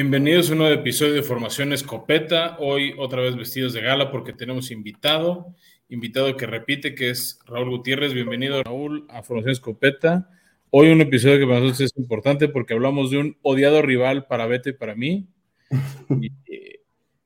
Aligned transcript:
Bienvenidos 0.00 0.48
a 0.48 0.52
un 0.52 0.58
nuevo 0.58 0.72
episodio 0.72 1.14
de 1.14 1.24
Formación 1.24 1.72
Escopeta. 1.72 2.56
Hoy 2.60 2.94
otra 2.98 3.20
vez 3.20 3.34
vestidos 3.34 3.72
de 3.72 3.80
gala 3.80 4.12
porque 4.12 4.32
tenemos 4.32 4.70
invitado, 4.70 5.56
invitado 5.88 6.36
que 6.36 6.46
repite, 6.46 6.94
que 6.94 7.10
es 7.10 7.40
Raúl 7.46 7.70
Gutiérrez. 7.70 8.14
Bienvenido 8.14 8.62
Raúl 8.62 9.08
a 9.08 9.24
Formación 9.24 9.50
Escopeta. 9.50 10.30
Hoy 10.70 10.92
un 10.92 11.00
episodio 11.00 11.40
que 11.40 11.46
para 11.46 11.58
nosotros 11.58 11.80
es 11.80 11.96
importante 11.96 12.46
porque 12.46 12.74
hablamos 12.74 13.10
de 13.10 13.18
un 13.18 13.38
odiado 13.42 13.82
rival 13.82 14.28
para 14.28 14.46
Beto 14.46 14.68
y 14.68 14.74
para 14.74 14.94
mí. 14.94 15.26
y, 16.20 16.30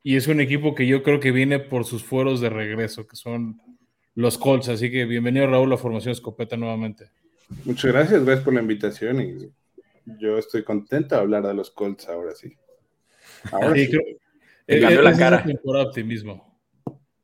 y 0.02 0.16
es 0.16 0.26
un 0.26 0.40
equipo 0.40 0.74
que 0.74 0.86
yo 0.86 1.02
creo 1.02 1.20
que 1.20 1.30
viene 1.30 1.58
por 1.58 1.84
sus 1.84 2.02
fueros 2.02 2.40
de 2.40 2.48
regreso, 2.48 3.06
que 3.06 3.16
son 3.16 3.60
los 4.14 4.38
Colts. 4.38 4.70
Así 4.70 4.90
que 4.90 5.04
bienvenido 5.04 5.46
Raúl 5.46 5.74
a 5.74 5.76
Formación 5.76 6.12
Escopeta 6.12 6.56
nuevamente. 6.56 7.10
Muchas 7.66 7.92
gracias, 7.92 8.24
gracias 8.24 8.44
por 8.46 8.54
la 8.54 8.62
invitación 8.62 9.20
y 9.20 9.52
yo 10.18 10.38
estoy 10.38 10.64
contento 10.64 11.14
de 11.14 11.20
hablar 11.20 11.46
de 11.46 11.52
los 11.52 11.70
Colts 11.70 12.08
ahora 12.08 12.34
sí. 12.34 12.56
Ahora 13.50 13.74
sí. 13.74 13.88
Creo, 13.88 14.80
cambió 14.80 15.02
la 15.02 15.16
cara. 15.16 15.44
optimismo. 15.64 16.60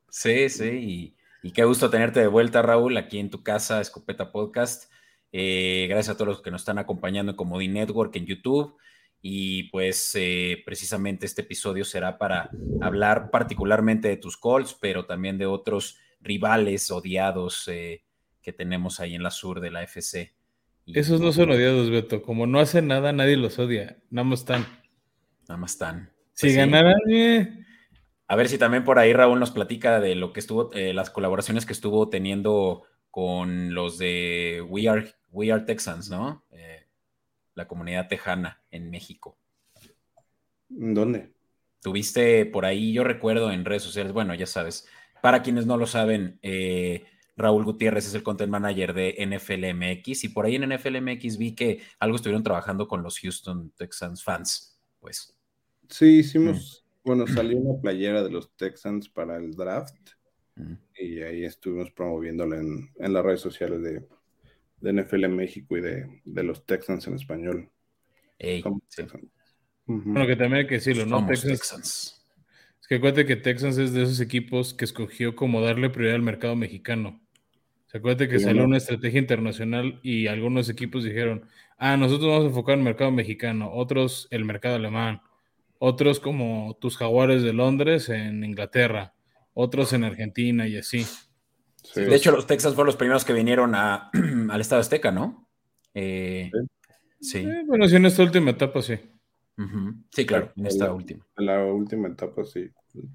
Sí, 0.09 0.49
sí, 0.49 1.15
y, 1.43 1.51
qué 1.51 1.63
gusto 1.63 1.89
tenerte 1.89 2.19
de 2.19 2.27
vuelta, 2.27 2.61
Raúl, 2.61 2.97
aquí 2.97 3.19
en 3.19 3.29
tu 3.29 3.43
casa, 3.43 3.79
Escopeta 3.79 4.31
Podcast. 4.31 4.91
Eh, 5.31 5.85
gracias 5.87 6.15
a 6.15 6.17
todos 6.17 6.27
los 6.27 6.41
que 6.41 6.51
nos 6.51 6.61
están 6.61 6.79
acompañando 6.79 7.31
en 7.31 7.35
Comodi 7.37 7.67
Network 7.67 8.15
en 8.15 8.25
YouTube. 8.25 8.75
Y 9.21 9.63
pues 9.63 10.11
eh, 10.15 10.61
precisamente 10.65 11.25
este 11.25 11.41
episodio 11.41 11.83
será 11.83 12.17
para 12.17 12.49
hablar 12.81 13.29
particularmente 13.31 14.07
de 14.07 14.17
tus 14.17 14.37
Colts, 14.37 14.77
pero 14.79 15.05
también 15.05 15.37
de 15.37 15.45
otros 15.45 15.97
rivales 16.21 16.89
odiados 16.89 17.67
eh, 17.67 18.03
que 18.41 18.53
tenemos 18.53 18.99
ahí 18.99 19.15
en 19.15 19.23
la 19.23 19.31
sur 19.31 19.59
de 19.59 19.71
la 19.71 19.83
FC. 19.83 20.33
Esos 20.87 21.21
no 21.21 21.31
son 21.31 21.51
odiados, 21.51 21.89
Beto. 21.89 22.21
Como 22.21 22.47
no 22.47 22.59
hacen 22.59 22.87
nada, 22.87 23.11
nadie 23.11 23.37
los 23.37 23.59
odia. 23.59 23.97
Nada 24.09 24.23
más 24.23 24.39
están. 24.39 24.65
Nada 25.47 25.57
más 25.57 25.71
están. 25.73 26.11
Si 26.39 26.47
pues 26.47 26.55
ganaran. 26.55 26.95
A 28.27 28.35
ver 28.37 28.47
si 28.47 28.57
también 28.57 28.85
por 28.85 28.97
ahí 28.97 29.11
Raúl 29.11 29.41
nos 29.41 29.51
platica 29.51 29.99
de 29.99 30.15
lo 30.15 30.31
que 30.31 30.39
estuvo, 30.39 30.71
eh, 30.73 30.93
las 30.93 31.09
colaboraciones 31.09 31.65
que 31.65 31.73
estuvo 31.73 32.07
teniendo 32.07 32.83
con 33.11 33.73
los 33.73 33.97
de 33.97 34.63
We 34.65 34.87
Are, 34.87 35.13
We 35.31 35.51
Are 35.51 35.65
Texans, 35.65 36.09
¿no? 36.09 36.45
Eh, 36.51 36.85
la 37.55 37.67
comunidad 37.67 38.07
tejana 38.07 38.61
en 38.71 38.89
México. 38.89 39.37
¿Dónde? 40.69 41.33
Tuviste 41.81 42.45
por 42.45 42.65
ahí, 42.65 42.93
yo 42.93 43.03
recuerdo 43.03 43.51
en 43.51 43.65
redes 43.65 43.83
sociales, 43.83 44.13
bueno, 44.13 44.33
ya 44.33 44.45
sabes, 44.45 44.87
para 45.21 45.43
quienes 45.43 45.65
no 45.65 45.75
lo 45.75 45.87
saben, 45.87 46.39
eh, 46.41 47.03
Raúl 47.35 47.65
Gutiérrez 47.65 48.07
es 48.07 48.13
el 48.13 48.23
content 48.23 48.51
manager 48.51 48.93
de 48.93 49.15
NFLMX 49.27 50.23
y 50.23 50.29
por 50.29 50.45
ahí 50.45 50.55
en 50.55 50.69
NFLMX 50.69 51.37
vi 51.37 51.53
que 51.53 51.81
algo 51.99 52.15
estuvieron 52.15 52.43
trabajando 52.43 52.87
con 52.87 53.03
los 53.03 53.19
Houston 53.19 53.71
Texans 53.71 54.23
fans, 54.23 54.79
pues. 55.01 55.38
Sí, 55.89 56.19
hicimos, 56.19 56.85
mm. 56.85 57.07
bueno, 57.07 57.27
salió 57.27 57.57
una 57.57 57.81
playera 57.81 58.23
de 58.23 58.29
los 58.29 58.55
Texans 58.55 59.09
para 59.09 59.37
el 59.37 59.51
draft 59.51 60.11
mm. 60.55 60.73
y 60.99 61.21
ahí 61.21 61.43
estuvimos 61.43 61.91
promoviéndola 61.91 62.57
en, 62.57 63.13
las 63.13 63.25
redes 63.25 63.41
sociales 63.41 63.81
de, 63.81 64.05
de 64.81 64.93
NFL 64.93 65.27
México 65.29 65.77
y 65.77 65.81
de, 65.81 66.43
los 66.43 66.65
Texans 66.65 67.07
en 67.07 67.15
español. 67.15 67.69
Bueno, 69.85 70.27
que 70.27 70.35
también 70.35 70.61
hay 70.61 70.67
que 70.67 70.75
decirlo, 70.75 71.05
¿no? 71.05 71.25
Texans. 71.25 72.23
Es 72.79 72.87
que 72.87 72.95
acuérdate 72.95 73.25
que 73.25 73.35
Texans 73.35 73.77
es 73.77 73.91
de 73.91 74.03
esos 74.03 74.19
equipos 74.19 74.73
que 74.73 74.85
escogió 74.85 75.35
como 75.35 75.61
darle 75.61 75.89
prioridad 75.89 76.15
al 76.15 76.21
mercado 76.21 76.55
mexicano. 76.55 77.19
Se 77.87 77.97
acuerda 77.97 78.27
que 78.27 78.37
salió 78.37 78.65
una 78.65 78.77
estrategia 78.77 79.19
internacional 79.19 79.99
y 80.03 80.27
algunos 80.27 80.69
equipos 80.69 81.03
dijeron, 81.03 81.45
ah, 81.79 81.97
nosotros 81.97 82.29
vamos 82.29 82.43
a 82.45 82.47
enfocar 82.49 82.73
en 82.73 82.81
el 82.81 82.85
mercado 82.85 83.09
mexicano, 83.09 83.71
otros 83.73 84.27
el 84.29 84.45
mercado 84.45 84.75
alemán, 84.75 85.23
otros 85.79 86.19
como 86.19 86.77
tus 86.79 86.97
jaguares 86.97 87.41
de 87.41 87.53
Londres 87.53 88.09
en 88.09 88.43
Inglaterra, 88.43 89.15
otros 89.53 89.93
en 89.93 90.03
Argentina 90.03 90.67
y 90.67 90.77
así. 90.77 91.05
De 91.95 92.13
hecho, 92.13 92.31
los 92.31 92.45
Texas 92.45 92.75
fueron 92.75 92.87
los 92.87 92.97
primeros 92.97 93.25
que 93.25 93.33
vinieron 93.33 93.73
a, 93.73 94.11
al 94.49 94.61
Estado 94.61 94.81
Azteca, 94.81 95.11
¿no? 95.11 95.49
Eh, 95.93 96.51
sí. 97.19 97.39
Eh, 97.39 97.63
bueno, 97.65 97.87
sí, 97.87 97.95
en 97.95 98.05
esta 98.05 98.23
última 98.23 98.51
etapa 98.51 98.81
sí. 98.81 98.99
Sí, 100.11 100.25
claro, 100.25 100.53
en 100.55 100.67
esta 100.67 100.93
última. 100.93 101.25
En 101.37 101.45
la 101.45 101.65
última 101.65 102.07
etapa 102.07 102.45
sí, 102.45 102.69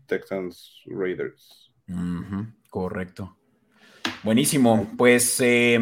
Texans 0.06 0.82
Raiders. 0.86 1.72
Correcto. 2.68 3.38
Buenísimo. 4.22 4.90
Pues, 4.98 5.40
eh, 5.40 5.78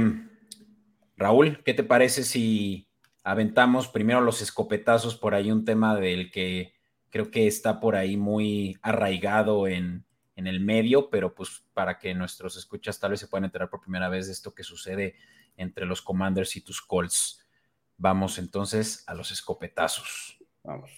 Raúl, 1.17 1.63
¿qué 1.65 1.75
te 1.75 1.83
parece 1.83 2.23
si 2.23 2.89
aventamos 3.25 3.89
primero 3.89 4.21
los 4.21 4.43
escopetazos 4.43 5.17
por 5.17 5.35
ahí? 5.35 5.51
Un 5.51 5.65
tema 5.65 5.97
del 5.97 6.31
que 6.31 6.75
creo 7.11 7.31
que 7.31 7.47
está 7.47 7.81
por 7.81 7.95
ahí 7.95 8.17
muy 8.17 8.79
arraigado 8.83 9.69
en, 9.69 10.07
el 10.35 10.59
medio, 10.59 11.09
pero 11.09 11.37
pues 11.37 11.63
para 11.73 12.01
que 12.01 12.15
nuestros 12.15 12.57
escuchas 12.57 12.99
tal 12.99 13.13
vez 13.13 13.21
se 13.21 13.29
puedan 13.29 13.45
enterar 13.45 13.71
por 13.71 13.81
primera 13.81 14.09
vez 14.09 14.27
de 14.27 14.33
esto 14.33 14.53
que 14.53 14.65
sucede 14.65 15.15
entre 15.57 15.87
los 15.87 16.03
Commanders 16.03 16.57
y 16.57 16.63
tus 16.63 16.83
Colts. 16.83 17.47
Vamos 17.97 18.39
entonces 18.39 19.05
a 19.07 19.15
los 19.15 19.31
escopetazos. 19.31 20.37
Vamos. 20.65 20.91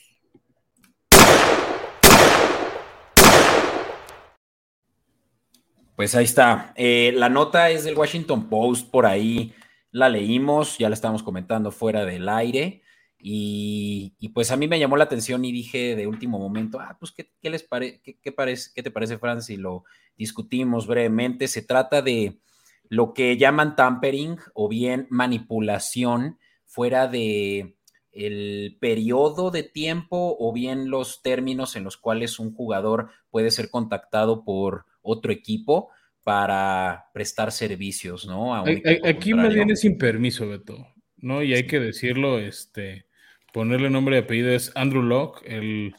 Pues 5.95 6.15
ahí 6.15 6.25
está. 6.25 6.73
Eh, 6.75 7.13
la 7.15 7.29
nota 7.29 7.69
es 7.69 7.85
del 7.85 7.99
Washington 7.99 8.49
Post, 8.49 8.91
por 8.91 9.05
ahí 9.05 9.55
la 9.95 10.09
leímos, 10.09 10.77
ya 10.77 10.89
la 10.89 10.95
estábamos 10.95 11.23
comentando 11.23 11.71
fuera 11.71 12.05
del 12.05 12.29
aire. 12.29 12.83
Y, 13.17 14.13
pues 14.35 14.51
a 14.51 14.57
mí 14.57 14.67
me 14.67 14.81
llamó 14.81 14.97
la 14.97 15.05
atención 15.05 15.45
y 15.45 15.53
dije 15.53 15.95
de 15.95 16.09
último 16.09 16.41
momento, 16.41 16.81
ah, 16.81 16.97
pues 16.99 17.13
¿qué, 17.13 17.31
les 17.49 17.63
parece, 17.63 18.03
qué, 18.03 18.33
parece, 18.33 18.73
qué 18.75 18.83
te 18.83 18.91
parece, 18.91 19.19
Franz? 19.19 19.51
Y 19.51 19.57
lo 19.57 19.85
discutimos 20.19 20.89
brevemente. 20.89 21.47
Se 21.47 21.63
trata 21.63 22.03
de 22.03 22.41
lo 22.89 23.15
que 23.15 23.37
llaman 23.37 23.77
tampering 23.77 24.37
o 24.53 24.69
bien 24.69 25.07
manipulación 25.11 26.41
fuera 26.67 27.07
de 27.07 27.77
el 28.11 28.77
periodo 28.81 29.53
de 29.53 29.63
tiempo 29.63 30.37
o 30.41 30.53
bien 30.53 30.91
los 30.91 31.23
términos 31.23 31.77
en 31.77 31.85
los 31.85 31.97
cuales 31.97 32.41
un 32.41 32.53
jugador 32.53 33.11
puede 33.31 33.53
ser 33.53 33.71
contactado 33.71 34.45
por 34.45 34.87
otro 35.03 35.31
equipo 35.31 35.91
para 36.25 37.11
prestar 37.13 37.53
servicios, 37.53 38.27
¿no? 38.27 38.55
aquí 38.55 39.35
más 39.35 39.55
bien 39.55 39.71
es 39.71 39.81
sin 39.81 39.99
permiso, 39.99 40.49
Beto, 40.49 40.89
¿no? 41.19 41.43
Y 41.43 41.53
hay 41.53 41.67
que 41.67 41.79
decirlo, 41.79 42.39
este, 42.39 43.07
ponerle 43.53 43.91
nombre 43.91 44.17
y 44.17 44.21
apellido 44.21 44.51
es 44.51 44.73
Andrew 44.75 45.03
Locke, 45.03 45.43
el, 45.47 45.95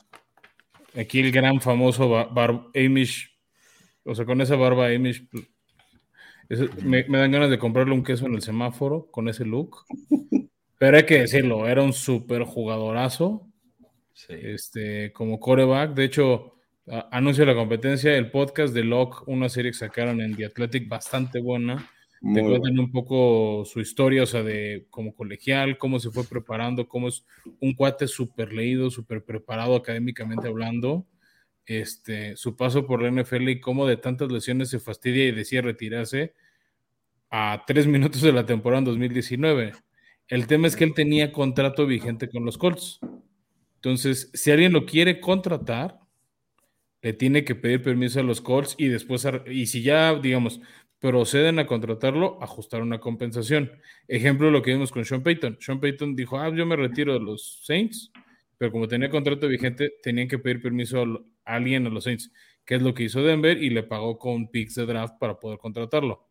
aquí 0.96 1.20
el 1.20 1.32
gran 1.32 1.62
famoso 1.62 2.10
bar, 2.10 2.64
Amish, 2.76 3.32
o 4.04 4.16
sea, 4.16 4.26
con 4.26 4.42
esa 4.42 4.56
barba 4.56 4.88
Amish, 4.88 5.28
me, 6.84 7.04
dan 7.04 7.32
ganas 7.32 7.50
de 7.50 7.60
comprarle 7.60 7.94
un 7.94 8.04
queso 8.04 8.26
en 8.26 8.36
el 8.36 8.42
semáforo 8.42 9.08
con 9.12 9.30
ese 9.30 9.46
look. 9.46 9.86
Pero 10.78 10.98
hay 10.98 11.06
que 11.06 11.22
decirlo, 11.22 11.68
era 11.68 11.82
un 11.82 11.94
súper 11.94 12.44
jugadorazo. 12.44 13.48
Este, 14.30 15.12
como 15.14 15.40
coreback. 15.40 15.94
De 15.94 16.06
hecho, 16.06 16.55
anuncio 17.12 17.46
la 17.46 17.56
competencia, 17.56 18.16
el 18.16 18.32
podcast 18.32 18.74
de 18.74 18.84
Locke, 18.84 19.28
una 19.28 19.50
serie 19.50 19.72
que 19.72 19.78
sacaron 19.78 20.22
en 20.22 20.36
The 20.36 20.46
Athletic 20.46 20.88
bastante 20.88 21.40
buena. 21.40 21.90
Te 22.34 22.42
cuentan 22.42 22.80
un 22.80 22.92
poco 22.92 23.66
su 23.66 23.80
historia, 23.82 24.24
o 24.24 24.26
sea, 24.26 24.42
de 24.42 24.88
como 24.90 25.14
colegial, 25.14 25.78
cómo 25.78 26.00
se 26.00 26.10
fue 26.10 26.24
preparando, 26.24 26.88
cómo 26.88 27.08
es 27.10 27.24
un 27.60 27.76
cuate 27.76 28.08
súper 28.08 28.52
leído, 28.52 28.90
súper 28.90 29.24
preparado 29.24 29.76
académicamente 29.76 30.48
hablando. 30.48 31.06
Este, 31.68 32.36
su 32.36 32.56
paso 32.56 32.88
por 32.88 33.02
la 33.02 33.10
NFL 33.10 33.50
y 33.50 33.60
cómo 33.60 33.86
de 33.86 33.98
tantas 33.98 34.32
lesiones 34.32 34.70
se 34.70 34.80
fastidia 34.80 35.26
y 35.26 35.32
decía 35.32 35.62
retirarse 35.62 36.34
a 37.30 37.64
tres 37.68 37.86
minutos 37.88 38.22
de 38.22 38.32
la 38.32 38.46
temporada 38.46 38.80
en 38.80 38.86
2019. 38.86 39.74
El 40.28 40.48
tema 40.48 40.68
es 40.68 40.76
que 40.76 40.84
él 40.84 40.94
tenía 40.96 41.32
contrato 41.32 41.86
vigente 41.86 42.30
con 42.30 42.46
los 42.46 42.58
Colts. 42.58 43.00
Entonces, 43.76 44.32
si 44.34 44.50
alguien 44.50 44.74
lo 44.74 44.86
quiere 44.86 45.20
contratar, 45.20 46.05
le 47.06 47.14
tiene 47.14 47.46
que 47.46 47.54
pedir 47.54 47.84
permiso 47.84 48.20
a 48.20 48.24
los 48.24 48.42
Colts 48.42 48.74
y 48.80 48.88
después, 48.88 49.28
y 49.46 49.68
si 49.68 49.84
ya, 49.84 50.16
digamos, 50.16 50.60
proceden 51.00 51.60
a 51.60 51.68
contratarlo, 51.68 52.40
ajustar 52.42 52.82
una 52.82 53.00
compensación. 53.00 53.72
Ejemplo, 54.08 54.50
lo 54.50 54.64
que 54.64 54.72
vimos 54.72 54.92
con 54.92 55.06
Sean 55.06 55.22
Payton. 55.22 55.60
Sean 55.60 55.80
Payton 55.80 56.16
dijo, 56.16 56.40
ah, 56.40 56.50
yo 56.50 56.66
me 56.66 56.76
retiro 56.76 57.14
de 57.14 57.20
los 57.20 57.62
Saints, 57.64 58.12
pero 58.58 58.72
como 58.72 58.88
tenía 58.88 59.12
contrato 59.12 59.48
vigente, 59.48 59.94
tenían 60.02 60.28
que 60.28 60.40
pedir 60.40 60.64
permiso 60.64 61.04
a 61.46 61.56
alguien 61.56 61.86
a 61.86 61.92
los 61.92 62.06
Saints, 62.06 62.32
que 62.66 62.74
es 62.74 62.82
lo 62.82 62.96
que 62.96 63.04
hizo 63.04 63.22
Denver 63.22 63.62
y 63.62 63.70
le 63.70 63.84
pagó 63.84 64.18
con 64.18 64.50
picks 64.50 64.74
de 64.74 64.88
draft 64.88 65.20
para 65.20 65.40
poder 65.40 65.60
contratarlo. 65.60 66.28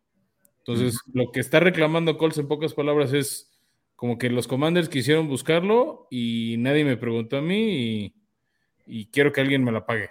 Entonces, 0.57 0.99
lo 1.13 1.31
que 1.31 1.39
está 1.39 1.61
reclamando 1.61 2.17
Colts 2.17 2.37
en 2.37 2.49
pocas 2.49 2.73
palabras 2.73 3.13
es 3.13 3.49
como 3.95 4.17
que 4.17 4.29
los 4.29 4.45
Commanders 4.45 4.89
quisieron 4.89 5.29
buscarlo 5.29 6.09
y 6.11 6.57
nadie 6.57 6.83
me 6.83 6.97
preguntó 6.97 7.37
a 7.37 7.41
mí 7.41 8.13
y 8.85 9.05
quiero 9.05 9.31
que 9.31 9.39
alguien 9.39 9.63
me 9.63 9.71
la 9.71 9.85
pague. 9.85 10.09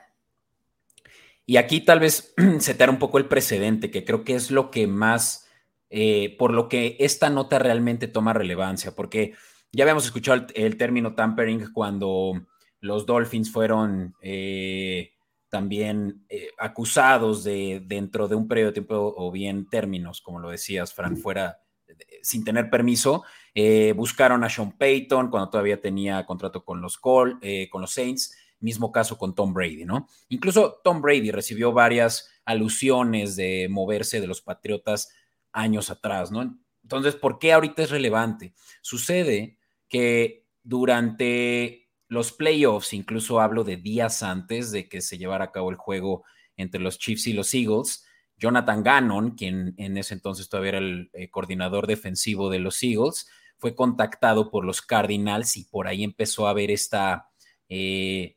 Y 1.47 1.57
aquí 1.57 1.81
tal 1.81 2.01
vez 2.01 2.35
se 2.59 2.75
te 2.75 2.83
hará 2.83 2.93
un 2.93 2.99
poco 2.99 3.19
el 3.19 3.27
precedente, 3.27 3.91
que 3.91 4.05
creo 4.05 4.25
que 4.25 4.35
es 4.35 4.51
lo 4.51 4.71
que 4.71 4.87
más, 4.87 5.49
eh, 5.91 6.37
por 6.39 6.53
lo 6.53 6.69
que 6.69 6.97
esta 7.01 7.31
nota 7.31 7.59
realmente 7.59 8.09
toma 8.09 8.33
relevancia, 8.33 8.95
porque 8.95 9.35
ya 9.73 9.85
habíamos 9.85 10.05
escuchado 10.05 10.47
el, 10.55 10.77
término 10.77 11.15
tampering 11.15 11.73
cuando 11.73 12.47
los 12.81 13.07
Dolphins 13.07 13.51
fueron 13.51 14.15
eh, 14.21 15.13
también 15.49 16.25
eh, 16.29 16.49
acusados 16.59 17.45
de 17.45 17.83
dentro 17.85 18.29
de 18.29 18.37
un 18.37 18.47
periodo 18.47 18.69
de 18.69 18.75
tiempo 18.75 19.15
o 19.17 19.31
bien 19.31 19.69
términos, 19.69 20.21
como 20.21 20.39
lo 20.39 20.51
decías, 20.51 20.95
Frank, 20.95 21.17
fuera 21.17 21.59
sin 22.23 22.43
tener 22.43 22.71
permiso, 22.71 23.23
buscaron 23.95 24.43
a 24.43 24.49
Sean 24.49 24.77
Payton 24.77 25.31
cuando 25.31 25.51
todavía 25.51 25.81
tenía 25.81 26.25
contrato 26.27 26.65
con 26.65 26.81
los, 26.81 26.99
con 26.99 27.39
los 27.73 27.93
Saints, 27.93 28.35
mismo 28.65 28.91
caso 28.91 29.17
con 29.19 29.35
Tom 29.35 29.53
Brady, 29.53 29.85
¿no? 29.85 30.09
Incluso 30.29 30.81
Tom 30.83 31.01
Brady 31.01 31.31
recibió 31.31 31.73
varias 31.73 32.29
alusiones 32.45 33.37
de 33.37 33.69
moverse 33.71 34.21
de 34.21 34.27
los 34.27 34.43
Patriotas 34.43 35.11
años 35.53 35.91
atrás, 35.91 36.33
¿no? 36.33 36.59
Entonces, 36.83 37.15
¿por 37.15 37.39
qué 37.39 37.53
ahorita 37.53 37.83
es 37.83 37.91
relevante? 37.91 38.55
Sucede 38.83 39.59
que 39.89 40.47
durante 40.63 41.89
los 42.09 42.33
playoffs, 42.33 42.93
incluso 42.93 43.41
hablo 43.41 43.65
de 43.65 43.77
días 43.77 44.23
antes 44.23 44.71
de 44.71 44.89
que 44.89 45.01
se 45.01 45.19
llevara 45.19 45.47
a 45.47 45.53
cabo 45.53 45.71
el 45.71 45.77
juego 45.77 46.25
entre 46.57 46.81
los 46.81 46.99
Chiefs 46.99 47.27
y 47.27 47.33
los 47.33 47.53
Eagles, 47.55 48.05
Jonathan 48.37 48.83
Gannon, 48.83 49.31
quien 49.33 49.75
en 49.79 49.97
ese 49.97 50.15
entonces 50.15 50.49
todavía 50.49 50.71
era 50.71 50.79
el 50.79 51.11
eh, 51.13 51.31
coordinador 51.31 51.87
defensivo 51.87 52.51
de 52.51 52.59
los 52.59 52.83
Eagles, 52.83 53.29
fue 53.59 53.75
contactado 53.75 54.51
por 54.51 54.65
los 54.65 54.83
Cardinals 54.83 55.57
y 55.57 55.65
por 55.65 55.87
ahí 55.87 56.05
empezó 56.05 56.47
a 56.47 56.51
haber 56.51 56.71
esta, 56.71 57.31
eh, 57.69 58.37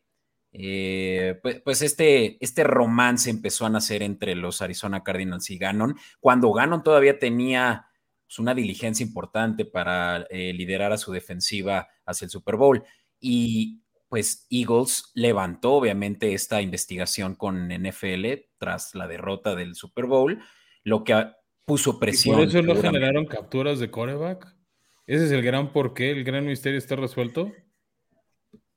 eh, 0.59 1.39
pues, 1.41 1.61
pues, 1.61 1.81
este, 1.81 2.37
este 2.43 2.63
romance 2.63 3.29
empezó 3.29 3.65
a 3.65 3.69
nacer 3.69 4.01
entre 4.03 4.35
los 4.35 4.61
Arizona 4.61 5.03
Cardinals 5.03 5.49
y 5.49 5.57
Gannon, 5.57 5.95
cuando 6.19 6.51
Gannon 6.51 6.83
todavía 6.83 7.19
tenía 7.19 7.87
pues, 8.25 8.39
una 8.39 8.55
diligencia 8.55 9.05
importante 9.05 9.65
para 9.65 10.27
liderar 10.29 10.91
a 10.91 10.97
su 10.97 11.11
defensiva 11.11 11.87
hacia 12.05 12.25
el 12.25 12.31
Super 12.31 12.55
Bowl. 12.55 12.83
Y 13.19 13.81
pues 14.09 14.47
Eagles 14.49 15.11
levantó 15.15 15.73
obviamente 15.73 16.33
esta 16.33 16.61
investigación 16.61 17.35
con 17.35 17.67
NFL 17.67 18.25
tras 18.57 18.95
la 18.95 19.07
derrota 19.07 19.55
del 19.55 19.75
Super 19.75 20.05
Bowl, 20.05 20.41
lo 20.83 21.03
que 21.03 21.31
puso 21.65 21.99
presión. 21.99 22.35
¿Y 22.35 22.45
por 22.45 22.47
eso 22.47 22.61
no 22.61 22.81
generaron 22.81 23.25
capturas 23.25 23.79
de 23.79 23.91
coreback? 23.91 24.55
¿Ese 25.05 25.25
es 25.25 25.31
el 25.31 25.41
gran 25.41 25.71
porqué? 25.71 26.11
¿El 26.11 26.23
gran 26.23 26.45
misterio 26.45 26.77
está 26.77 26.95
resuelto? 26.95 27.51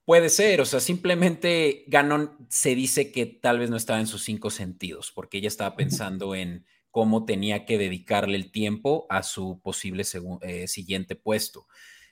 Puede 0.04 0.28
ser, 0.28 0.60
o 0.60 0.64
sea, 0.64 0.80
simplemente 0.80 1.84
Gannon 1.86 2.36
se 2.48 2.74
dice 2.74 3.12
que 3.12 3.26
tal 3.26 3.58
vez 3.58 3.70
no 3.70 3.76
estaba 3.76 4.00
en 4.00 4.06
sus 4.06 4.24
cinco 4.24 4.50
sentidos, 4.50 5.12
porque 5.12 5.38
ella 5.38 5.48
estaba 5.48 5.76
pensando 5.76 6.34
en 6.34 6.66
cómo 6.90 7.24
tenía 7.24 7.64
que 7.64 7.78
dedicarle 7.78 8.36
el 8.36 8.50
tiempo 8.50 9.06
a 9.08 9.22
su 9.22 9.60
posible 9.60 10.04
eh, 10.42 10.66
siguiente 10.66 11.14
puesto. 11.14 11.66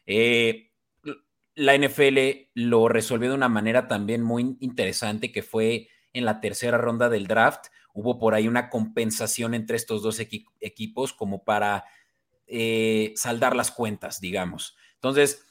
Eh, 0.06 0.70
la 1.54 1.76
NFL 1.76 2.50
lo 2.54 2.88
resolvió 2.88 3.30
de 3.30 3.34
una 3.34 3.48
manera 3.48 3.88
también 3.88 4.22
muy 4.22 4.56
interesante, 4.60 5.32
que 5.32 5.42
fue 5.42 5.88
en 6.12 6.24
la 6.24 6.40
tercera 6.40 6.78
ronda 6.78 7.08
del 7.08 7.26
draft. 7.26 7.66
Hubo 7.92 8.18
por 8.20 8.34
ahí 8.34 8.46
una 8.46 8.70
compensación 8.70 9.54
entre 9.54 9.76
estos 9.76 10.02
dos 10.02 10.20
equipos 10.20 11.12
como 11.12 11.42
para 11.42 11.84
eh, 12.46 13.12
saldar 13.16 13.56
las 13.56 13.72
cuentas, 13.72 14.20
digamos. 14.20 14.76
Entonces, 14.94 15.44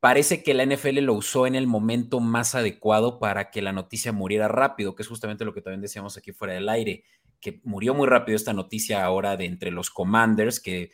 parece 0.00 0.42
que 0.42 0.54
la 0.54 0.64
NFL 0.64 1.00
lo 1.00 1.14
usó 1.14 1.46
en 1.46 1.54
el 1.54 1.66
momento 1.66 2.20
más 2.20 2.54
adecuado 2.54 3.18
para 3.18 3.50
que 3.50 3.62
la 3.62 3.72
noticia 3.72 4.12
muriera 4.12 4.48
rápido, 4.48 4.94
que 4.94 5.02
es 5.02 5.08
justamente 5.08 5.44
lo 5.44 5.52
que 5.52 5.62
también 5.62 5.80
decíamos 5.80 6.16
aquí 6.16 6.32
fuera 6.32 6.54
del 6.54 6.68
aire, 6.68 7.04
que 7.40 7.60
murió 7.64 7.94
muy 7.94 8.06
rápido 8.06 8.36
esta 8.36 8.52
noticia 8.52 9.04
ahora 9.04 9.36
de 9.36 9.46
entre 9.46 9.70
los 9.70 9.90
Commanders, 9.90 10.60
que 10.60 10.92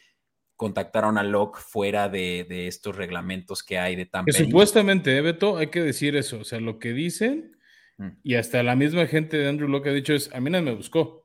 contactaron 0.57 1.19
a 1.19 1.23
Locke 1.23 1.59
fuera 1.59 2.09
de, 2.09 2.67
estos 2.67 2.97
reglamentos 2.97 3.63
que 3.63 3.79
hay 3.79 3.97
de 3.97 4.07
Tampa. 4.07 4.31
Que 4.31 4.45
supuestamente, 4.45 5.17
¿eh, 5.17 5.21
Beto, 5.21 5.57
hay 5.57 5.69
que 5.69 5.83
decir 5.83 6.17
eso. 6.17 6.41
O 6.41 6.45
sea, 6.45 6.61
lo 6.61 6.79
que 6.79 6.93
dicen, 6.93 7.57
mm. 7.99 8.09
y 8.23 8.35
hasta 8.35 8.63
la 8.63 8.77
misma 8.77 9.07
gente 9.07 9.37
de 9.37 9.49
Andrew 9.49 9.69
Locke 9.69 9.89
ha 9.89 9.93
dicho 9.93 10.15
es, 10.15 10.33
a 10.33 10.41
mí 10.41 10.51
nadie 10.51 10.67
me 10.67 10.75
buscó. 10.75 11.25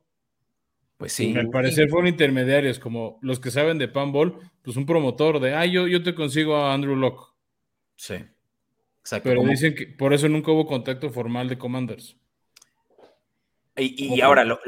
Pues 0.98 1.14
sí. 1.14 1.34
al 1.38 1.50
parecer 1.50 1.88
fueron 1.88 2.10
intermediarios, 2.10 2.78
como 2.78 3.20
los 3.22 3.40
que 3.40 3.52
saben 3.52 3.78
de 3.78 3.88
Panball, 3.88 4.38
pues 4.62 4.76
un 4.76 4.86
promotor 4.86 5.40
de, 5.40 5.56
ah, 5.56 5.66
yo, 5.66 5.88
yo 5.88 6.04
te 6.04 6.14
consigo 6.14 6.58
a 6.58 6.74
Andrew 6.74 6.98
Locke. 6.98 7.29
Sí. 8.00 8.13
Exacto. 9.01 9.28
Pero 9.30 9.44
dicen 9.44 9.75
que 9.75 9.88
por 9.88 10.13
eso 10.13 10.30
nunca 10.30 10.54
hubo 10.54 10.66
contacto 10.66 11.10
formal 11.10 11.50
de 11.50 11.57
Commanders. 11.57 12.16
Y, 13.75 14.22
ahora, 14.22 14.46
lo, 14.46 14.60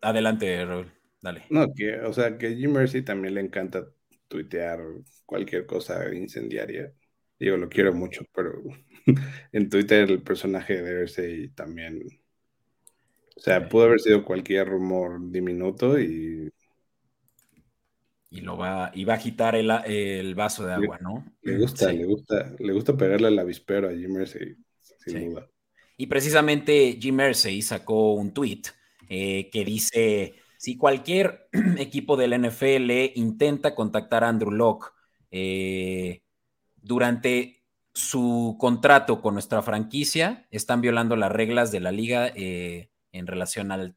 adelante, 0.00 0.64
Raúl. 0.64 0.92
Dale. 1.20 1.44
No, 1.48 1.72
que, 1.72 2.00
o 2.00 2.12
sea, 2.12 2.36
que 2.38 2.56
Jim 2.56 2.72
Mercy 2.72 3.02
también 3.02 3.34
le 3.34 3.40
encanta 3.40 3.86
tuitear 4.26 4.80
cualquier 5.24 5.64
cosa 5.66 6.12
incendiaria. 6.12 6.92
Digo, 7.38 7.56
lo 7.56 7.68
quiero 7.68 7.92
mucho, 7.92 8.24
pero 8.34 8.52
en 9.52 9.70
Twitter 9.70 10.10
el 10.10 10.22
personaje 10.22 10.82
de 10.82 10.82
Mercy 10.82 11.48
también. 11.50 12.02
O 13.36 13.40
sea, 13.40 13.68
pudo 13.68 13.84
haber 13.84 14.00
sido 14.00 14.24
cualquier 14.24 14.68
rumor 14.68 15.20
diminuto 15.30 16.00
y. 16.00 16.52
Y 18.36 18.42
lo 18.42 18.56
va, 18.56 18.90
y 18.94 19.04
va 19.04 19.14
a 19.14 19.16
agitar 19.16 19.56
el, 19.56 19.70
el 19.70 20.34
vaso 20.34 20.66
de 20.66 20.74
agua, 20.74 20.98
¿no? 21.00 21.24
Le 21.42 21.58
gusta, 21.58 21.92
le 21.92 22.04
gusta, 22.04 22.54
le 22.58 22.72
gusta 22.72 22.96
pegarle 22.96 23.28
al 23.28 23.38
avispero 23.38 23.88
a 23.88 23.92
Jim 23.92 24.12
Mercy, 24.12 24.56
sin 24.98 25.30
duda. 25.30 25.48
Y 25.96 26.06
precisamente 26.06 26.98
Jim 27.00 27.14
Mercy 27.14 27.62
sacó 27.62 28.12
un 28.12 28.34
tweet 28.34 28.62
eh, 29.08 29.48
que 29.50 29.64
dice 29.64 30.34
si 30.58 30.76
cualquier 30.76 31.48
equipo 31.78 32.16
del 32.16 32.38
NFL 32.38 32.90
intenta 33.14 33.74
contactar 33.74 34.24
a 34.24 34.28
Andrew 34.28 34.50
Locke 34.50 34.90
eh, 35.30 36.22
durante 36.76 37.64
su 37.94 38.56
contrato 38.58 39.22
con 39.22 39.34
nuestra 39.34 39.62
franquicia, 39.62 40.46
están 40.50 40.82
violando 40.82 41.16
las 41.16 41.32
reglas 41.32 41.72
de 41.72 41.80
la 41.80 41.92
liga 41.92 42.30
eh, 42.34 42.90
en 43.12 43.26
relación 43.26 43.72
a 43.72 43.94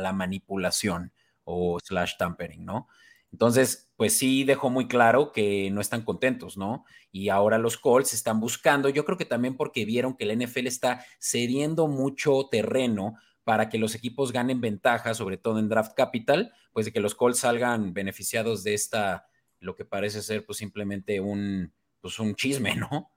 la 0.00 0.12
manipulación 0.12 1.12
o 1.44 1.78
slash 1.80 2.16
tampering, 2.18 2.64
¿no? 2.66 2.88
Entonces, 3.34 3.90
pues 3.96 4.16
sí 4.16 4.44
dejó 4.44 4.70
muy 4.70 4.86
claro 4.86 5.32
que 5.32 5.68
no 5.72 5.80
están 5.80 6.04
contentos, 6.04 6.56
¿no? 6.56 6.84
Y 7.10 7.30
ahora 7.30 7.58
los 7.58 7.76
Colts 7.76 8.14
están 8.14 8.38
buscando, 8.38 8.88
yo 8.90 9.04
creo 9.04 9.18
que 9.18 9.24
también 9.24 9.56
porque 9.56 9.84
vieron 9.84 10.16
que 10.16 10.24
la 10.24 10.34
NFL 10.34 10.68
está 10.68 11.04
cediendo 11.18 11.88
mucho 11.88 12.46
terreno 12.48 13.16
para 13.42 13.68
que 13.68 13.78
los 13.78 13.96
equipos 13.96 14.30
ganen 14.30 14.60
ventaja, 14.60 15.14
sobre 15.14 15.36
todo 15.36 15.58
en 15.58 15.68
draft 15.68 15.94
capital, 15.96 16.52
pues 16.72 16.86
de 16.86 16.92
que 16.92 17.00
los 17.00 17.16
Colts 17.16 17.40
salgan 17.40 17.92
beneficiados 17.92 18.62
de 18.62 18.74
esta, 18.74 19.26
lo 19.58 19.74
que 19.74 19.84
parece 19.84 20.22
ser 20.22 20.46
pues 20.46 20.58
simplemente 20.58 21.18
un, 21.18 21.72
pues 22.00 22.20
un 22.20 22.36
chisme, 22.36 22.76
¿no? 22.76 23.10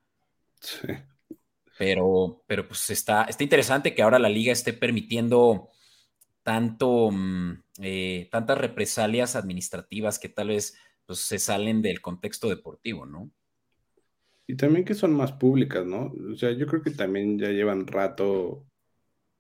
Sí. 0.60 0.88
Pero, 1.78 2.44
pero 2.48 2.68
pues 2.68 2.90
está, 2.90 3.26
está 3.26 3.44
interesante 3.44 3.94
que 3.94 4.02
ahora 4.02 4.18
la 4.18 4.30
liga 4.30 4.52
esté 4.52 4.74
permitiendo 4.74 5.70
tanto, 6.48 7.12
mm, 7.12 7.64
eh, 7.82 8.30
tantas 8.32 8.58
represalias 8.58 9.36
administrativas 9.36 10.18
que 10.18 10.30
tal 10.30 10.48
vez 10.48 10.78
pues, 11.06 11.20
se 11.20 11.40
salen 11.40 11.82
del 11.82 12.00
contexto 12.00 12.48
deportivo, 12.48 13.06
¿no? 13.06 13.30
Y 14.48 14.56
también 14.56 14.86
que 14.86 14.94
son 14.94 15.12
más 15.14 15.34
públicas, 15.34 15.86
¿no? 15.86 16.14
O 16.32 16.36
sea, 16.38 16.52
yo 16.54 16.66
creo 16.66 16.82
que 16.82 16.92
también 16.92 17.38
ya 17.38 17.50
llevan 17.50 17.86
rato 17.86 18.66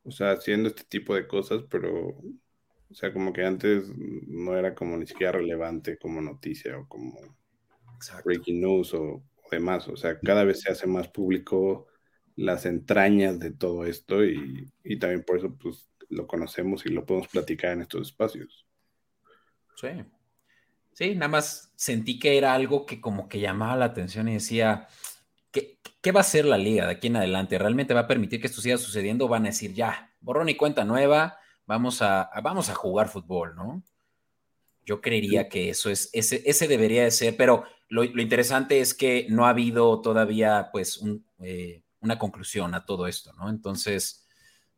o 0.03 0.11
sea, 0.11 0.31
haciendo 0.31 0.67
este 0.67 0.83
tipo 0.83 1.15
de 1.15 1.27
cosas, 1.27 1.63
pero, 1.69 2.07
o 2.09 2.93
sea, 2.93 3.13
como 3.13 3.31
que 3.31 3.45
antes 3.45 3.89
no 3.95 4.57
era 4.57 4.75
como 4.75 4.97
ni 4.97 5.07
siquiera 5.07 5.31
relevante 5.31 5.97
como 5.97 6.19
noticia 6.19 6.77
o 6.77 6.89
como 6.89 7.37
breaking 8.25 8.59
news 8.59 8.93
o, 8.93 9.23
demás. 9.49 9.87
O 9.87 9.95
sea, 9.95 10.19
cada 10.19 10.43
vez 10.43 10.59
se 10.59 10.73
hace 10.73 10.87
más 10.87 11.07
público 11.07 11.87
las 12.35 12.65
entrañas 12.65 13.39
de 13.39 13.51
todo 13.51 13.85
esto 13.85 14.25
y, 14.25 14.69
y 14.83 14.99
también 14.99 15.23
por 15.23 15.37
eso, 15.37 15.55
pues, 15.57 15.89
lo 16.09 16.27
conocemos 16.27 16.85
y 16.85 16.89
lo 16.89 17.05
podemos 17.05 17.27
platicar 17.27 17.73
en 17.73 17.81
estos 17.81 18.07
espacios. 18.07 18.65
Sí. 19.75 19.89
Sí, 20.93 21.13
nada 21.13 21.27
más 21.27 21.71
sentí 21.75 22.17
que 22.17 22.37
era 22.37 22.53
algo 22.53 22.85
que 22.85 22.99
como 22.99 23.29
que 23.29 23.39
llamaba 23.39 23.75
la 23.75 23.85
atención 23.85 24.27
y 24.27 24.33
decía, 24.33 24.87
¿Qué, 26.01 26.11
va 26.11 26.19
a 26.19 26.21
hacer 26.21 26.45
la 26.45 26.57
liga 26.57 26.85
de 26.85 26.93
aquí 26.93 27.07
en 27.07 27.17
adelante? 27.17 27.57
¿Realmente 27.57 27.93
va 27.93 28.01
a 28.01 28.07
permitir 28.07 28.39
que 28.39 28.47
esto 28.47 28.61
siga 28.61 28.77
sucediendo? 28.77 29.27
Van 29.27 29.43
a 29.43 29.47
decir, 29.49 29.73
ya, 29.73 30.13
borrón 30.21 30.49
y 30.49 30.55
cuenta 30.55 30.85
nueva, 30.85 31.37
vamos 31.65 32.01
a, 32.01 32.29
vamos 32.43 32.69
a 32.69 32.75
jugar 32.75 33.09
fútbol, 33.09 33.55
¿no? 33.55 33.83
Yo 34.85 35.01
creería 35.01 35.49
que 35.49 35.69
eso 35.69 35.89
es, 35.89 36.09
ese, 36.13 36.41
ese 36.45 36.67
debería 36.67 37.03
de 37.03 37.11
ser, 37.11 37.35
pero 37.35 37.65
lo, 37.89 38.03
interesante 38.03 38.79
es 38.79 38.93
que 38.93 39.27
no 39.29 39.45
ha 39.45 39.49
habido 39.49 40.01
todavía, 40.01 40.69
pues, 40.71 41.01
eh, 41.39 41.83
una 41.99 42.17
conclusión 42.17 42.73
a 42.73 42.85
todo 42.85 43.07
esto, 43.07 43.33
¿no? 43.33 43.49
Entonces, 43.49 44.26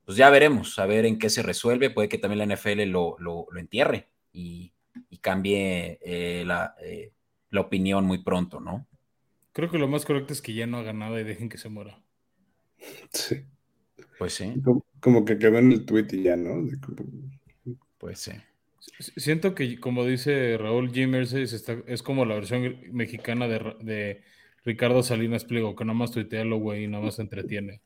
pues 0.09 0.17
ya 0.17 0.31
veremos, 0.31 0.79
a 0.79 0.87
ver 0.87 1.05
en 1.05 1.19
qué 1.19 1.29
se 1.29 1.43
resuelve. 1.43 1.91
Puede 1.91 2.09
que 2.09 2.17
también 2.17 2.39
la 2.39 2.55
NFL 2.55 2.81
lo, 2.85 3.47
entierre 3.55 4.07
y, 4.33 4.73
cambie 5.21 5.99
eh, 6.01 6.43
la, 6.47 6.73
eh, 6.81 7.11
la 7.51 7.61
opinión 7.61 8.05
muy 8.05 8.23
pronto, 8.23 8.59
¿no? 8.59 8.87
Creo 9.53 9.69
que 9.69 9.77
lo 9.77 9.87
más 9.87 10.05
correcto 10.05 10.33
es 10.33 10.41
que 10.41 10.55
ya 10.55 10.65
no 10.65 10.79
haga 10.79 10.93
nada 10.93 11.21
y 11.21 11.23
dejen 11.23 11.47
que 11.47 11.59
se 11.59 11.69
muera. 11.69 12.01
Sí. 13.11 13.43
Pues 14.17 14.33
sí. 14.33 14.55
Como, 14.99 15.25
que 15.25 15.37
quedó 15.37 15.59
en 15.59 15.73
el 15.73 15.85
tweet 15.85 16.07
y 16.13 16.23
ya, 16.23 16.35
¿no? 16.35 16.67
Pues 17.99 18.17
sí. 18.17 18.31
Siento 19.15 19.53
que, 19.53 19.79
como 19.79 20.05
dice 20.05 20.57
Raúl 20.57 20.91
G. 20.91 21.83
es 21.85 22.01
como 22.01 22.25
la 22.25 22.33
versión 22.33 22.79
mexicana 22.93 23.47
de, 23.47 24.23
Ricardo 24.65 25.03
Salinas 25.03 25.45
Pliego, 25.45 25.75
que 25.75 25.85
nada 25.85 25.99
más 25.99 26.09
tuitea 26.09 26.45
lo 26.45 26.57
güey 26.57 26.85
y 26.85 26.87
nada 26.87 27.03
más 27.03 27.17
se 27.17 27.21
entretiene. 27.21 27.81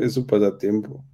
Es 0.00 0.14
su 0.14 0.26
pasatiempo. 0.26 1.04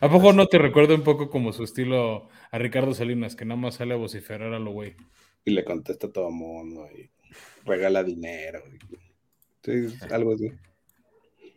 ¿A 0.00 0.10
poco 0.10 0.32
no 0.32 0.46
te 0.46 0.58
recuerda 0.58 0.94
un 0.94 1.02
poco 1.02 1.30
como 1.30 1.52
su 1.52 1.64
estilo 1.64 2.28
a 2.50 2.58
Ricardo 2.58 2.94
Salinas, 2.94 3.36
que 3.36 3.44
nada 3.44 3.60
más 3.60 3.76
sale 3.76 3.94
a 3.94 3.98
vociferar 3.98 4.52
a 4.52 4.58
lo 4.58 4.72
güey? 4.72 4.96
Y 5.44 5.52
le 5.52 5.64
contesta 5.64 6.08
a 6.08 6.12
todo 6.12 6.30
mundo 6.30 6.88
y 6.96 7.10
regala 7.64 8.02
dinero. 8.02 8.62
Sí, 9.62 9.86
algo 10.10 10.34
así. 10.34 10.52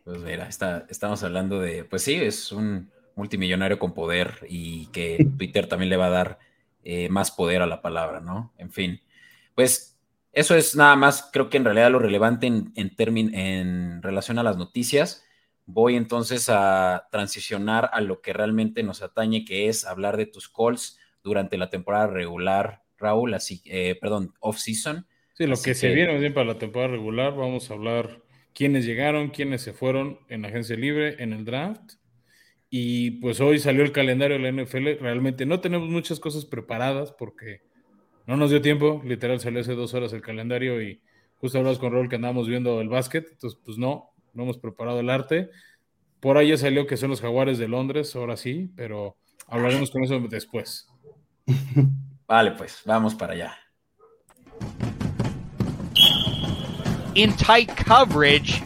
Pues 0.04 0.20
mira, 0.20 0.48
está, 0.48 0.86
estamos 0.88 1.22
hablando 1.22 1.60
de, 1.60 1.84
pues 1.84 2.02
sí, 2.02 2.14
es 2.14 2.50
un 2.52 2.90
multimillonario 3.16 3.78
con 3.78 3.92
poder 3.92 4.46
y 4.48 4.86
que 4.86 5.18
Twitter 5.36 5.66
también 5.66 5.90
le 5.90 5.96
va 5.96 6.06
a 6.06 6.10
dar 6.10 6.38
eh, 6.84 7.08
más 7.10 7.30
poder 7.30 7.60
a 7.60 7.66
la 7.66 7.82
palabra, 7.82 8.20
¿no? 8.20 8.54
En 8.56 8.70
fin, 8.70 9.00
pues 9.54 9.98
eso 10.32 10.54
es 10.54 10.76
nada 10.76 10.96
más, 10.96 11.28
creo 11.32 11.50
que 11.50 11.56
en 11.56 11.64
realidad 11.64 11.90
lo 11.90 11.98
relevante 11.98 12.46
en, 12.46 12.72
en, 12.76 13.34
en 13.34 14.02
relación 14.02 14.38
a 14.38 14.42
las 14.42 14.56
noticias. 14.56 15.24
Voy 15.70 15.96
entonces 15.96 16.48
a 16.48 17.08
transicionar 17.12 17.90
a 17.92 18.00
lo 18.00 18.22
que 18.22 18.32
realmente 18.32 18.82
nos 18.82 19.02
atañe, 19.02 19.44
que 19.44 19.68
es 19.68 19.84
hablar 19.84 20.16
de 20.16 20.24
tus 20.24 20.48
calls 20.48 20.98
durante 21.22 21.58
la 21.58 21.68
temporada 21.68 22.06
regular, 22.06 22.84
Raúl, 22.96 23.34
así, 23.34 23.60
eh, 23.66 23.94
perdón, 24.00 24.32
off-season. 24.40 25.06
Sí, 25.34 25.46
lo 25.46 25.60
que, 25.60 25.74
se 25.74 25.90
viene 25.90 26.18
bien 26.18 26.32
para 26.32 26.46
la 26.46 26.58
temporada 26.58 26.92
regular, 26.92 27.36
vamos 27.36 27.70
a 27.70 27.74
hablar 27.74 28.22
quiénes 28.54 28.86
llegaron, 28.86 29.28
quiénes 29.28 29.60
se 29.60 29.74
fueron 29.74 30.20
en 30.30 30.40
la 30.40 30.48
agencia 30.48 30.74
libre, 30.74 31.22
en 31.22 31.34
el 31.34 31.44
draft. 31.44 31.96
Y 32.70 33.10
pues 33.20 33.38
hoy 33.42 33.58
salió 33.58 33.82
el 33.82 33.92
calendario 33.92 34.38
de 34.38 34.50
la 34.50 34.62
NFL. 34.62 35.02
Realmente 35.02 35.44
no 35.44 35.60
tenemos 35.60 35.90
muchas 35.90 36.18
cosas 36.18 36.46
preparadas 36.46 37.12
porque 37.12 37.60
no 38.26 38.38
nos 38.38 38.48
dio 38.48 38.62
tiempo. 38.62 39.02
Literal 39.04 39.38
salió 39.38 39.60
hace 39.60 39.74
dos 39.74 39.92
horas 39.92 40.14
el 40.14 40.22
calendario 40.22 40.80
y 40.80 41.02
justo 41.36 41.58
hablamos 41.58 41.78
con 41.78 41.92
Raúl 41.92 42.08
que 42.08 42.16
andábamos 42.16 42.48
viendo 42.48 42.80
el 42.80 42.88
básquet. 42.88 43.28
Entonces, 43.30 43.60
pues 43.62 43.76
no, 43.76 44.14
no 44.38 44.44
hemos 44.44 44.58
preparado 44.58 45.00
el 45.00 45.10
arte. 45.10 45.50
Por 46.20 46.38
ahí 46.38 46.50
ya 46.50 46.56
salió 46.56 46.86
que 46.86 46.96
son 46.96 47.10
los 47.10 47.20
jaguares 47.20 47.58
de 47.58 47.66
Londres, 47.66 48.14
ahora 48.14 48.36
sí, 48.36 48.70
pero 48.76 49.16
hablaremos 49.48 49.90
con 49.90 50.04
eso 50.04 50.20
después. 50.20 50.88
Vale, 52.28 52.52
pues 52.52 52.82
vamos 52.84 53.16
para 53.16 53.32
allá. 53.32 53.56
In 57.14 57.34
tight 57.34 57.70
coverage. 57.84 58.62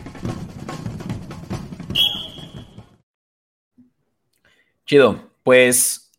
Chido, 4.85 5.31
pues 5.43 6.12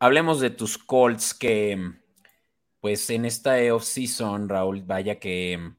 hablemos 0.00 0.40
de 0.40 0.50
tus 0.50 0.78
Colts 0.78 1.32
que, 1.32 1.92
pues 2.80 3.08
en 3.10 3.24
esta 3.24 3.56
off-season, 3.72 4.48
Raúl, 4.48 4.82
vaya 4.82 5.20
que 5.20 5.76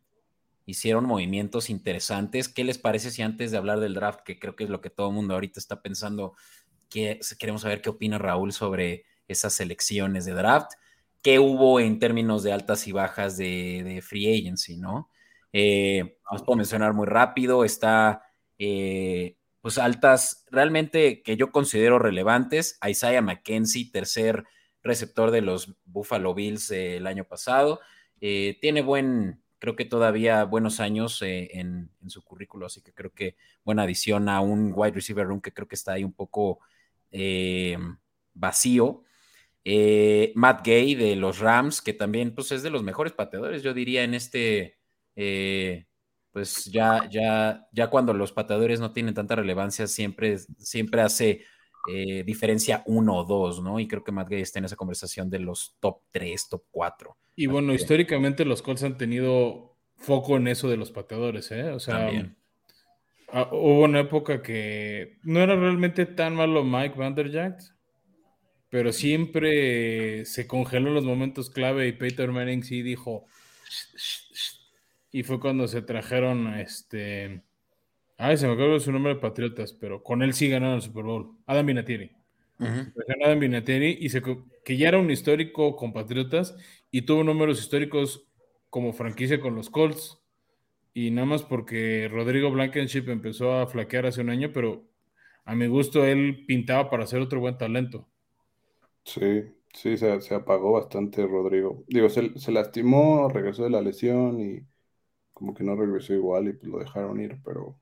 hicieron 0.68 1.06
movimientos 1.06 1.72
interesantes. 1.72 2.50
¿Qué 2.50 2.64
les 2.64 2.78
parece 2.78 3.10
si 3.10 3.24
antes 3.24 3.52
de 3.52 3.58
hablar 3.58 3.80
del 3.80 3.96
draft, 3.96 4.20
que 4.24 4.38
creo 4.38 4.56
que 4.56 4.66
es 4.66 4.70
lo 4.70 4.82
que 4.82 4.90
todo 4.90 5.08
el 5.08 5.16
mundo 5.16 5.34
ahorita 5.34 5.60
está 5.60 5.82
pensando, 5.82 6.36
que 6.90 7.20
queremos 7.40 7.62
saber 7.62 7.82
qué 7.82 7.90
opina 7.90 8.20
Raúl 8.20 8.52
sobre 8.52 9.06
esas 9.28 9.54
selecciones 9.54 10.26
de 10.26 10.34
draft? 10.34 10.74
¿Qué 11.24 11.40
hubo 11.40 11.80
en 11.80 12.00
términos 12.00 12.44
de 12.44 12.52
altas 12.52 12.86
y 12.86 12.92
bajas 12.92 13.38
de, 13.38 14.04
free 14.06 14.40
agency, 14.40 14.78
no? 14.78 15.10
Eh, 15.54 16.18
os 16.30 16.44
puedo 16.44 16.58
mencionar 16.58 16.94
muy 16.94 17.08
rápido, 17.08 17.64
está 17.64 18.24
eh, 18.60 19.38
pues 19.62 19.78
altas 19.78 20.46
realmente 20.52 21.24
que 21.24 21.38
yo 21.38 21.52
considero 21.54 21.98
relevantes. 21.98 22.78
Isaiah 22.86 23.22
McKenzie, 23.22 23.90
tercer 23.90 24.44
receptor 24.84 25.32
de 25.32 25.42
los 25.42 25.76
Buffalo 25.86 26.34
Bills 26.34 26.72
el 26.72 27.08
año 27.08 27.24
pasado. 27.24 27.80
Eh, 28.20 28.58
tiene 28.60 28.82
buen, 28.82 29.42
creo 29.60 29.76
que 29.76 29.86
todavía 29.86 30.44
buenos 30.44 30.80
años 30.80 31.22
eh, 31.22 31.50
en, 31.54 31.90
su 32.08 32.24
currículo, 32.24 32.66
así 32.66 32.82
que 32.82 32.94
creo 32.94 33.14
que 33.14 33.36
buena 33.64 33.84
adición 33.84 34.30
a 34.30 34.42
un 34.42 34.74
wide 34.76 34.94
receiver 34.94 35.28
room 35.28 35.42
que 35.42 35.54
creo 35.54 35.68
que 35.68 35.76
está 35.76 35.94
ahí 35.94 36.04
un 36.04 36.14
poco 36.14 36.60
eh, 37.12 37.78
vacío. 38.34 39.04
Matt 40.36 40.66
Gay 40.66 40.96
de 40.96 41.16
los 41.18 41.40
Rams, 41.40 41.82
que 41.82 41.94
también 41.94 42.34
pues, 42.34 42.52
es 42.54 42.64
de 42.64 42.70
los 42.70 42.84
mejores 42.84 43.14
pateadores, 43.14 43.64
yo 43.64 43.74
diría, 43.74 44.04
en 44.04 44.14
este 44.14 44.78
pues 46.38 46.66
ya, 46.66 47.10
ya, 47.10 47.68
ya 47.72 47.90
cuando 47.90 48.14
los 48.14 48.32
pateadores 48.32 48.80
no 48.80 48.92
tienen 48.94 49.16
tanta 49.16 49.36
relevancia, 49.36 49.88
siempre, 49.88 50.38
siempre 50.60 51.02
hace 51.02 51.44
eh, 51.88 52.24
diferencia 52.24 52.84
uno 52.86 53.18
o 53.18 53.24
dos, 53.24 53.62
¿no? 53.62 53.80
Y 53.80 53.88
creo 53.88 54.04
que 54.04 54.12
Matt 54.12 54.30
Gay 54.30 54.42
está 54.42 54.60
en 54.60 54.66
esa 54.66 54.76
conversación 54.76 55.30
de 55.30 55.40
los 55.40 55.78
top 55.80 56.02
3, 56.12 56.50
top 56.50 56.64
4. 56.72 57.18
Y 57.36 57.48
bueno, 57.48 57.74
históricamente 57.74 58.46
los 58.46 58.62
Colts 58.62 58.84
han 58.84 58.98
tenido 58.98 59.78
foco 59.96 60.38
en 60.38 60.48
eso 60.48 60.70
de 60.70 60.78
los 60.78 60.92
pateadores, 60.92 61.52
¿eh? 61.52 61.70
O 61.70 61.80
sea, 61.80 62.10
ah, 63.30 63.50
hubo 63.52 63.84
una 63.84 64.02
época 64.02 64.42
que 64.42 65.18
no 65.24 65.40
era 65.40 65.56
realmente 65.56 66.06
tan 66.06 66.36
malo 66.36 66.64
Mike 66.64 66.98
Vanderjagt, 66.98 67.62
pero 68.70 68.92
siempre 68.92 70.26
se 70.26 70.48
congeló 70.48 70.90
en 70.90 70.96
los 70.96 71.06
momentos 71.06 71.50
clave 71.50 71.88
y 71.88 71.94
Peter 71.94 72.32
Manning 72.32 72.64
sí 72.64 72.82
dijo, 72.82 73.26
y 75.12 75.24
fue 75.24 75.40
cuando 75.40 75.68
se 75.68 75.82
trajeron 75.82 76.54
este. 76.56 77.44
Ay, 78.18 78.38
se 78.38 78.48
me 78.48 78.54
acuerdo 78.54 78.80
su 78.80 78.92
nombre 78.92 79.14
de 79.14 79.20
Patriotas, 79.20 79.74
pero 79.74 80.04
con 80.04 80.24
él 80.24 80.34
sí 80.34 80.50
ganaron 80.50 80.76
el 80.76 80.82
Super 80.82 81.04
Bowl. 81.04 81.38
Adam 81.46 81.66
Vinatieri. 81.66 82.12
Adam 83.24 83.40
Vinatieri 83.40 83.98
y 84.02 84.10
se, 84.10 84.22
que 84.66 84.78
ya 84.78 84.88
era 84.90 84.98
un 84.98 85.12
histórico 85.12 85.76
con 85.76 85.94
Patriotas 85.94 86.56
y 86.90 87.04
tuvo 87.04 87.24
números 87.24 87.60
históricos 87.60 88.28
como 88.70 88.94
franquicia 88.94 89.40
con 89.40 89.56
los 89.56 89.70
Colts. 89.70 90.20
Y 90.94 91.12
nada 91.12 91.28
más 91.28 91.44
porque 91.44 92.10
Rodrigo 92.12 92.50
Blankenship 92.52 93.10
empezó 93.10 93.54
a 93.54 93.68
flaquear 93.68 94.08
hace 94.08 94.22
un 94.22 94.32
año, 94.32 94.52
pero 94.52 94.84
a 95.46 95.56
mi 95.56 95.68
gusto 95.68 96.06
él 96.06 96.46
pintaba 96.48 96.90
para 96.90 97.06
ser 97.08 97.22
otro 97.22 97.40
buen 97.40 97.58
talento. 97.58 98.08
Sí, 99.06 99.44
sí, 99.74 99.98
se, 99.98 100.36
apagó 100.36 100.74
bastante 100.74 101.26
Rodrigo. 101.26 101.84
Digo, 101.88 102.10
se, 102.10 102.38
se 102.38 102.52
lastimó, 102.52 103.30
regresó 103.30 103.64
de 103.64 103.70
la 103.70 103.82
lesión 103.82 104.40
y 104.42 104.68
como 105.34 105.54
que 105.54 105.64
no 105.64 105.76
regresó 105.76 106.14
igual 106.14 106.48
y 106.50 106.54
pues 106.54 106.72
lo 106.72 106.80
dejaron 106.80 107.20
ir, 107.22 107.40
pero, 107.46 107.80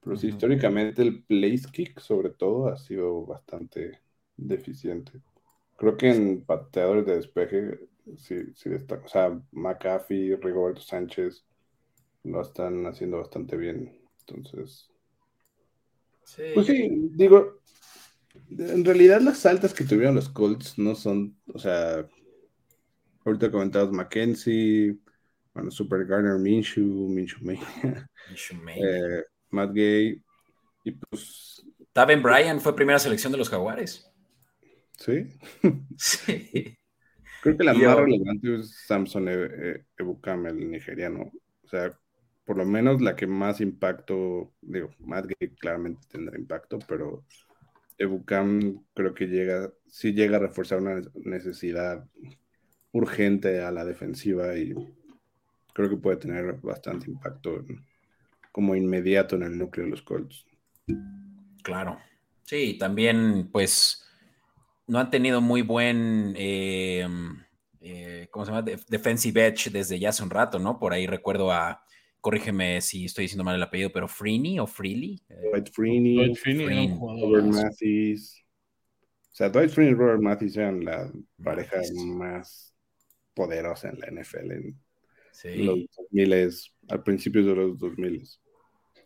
pero 0.00 0.16
sí, 0.16 0.28
históricamente 0.28 1.02
el 1.02 1.22
place 1.22 1.62
kick 1.72 2.00
sobre 2.00 2.30
todo 2.30 2.68
ha 2.68 2.76
sido 2.76 3.26
bastante 3.26 4.00
deficiente. 4.36 5.12
Creo 5.76 5.96
que 5.96 6.10
en 6.10 6.44
pateadores 6.44 7.06
de 7.06 7.16
despeje 7.16 7.78
sí, 8.16 8.36
sí 8.54 8.70
destaca, 8.70 9.04
o 9.04 9.08
sea, 9.08 9.40
McAfee, 9.52 10.36
Rigoberto 10.36 10.80
Sánchez 10.80 11.44
lo 12.24 12.40
están 12.42 12.86
haciendo 12.86 13.18
bastante 13.18 13.56
bien, 13.56 14.00
entonces... 14.20 14.90
Pues 16.54 16.66
sí, 16.66 16.90
digo, 17.12 17.60
en 18.50 18.84
realidad 18.84 19.20
las 19.20 19.46
altas 19.46 19.72
que 19.72 19.84
tuvieron 19.84 20.14
los 20.14 20.28
Colts 20.28 20.78
no 20.78 20.94
son, 20.94 21.36
o 21.52 21.58
sea, 21.58 22.06
ahorita 23.24 23.50
comentabas 23.50 23.92
Mackenzie, 23.92 24.98
bueno, 25.54 25.70
Super 25.70 26.04
Garner 26.04 26.38
Minshew, 26.38 27.08
Minshew 27.08 27.42
Mania, 27.42 28.10
eh, 28.76 29.24
Matt 29.50 29.72
Gay, 29.72 30.22
y 30.84 30.92
pues... 30.92 31.64
Taven 31.92 32.22
Bryan 32.22 32.60
fue 32.60 32.76
primera 32.76 32.98
selección 32.98 33.32
de 33.32 33.38
los 33.38 33.48
Jaguares. 33.48 34.10
¿Sí? 34.96 35.38
Sí. 35.96 36.76
Creo 37.42 37.56
que 37.56 37.64
la 37.64 37.72
más 37.72 37.96
relevante 37.96 38.56
es 38.56 38.84
Samson 38.86 39.28
e-, 39.28 39.84
Ebukam, 39.96 40.46
el 40.46 40.70
nigeriano. 40.70 41.30
O 41.62 41.68
sea, 41.68 41.92
por 42.44 42.56
lo 42.56 42.64
menos 42.64 43.00
la 43.00 43.14
que 43.14 43.26
más 43.26 43.60
impacto, 43.60 44.54
digo, 44.60 44.90
Matt 44.98 45.26
Gay 45.26 45.50
claramente 45.50 46.06
tendrá 46.10 46.36
impacto, 46.36 46.78
pero 46.88 47.24
Ebukam 47.98 48.84
creo 48.94 49.14
que 49.14 49.26
llega, 49.26 49.70
sí 49.86 50.12
llega 50.12 50.38
a 50.38 50.40
reforzar 50.40 50.80
una 50.80 51.00
necesidad 51.14 52.04
urgente 52.92 53.60
a 53.62 53.70
la 53.70 53.84
defensiva 53.84 54.56
y 54.56 54.74
creo 55.74 55.90
que 55.90 55.96
puede 55.96 56.16
tener 56.16 56.54
bastante 56.54 57.10
impacto 57.10 57.64
como 58.52 58.74
inmediato 58.74 59.36
en 59.36 59.42
el 59.42 59.58
núcleo 59.58 59.84
de 59.86 59.90
los 59.90 60.02
Colts. 60.02 60.44
Claro. 61.62 61.98
Sí, 62.44 62.78
también 62.78 63.50
pues 63.52 64.04
no 64.86 64.98
han 64.98 65.10
tenido 65.10 65.40
muy 65.40 65.62
buen, 65.62 66.34
eh, 66.36 67.06
eh, 67.80 68.28
¿cómo 68.30 68.44
se 68.44 68.52
llama? 68.52 68.70
defensive 68.88 69.46
edge 69.46 69.70
desde 69.70 69.98
ya 69.98 70.08
hace 70.08 70.22
un 70.22 70.30
rato, 70.30 70.58
¿no? 70.58 70.78
Por 70.78 70.92
ahí 70.92 71.06
recuerdo 71.06 71.52
a, 71.52 71.84
corrígeme 72.20 72.80
si 72.80 73.04
estoy 73.04 73.24
diciendo 73.24 73.44
mal 73.44 73.54
el 73.54 73.62
apellido, 73.62 73.92
pero 73.92 74.08
Freeney 74.08 74.58
o 74.58 74.66
Freely. 74.66 75.22
Dwight 75.50 75.70
Freeney, 75.70 76.16
Dwight 76.16 76.36
Freeney 76.36 76.98
Robert 76.98 77.46
Matthews. 77.46 78.42
O 79.30 79.34
sea, 79.38 79.50
Dwight 79.50 79.70
Freeney 79.70 79.92
y 79.92 79.96
Robert 79.96 80.20
Matthews 80.20 80.56
eran 80.56 80.84
la 80.84 81.12
pareja 81.42 81.80
más 81.94 82.74
poderosa 83.34 83.90
en 83.90 84.00
la 84.00 84.22
NFL 84.22 84.50
en 84.52 84.80
los 85.44 85.78
2000, 86.10 86.50
al 86.88 87.02
principio 87.02 87.44
de 87.44 87.54
los 87.54 87.78
2000. 87.78 88.22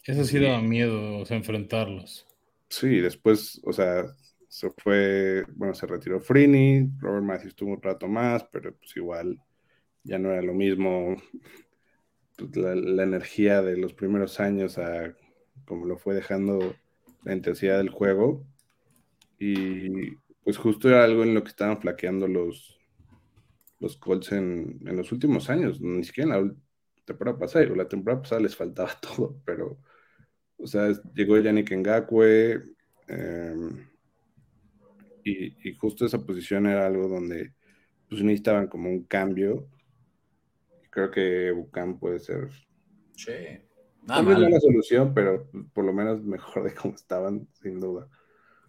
Eso 0.05 0.25
sí 0.25 0.39
daba 0.39 0.61
miedo, 0.61 1.25
enfrentarlos. 1.29 2.27
Sí, 2.69 3.01
después, 3.01 3.61
o 3.65 3.73
sea, 3.73 4.07
se 4.49 4.71
fue, 4.71 5.45
bueno, 5.55 5.75
se 5.75 5.87
retiró 5.87 6.21
Frini, 6.21 6.91
Robert 6.99 7.25
Matthews 7.25 7.55
tuvo 7.55 7.73
un 7.73 7.83
rato 7.83 8.09
más, 8.09 8.45
pero 8.53 8.75
pues 8.75 8.97
igual 8.97 9.39
ya 10.03 10.19
no 10.19 10.33
era 10.33 10.43
lo 10.43 10.55
mismo 10.55 11.17
pues, 12.37 12.57
la, 12.57 13.03
energía 13.03 13.63
de 13.63 13.77
los 13.77 13.95
primeros 13.95 14.41
años 14.41 14.79
a 14.79 15.15
como 15.65 15.87
lo 15.87 15.97
fue 15.97 16.15
dejando 16.15 16.75
la 17.25 17.33
intensidad 17.35 17.79
del 17.79 17.91
juego. 17.91 18.45
Y 19.39 20.17
pues 20.45 20.57
justo 20.59 20.89
era 20.89 21.05
algo 21.05 21.23
en 21.23 21.35
lo 21.35 21.43
que 21.43 21.51
estaban 21.51 21.81
flaqueando 21.81 22.27
los, 22.29 22.79
los 23.83 23.97
Colts 23.97 24.31
en, 24.33 24.79
los 24.81 25.11
últimos 25.11 25.51
años, 25.51 25.81
ni 25.81 26.05
siquiera 26.05 26.37
en 26.37 26.47
la 26.47 26.55
temporada 27.05 27.37
pasada, 27.37 27.67
la 27.67 27.89
temporada 27.89 28.23
pasada 28.23 28.41
les 28.41 28.55
faltaba 28.55 28.93
todo, 29.03 29.37
pero, 29.45 29.79
o 30.57 30.67
sea, 30.67 30.93
llegó 31.15 31.37
Yannick 31.39 31.73
Ngakwe, 31.73 32.63
em, 33.09 33.87
y, 35.25 35.75
justo 35.75 36.07
esa 36.07 36.25
posición 36.25 36.67
era 36.67 36.87
algo 36.87 37.09
donde 37.09 37.53
pues 38.09 38.23
necesitaban 38.23 38.67
como 38.67 38.89
un 38.89 39.05
cambio. 39.05 39.69
Creo 40.91 41.11
que 41.11 41.51
Bucan 41.53 41.99
puede 41.99 42.19
ser. 42.19 42.51
Sí. 43.17 43.33
no 44.07 44.33
es 44.33 44.39
la 44.39 44.61
solución, 44.61 45.15
pero 45.15 45.49
por 45.73 45.85
lo 45.85 45.93
menos 45.93 46.23
mejor 46.23 46.65
de 46.65 46.75
cómo 46.75 46.95
estaban, 46.95 47.49
sin 47.53 47.81
duda. 47.81 48.09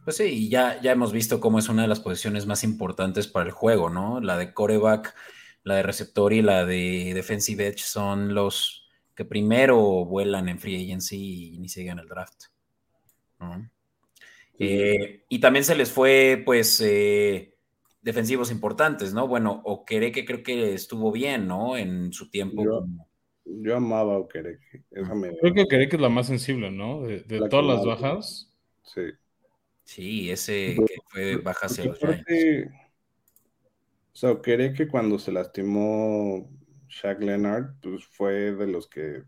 Pues 0.03 0.17
sí, 0.17 0.23
y 0.23 0.49
ya, 0.49 0.81
ya 0.81 0.91
hemos 0.91 1.13
visto 1.13 1.39
cómo 1.39 1.59
es 1.59 1.69
una 1.69 1.83
de 1.83 1.87
las 1.87 1.99
posiciones 1.99 2.45
más 2.45 2.63
importantes 2.63 3.27
para 3.27 3.45
el 3.45 3.51
juego, 3.51 3.89
¿no? 3.89 4.19
La 4.19 4.37
de 4.37 4.53
coreback, 4.53 5.15
la 5.63 5.75
de 5.75 5.83
receptor 5.83 6.33
y 6.33 6.41
la 6.41 6.65
de 6.65 7.13
defensive 7.13 7.67
edge 7.67 7.79
son 7.79 8.33
los 8.33 8.89
que 9.15 9.25
primero 9.25 9.79
vuelan 10.05 10.49
en 10.49 10.59
free 10.59 10.83
agency 10.83 11.53
y 11.53 11.59
ni 11.59 11.69
siguen 11.69 11.99
el 11.99 12.07
draft. 12.07 12.45
Eh, 14.59 15.23
y 15.29 15.39
también 15.39 15.65
se 15.65 15.75
les 15.75 15.91
fue, 15.91 16.41
pues, 16.45 16.81
eh, 16.81 17.55
defensivos 18.01 18.51
importantes, 18.51 19.13
¿no? 19.13 19.27
Bueno, 19.27 19.61
Okereke 19.63 20.25
creo 20.25 20.43
que 20.43 20.73
estuvo 20.73 21.11
bien, 21.11 21.47
¿no? 21.47 21.77
En 21.77 22.11
su 22.11 22.29
tiempo. 22.29 22.63
Yo, 23.45 23.75
amaba 23.75 24.15
a 24.15 24.17
Okereke. 24.19 24.83
Creo 24.89 25.53
que 25.53 25.61
Okereke 25.63 25.95
es 25.95 26.01
la 26.01 26.09
más 26.09 26.27
sensible, 26.27 26.71
¿no? 26.71 27.01
De, 27.03 27.21
todas 27.49 27.65
las 27.65 27.85
bajas. 27.85 28.53
Sí. 28.83 29.01
Sí, 29.83 30.31
ese 30.31 30.77
que 30.87 30.95
fue 31.09 31.37
baja 31.37 31.67
hacia 31.67 31.85
los 31.85 31.99
Giants. 31.99 32.71
O 34.13 34.15
sea, 34.15 34.41
que 34.41 34.87
cuando 34.87 35.17
se 35.17 35.31
lastimó 35.31 36.49
Shaq 36.87 37.19
Leonard, 37.21 37.75
pues 37.81 38.05
fue 38.05 38.53
de 38.53 38.67
los 38.67 38.87
que, 38.87 39.23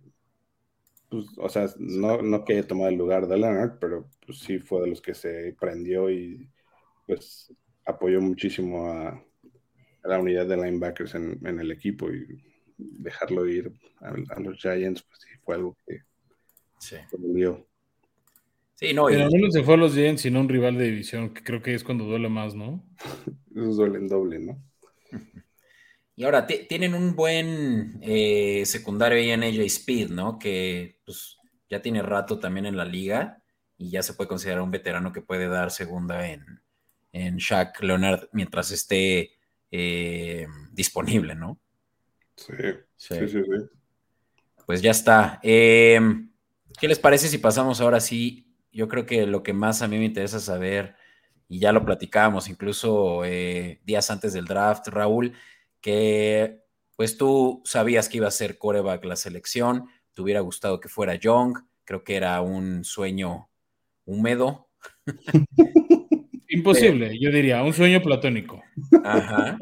pues, 1.09 1.25
o 1.37 1.49
sea, 1.49 1.67
no, 1.79 2.21
no 2.21 2.45
que 2.45 2.53
haya 2.53 2.67
tomado 2.67 2.89
el 2.89 2.97
lugar 2.97 3.27
de 3.27 3.37
Leonard, 3.37 3.79
pero 3.79 4.09
pues 4.25 4.39
sí 4.39 4.59
fue 4.59 4.81
de 4.81 4.87
los 4.87 5.01
que 5.01 5.15
se 5.15 5.55
prendió 5.59 6.09
y 6.09 6.49
pues 7.07 7.51
apoyó 7.85 8.21
muchísimo 8.21 8.91
a, 8.91 9.23
la 10.03 10.19
unidad 10.19 10.45
de 10.45 10.57
linebackers 10.57 11.15
en, 11.15 11.39
el 11.43 11.71
equipo 11.71 12.11
y 12.11 12.43
dejarlo 12.77 13.47
ir 13.47 13.73
a, 14.01 14.39
los 14.39 14.59
Giants, 14.59 15.01
pues 15.01 15.19
sí 15.21 15.29
fue 15.43 15.55
algo 15.55 15.75
que 15.87 16.01
se 16.77 17.03
Sí, 18.75 18.93
no. 18.93 19.05
Pero 19.05 19.29
no 19.29 19.51
se 19.51 19.63
fue 19.63 19.75
a 19.75 19.77
los 19.77 19.93
Giants, 19.93 20.21
sino 20.21 20.41
un 20.41 20.49
rival 20.49 20.77
de 20.77 20.85
división, 20.85 21.33
que 21.33 21.43
creo 21.43 21.61
que 21.61 21.73
es 21.73 21.83
cuando 21.83 22.03
duele 22.03 22.29
más, 22.29 22.55
¿no? 22.55 22.85
Esos 23.55 23.77
duelen 23.77 24.07
doble, 24.07 24.39
¿no? 24.39 24.61
Y 26.17 26.23
ahora 26.23 26.47
tienen 26.47 26.93
un 26.93 27.15
buen 27.15 27.99
eh, 28.01 28.63
secundario 28.65 29.17
ahí 29.17 29.31
en 29.31 29.43
AJ 29.43 29.59
Speed, 29.65 30.09
¿no? 30.11 30.39
Que 30.39 31.01
pues 31.05 31.37
ya 31.69 31.81
tiene 31.81 32.01
rato 32.01 32.39
también 32.39 32.65
en 32.65 32.77
la 32.77 32.85
liga 32.85 33.41
y 33.77 33.89
ya 33.89 34.01
se 34.01 34.13
puede 34.13 34.29
considerar 34.29 34.61
un 34.61 34.71
veterano 34.71 35.11
que 35.11 35.21
puede 35.21 35.49
dar 35.49 35.71
segunda 35.71 36.29
en, 36.29 36.61
en 37.11 37.35
Shaq 37.35 37.81
Leonard 37.83 38.29
mientras 38.31 38.71
esté 38.71 39.31
eh, 39.71 40.47
disponible, 40.71 41.35
¿no? 41.35 41.59
Sí, 42.37 42.53
sí, 42.95 43.15
sí, 43.27 43.43
sí. 43.43 43.69
Pues 44.65 44.81
ya 44.81 44.91
está. 44.91 45.39
Eh, 45.43 45.99
¿Qué 46.79 46.87
les 46.87 46.99
parece 46.99 47.27
si 47.27 47.39
pasamos 47.39 47.81
ahora 47.81 47.99
sí 47.99 48.44
yo 48.75 48.89
creo 48.89 49.05
que 49.05 49.25
lo 49.25 49.41
que 49.41 49.53
más 49.53 49.81
a 49.81 49.87
mí 49.87 49.97
me 49.97 50.05
interesa 50.05 50.39
saber, 50.41 50.95
y 51.47 51.59
ya 51.59 51.71
lo 51.71 51.85
platicábamos 51.85 52.49
incluso 52.49 53.23
eh, 53.23 53.79
días 53.85 54.11
antes 54.11 54.33
del 54.33 54.45
draft, 54.45 54.89
Raúl, 54.89 55.33
que 55.79 56.59
pues 56.97 57.17
tú 57.17 57.61
sabías 57.63 58.09
que 58.09 58.17
iba 58.17 58.27
a 58.27 58.31
ser 58.31 58.57
coreback 58.57 59.05
la 59.05 59.15
selección, 59.15 59.85
te 60.13 60.21
hubiera 60.21 60.41
gustado 60.41 60.81
que 60.81 60.89
fuera 60.89 61.15
Young, 61.15 61.57
creo 61.85 62.03
que 62.03 62.15
era 62.15 62.41
un 62.41 62.83
sueño 62.83 63.49
húmedo. 64.03 64.67
Imposible, 66.49 67.17
yo 67.19 67.31
diría, 67.31 67.63
un 67.63 67.73
sueño 67.73 68.01
platónico. 68.01 68.61
Ajá. 69.03 69.57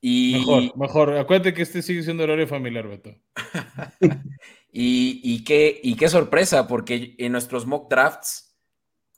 Y... 0.00 0.34
Mejor, 0.40 0.76
mejor. 0.76 1.16
Acuérdate 1.16 1.54
que 1.54 1.62
este 1.62 1.80
sigue 1.80 2.02
siendo 2.02 2.24
horario 2.24 2.46
familiar, 2.46 2.86
Beto. 2.86 3.14
Y, 4.74 5.44
qué, 5.44 5.80
y 5.82 5.96
qué 5.96 6.08
sorpresa, 6.08 6.66
porque 6.66 7.14
en 7.18 7.32
nuestros 7.32 7.66
mock 7.66 7.90
drafts, 7.90 8.56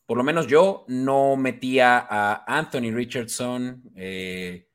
por 0.04 0.18
lo 0.18 0.24
menos 0.24 0.48
yo 0.48 0.84
no 0.88 1.36
metía 1.36 1.98
a 1.98 2.44
Anthony 2.46 2.90
Richardson, 2.92 3.82
eh, 3.94 4.68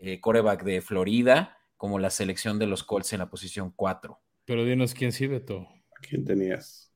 eh, 0.00 0.20
coreback 0.20 0.64
de 0.64 0.80
Florida, 0.80 1.58
como 1.76 1.98
la 1.98 2.10
selección 2.10 2.58
de 2.58 2.66
los 2.66 2.82
Colts 2.82 3.12
en 3.12 3.18
la 3.18 3.28
posición 3.28 3.72
4. 3.76 4.18
Pero 4.46 4.64
dinos 4.64 4.94
quién 4.94 5.12
sí, 5.12 5.26
Beto. 5.26 5.68
¿A 5.96 6.00
quién 6.00 6.24
tenías? 6.24 6.92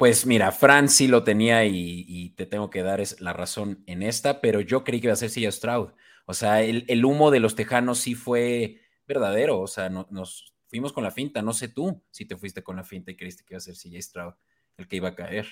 Pues 0.00 0.24
mira, 0.24 0.50
Fran 0.50 0.88
sí 0.88 1.08
lo 1.08 1.24
tenía 1.24 1.66
y, 1.66 2.30
te 2.30 2.46
tengo 2.46 2.70
que 2.70 2.82
dar 2.82 3.02
la 3.18 3.34
razón 3.34 3.84
en 3.86 4.02
esta, 4.02 4.40
pero 4.40 4.62
yo 4.62 4.82
creí 4.82 4.98
que 4.98 5.08
iba 5.08 5.12
a 5.12 5.16
ser 5.16 5.28
Silla 5.28 5.52
Stroud. 5.52 5.90
O 6.24 6.32
sea, 6.32 6.62
el, 6.62 7.04
humo 7.04 7.30
de 7.30 7.40
los 7.40 7.54
Tejanos 7.54 7.98
sí 7.98 8.14
fue 8.14 8.80
verdadero. 9.06 9.60
O 9.60 9.66
sea, 9.66 9.90
nos, 9.90 10.54
fuimos 10.70 10.92
con 10.92 11.02
la 11.02 11.10
finta, 11.10 11.42
no 11.42 11.52
sé 11.52 11.68
tú 11.68 12.00
si 12.10 12.24
te 12.24 12.36
fuiste 12.36 12.62
con 12.62 12.76
la 12.76 12.84
finta 12.84 13.10
y 13.10 13.16
creíste 13.16 13.44
que 13.44 13.54
iba 13.54 13.58
a 13.58 13.60
ser 13.60 13.74
CJ 13.74 14.00
Stroud 14.00 14.34
el 14.78 14.86
que 14.88 14.96
iba 14.96 15.08
a 15.08 15.14
caer. 15.16 15.46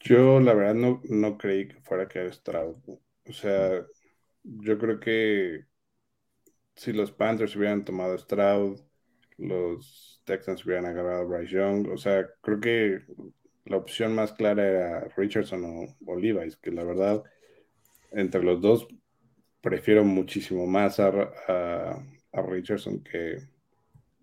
Yo 0.00 0.40
la 0.40 0.54
verdad 0.54 0.74
no, 0.74 1.02
no 1.04 1.36
creí 1.36 1.68
que 1.68 1.80
fuera 1.82 2.04
a 2.04 2.08
caer 2.08 2.32
Stroud. 2.32 2.76
O 3.26 3.32
sea, 3.32 3.84
yo 4.42 4.78
creo 4.78 4.98
que 4.98 5.66
si 6.74 6.92
los 6.92 7.12
Panthers 7.12 7.54
hubieran 7.54 7.84
tomado 7.84 8.16
Stroud, 8.16 8.80
los 9.36 10.22
Texans 10.24 10.64
hubieran 10.64 10.86
agarrado 10.86 11.22
a 11.22 11.24
Bryce 11.24 11.54
Young. 11.54 11.88
O 11.88 11.98
sea, 11.98 12.26
creo 12.40 12.60
que 12.60 13.02
la 13.66 13.76
opción 13.76 14.14
más 14.14 14.32
clara 14.32 14.66
era 14.66 15.08
Richardson 15.16 15.94
o, 16.06 16.16
Levi's, 16.16 16.56
que 16.56 16.70
la 16.70 16.84
verdad, 16.84 17.22
entre 18.10 18.42
los 18.42 18.60
dos, 18.62 18.88
prefiero 19.60 20.02
muchísimo 20.04 20.66
más 20.66 20.98
a 20.98 22.00
Richardson 22.32 23.02
que, 23.02 23.38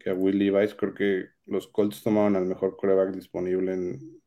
que 0.06 0.12
a 0.12 0.14
Will. 0.14 0.54
Creo 0.78 0.94
que 0.94 1.30
los 1.48 1.68
Colts 1.68 2.04
tomaron 2.04 2.36
al 2.36 2.46
mejor 2.46 2.78
coreback 2.78 3.16
disponible 3.16 3.74
en, 3.74 4.22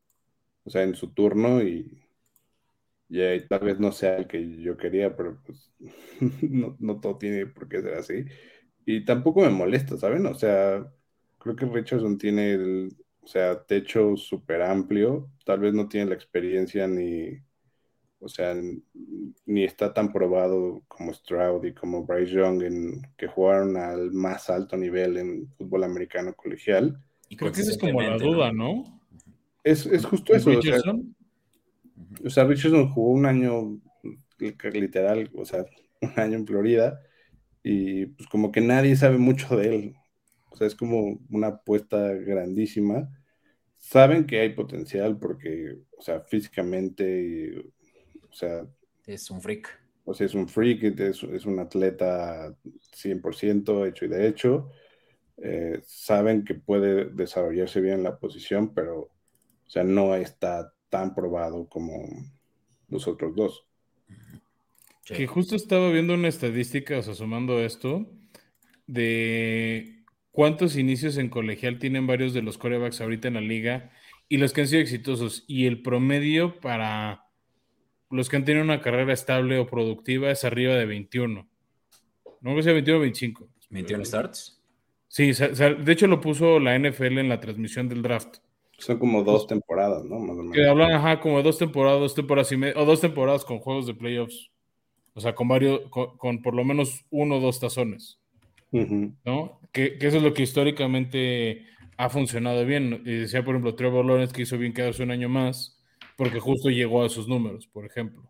o 0.64 0.70
sea, 0.70 0.82
en 0.82 0.94
su 0.96 1.12
turno 1.14 1.62
y, 1.62 2.02
tal 3.48 3.60
vez 3.60 3.78
no 3.80 3.92
sea 3.92 4.16
el 4.18 4.26
que 4.26 4.60
yo 4.60 4.76
quería, 4.76 5.16
pero 5.16 5.40
pues 5.46 5.72
no, 6.80 7.00
todo 7.00 7.16
tiene 7.18 7.46
por 7.46 7.68
qué 7.68 7.80
ser 7.80 7.94
así. 7.94 8.24
Y 8.86 9.04
tampoco 9.04 9.42
me 9.42 9.50
molesta, 9.50 9.96
¿saben? 9.96 10.26
O 10.26 10.34
sea, 10.34 10.84
creo 11.38 11.56
que 11.56 11.66
Richardson 11.66 12.18
tiene 12.18 12.54
el, 12.54 12.96
o 13.22 13.26
sea, 13.28 13.64
techo 13.64 14.16
súper 14.16 14.62
amplio. 14.62 15.30
Tal 15.44 15.60
vez 15.60 15.74
no 15.74 15.88
tiene 15.88 16.06
la 16.10 16.14
experiencia 16.16 16.88
ni, 16.88 17.40
o 18.20 18.28
sea, 18.28 18.54
ni 19.46 19.64
está 19.64 19.94
tan 19.94 20.12
probado 20.12 20.82
como 20.88 21.12
Stroud 21.12 21.64
y 21.64 21.72
como 21.72 22.04
Bryce 22.04 22.32
Young 22.32 22.62
en 22.62 23.02
que 23.16 23.28
jugaron 23.28 23.76
al 23.76 24.12
más 24.12 24.50
alto 24.50 24.76
nivel 24.76 25.16
en 25.16 25.48
fútbol 25.56 25.84
americano 25.84 26.34
colegial. 26.34 27.00
Y 27.28 27.36
creo 27.36 27.52
que 27.52 27.60
esa 27.60 27.70
es 27.70 27.78
como 27.78 28.00
la 28.02 28.16
duda, 28.16 28.52
¿no? 28.52 29.00
Es, 29.62 29.86
justo 30.04 30.34
eso. 30.34 30.50
Richardson? 30.50 31.14
O 32.24 32.30
sea, 32.30 32.44
Richardson 32.44 32.88
jugó 32.90 33.10
un 33.10 33.26
año 33.26 33.80
literal, 34.38 35.30
o 35.34 35.44
sea, 35.44 35.64
un 36.00 36.12
año 36.16 36.38
en 36.38 36.46
Florida 36.46 37.00
y 37.62 38.06
pues 38.06 38.28
como 38.28 38.50
que 38.50 38.60
nadie 38.60 38.96
sabe 38.96 39.18
mucho 39.18 39.56
de 39.56 39.74
él. 39.74 39.94
O 40.50 40.56
sea, 40.56 40.66
es 40.66 40.74
como 40.74 41.20
una 41.30 41.48
apuesta 41.48 42.14
grandísima. 42.14 43.10
Saben 43.76 44.26
que 44.26 44.40
hay 44.40 44.54
potencial 44.54 45.18
porque, 45.18 45.76
o 45.96 46.02
sea, 46.02 46.20
físicamente 46.22 47.64
o 48.30 48.34
sea. 48.34 48.66
Es 49.06 49.30
un 49.30 49.40
freak. 49.40 49.68
O 50.04 50.14
sea, 50.14 50.26
es 50.26 50.34
un 50.34 50.48
freak, 50.48 50.82
es, 51.00 51.22
es 51.22 51.46
un 51.46 51.58
atleta 51.58 52.54
100% 52.96 53.86
hecho 53.86 54.04
y 54.04 54.08
de 54.08 54.28
hecho. 54.28 54.70
Eh, 55.40 55.80
saben 55.86 56.44
que 56.44 56.54
puede 56.54 57.04
desarrollarse 57.10 57.80
bien 57.80 58.02
la 58.02 58.18
posición, 58.18 58.74
pero, 58.74 58.98
o 59.00 59.70
sea, 59.70 59.84
no 59.84 60.14
está 60.16 60.72
tan 60.88 61.14
probado 61.14 61.68
como 61.68 62.08
los 62.88 63.06
otros 63.06 63.36
dos. 63.36 63.64
Que 65.04 65.26
justo 65.26 65.56
estaba 65.56 65.90
viendo 65.90 66.14
una 66.14 66.28
estadística, 66.28 66.98
o 66.98 67.02
sea, 67.02 67.14
sumando 67.14 67.60
esto, 67.60 68.10
de 68.86 70.02
cuántos 70.32 70.76
inicios 70.76 71.16
en 71.16 71.30
colegial 71.30 71.78
tienen 71.78 72.06
varios 72.06 72.34
de 72.34 72.42
los 72.42 72.58
corebacks 72.58 73.00
ahorita 73.00 73.28
en 73.28 73.34
la 73.34 73.40
liga 73.40 73.90
y 74.28 74.36
los 74.36 74.52
que 74.52 74.62
han 74.62 74.68
sido 74.68 74.82
exitosos. 74.82 75.44
Y 75.46 75.66
el 75.66 75.82
promedio 75.82 76.60
para 76.60 77.27
los 78.10 78.28
que 78.28 78.36
han 78.36 78.44
tenido 78.44 78.64
una 78.64 78.80
carrera 78.80 79.12
estable 79.12 79.58
o 79.58 79.66
productiva 79.66 80.30
es 80.30 80.44
arriba 80.44 80.74
de 80.74 80.86
21. 80.86 81.48
No 82.40 82.54
que 82.54 82.62
sea 82.62 82.72
21 82.72 82.98
o 82.98 83.00
25. 83.02 83.48
¿21 83.70 84.04
starts? 84.04 84.62
Sí, 85.08 85.32
de 85.32 85.92
hecho 85.92 86.06
lo 86.06 86.20
puso 86.20 86.58
la 86.60 86.78
NFL 86.78 87.18
en 87.18 87.28
la 87.28 87.40
transmisión 87.40 87.88
del 87.88 88.02
draft. 88.02 88.38
Son 88.78 88.98
como 88.98 89.24
dos 89.24 89.46
temporadas, 89.46 90.04
¿no? 90.04 90.18
Más 90.20 90.36
o 90.36 90.42
menos. 90.42 90.52
Que 90.54 90.68
hablan, 90.68 90.92
ajá, 90.92 91.20
como 91.20 91.42
dos 91.42 91.58
temporadas, 91.58 92.00
dos 92.00 92.14
temporadas 92.14 92.52
y 92.52 92.56
media, 92.56 92.80
o 92.80 92.84
dos 92.84 93.00
temporadas 93.00 93.44
con 93.44 93.58
juegos 93.58 93.86
de 93.86 93.94
playoffs. 93.94 94.50
O 95.14 95.20
sea, 95.20 95.34
con 95.34 95.48
varios, 95.48 95.80
con, 95.90 96.16
con 96.16 96.42
por 96.42 96.54
lo 96.54 96.64
menos 96.64 97.04
uno 97.10 97.36
o 97.36 97.40
dos 97.40 97.58
tazones. 97.58 98.20
¿no? 98.70 99.60
Que, 99.72 99.98
que 99.98 100.06
eso 100.06 100.18
es 100.18 100.22
lo 100.22 100.34
que 100.34 100.42
históricamente 100.42 101.64
ha 101.96 102.08
funcionado 102.08 102.64
bien. 102.64 103.02
Y 103.04 103.12
decía, 103.12 103.44
por 103.44 103.54
ejemplo, 103.54 103.74
Trevor 103.74 104.04
Lawrence 104.04 104.34
que 104.34 104.42
hizo 104.42 104.58
bien 104.58 104.72
quedarse 104.72 105.02
un 105.02 105.10
año 105.10 105.28
más, 105.28 105.77
porque 106.18 106.40
justo 106.40 106.68
llegó 106.68 107.04
a 107.04 107.06
esos 107.06 107.28
números, 107.28 107.68
por 107.68 107.86
ejemplo. 107.86 108.28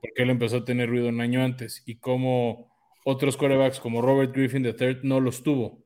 Porque 0.00 0.22
él 0.22 0.30
empezó 0.30 0.58
a 0.58 0.64
tener 0.64 0.88
ruido 0.88 1.08
un 1.08 1.20
año 1.20 1.42
antes. 1.42 1.82
Y 1.84 1.96
como 1.96 2.72
otros 3.04 3.36
quarterbacks 3.36 3.80
como 3.80 4.02
Robert 4.02 4.32
Griffin 4.32 4.64
III 4.64 4.98
no 5.02 5.18
los 5.18 5.42
tuvo. 5.42 5.82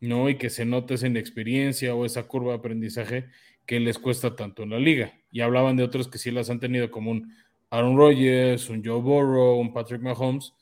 ¿No? 0.00 0.30
Y 0.30 0.36
que 0.36 0.48
se 0.48 0.64
nota 0.64 0.94
esa 0.94 1.06
inexperiencia 1.06 1.94
o 1.94 2.06
esa 2.06 2.22
curva 2.22 2.52
de 2.52 2.58
aprendizaje 2.60 3.26
que 3.66 3.78
les 3.78 3.98
cuesta 3.98 4.34
tanto 4.36 4.62
en 4.62 4.70
la 4.70 4.78
liga. 4.78 5.12
Y 5.30 5.42
hablaban 5.42 5.76
de 5.76 5.82
otros 5.82 6.08
que 6.08 6.16
sí 6.16 6.30
las 6.30 6.48
han 6.48 6.60
tenido, 6.60 6.90
como 6.90 7.10
un 7.10 7.34
Aaron 7.68 7.94
Rodgers, 7.94 8.70
un 8.70 8.82
Joe 8.82 9.02
Burrow, 9.02 9.60
un 9.60 9.74
Patrick 9.74 10.00
Mahomes, 10.00 10.54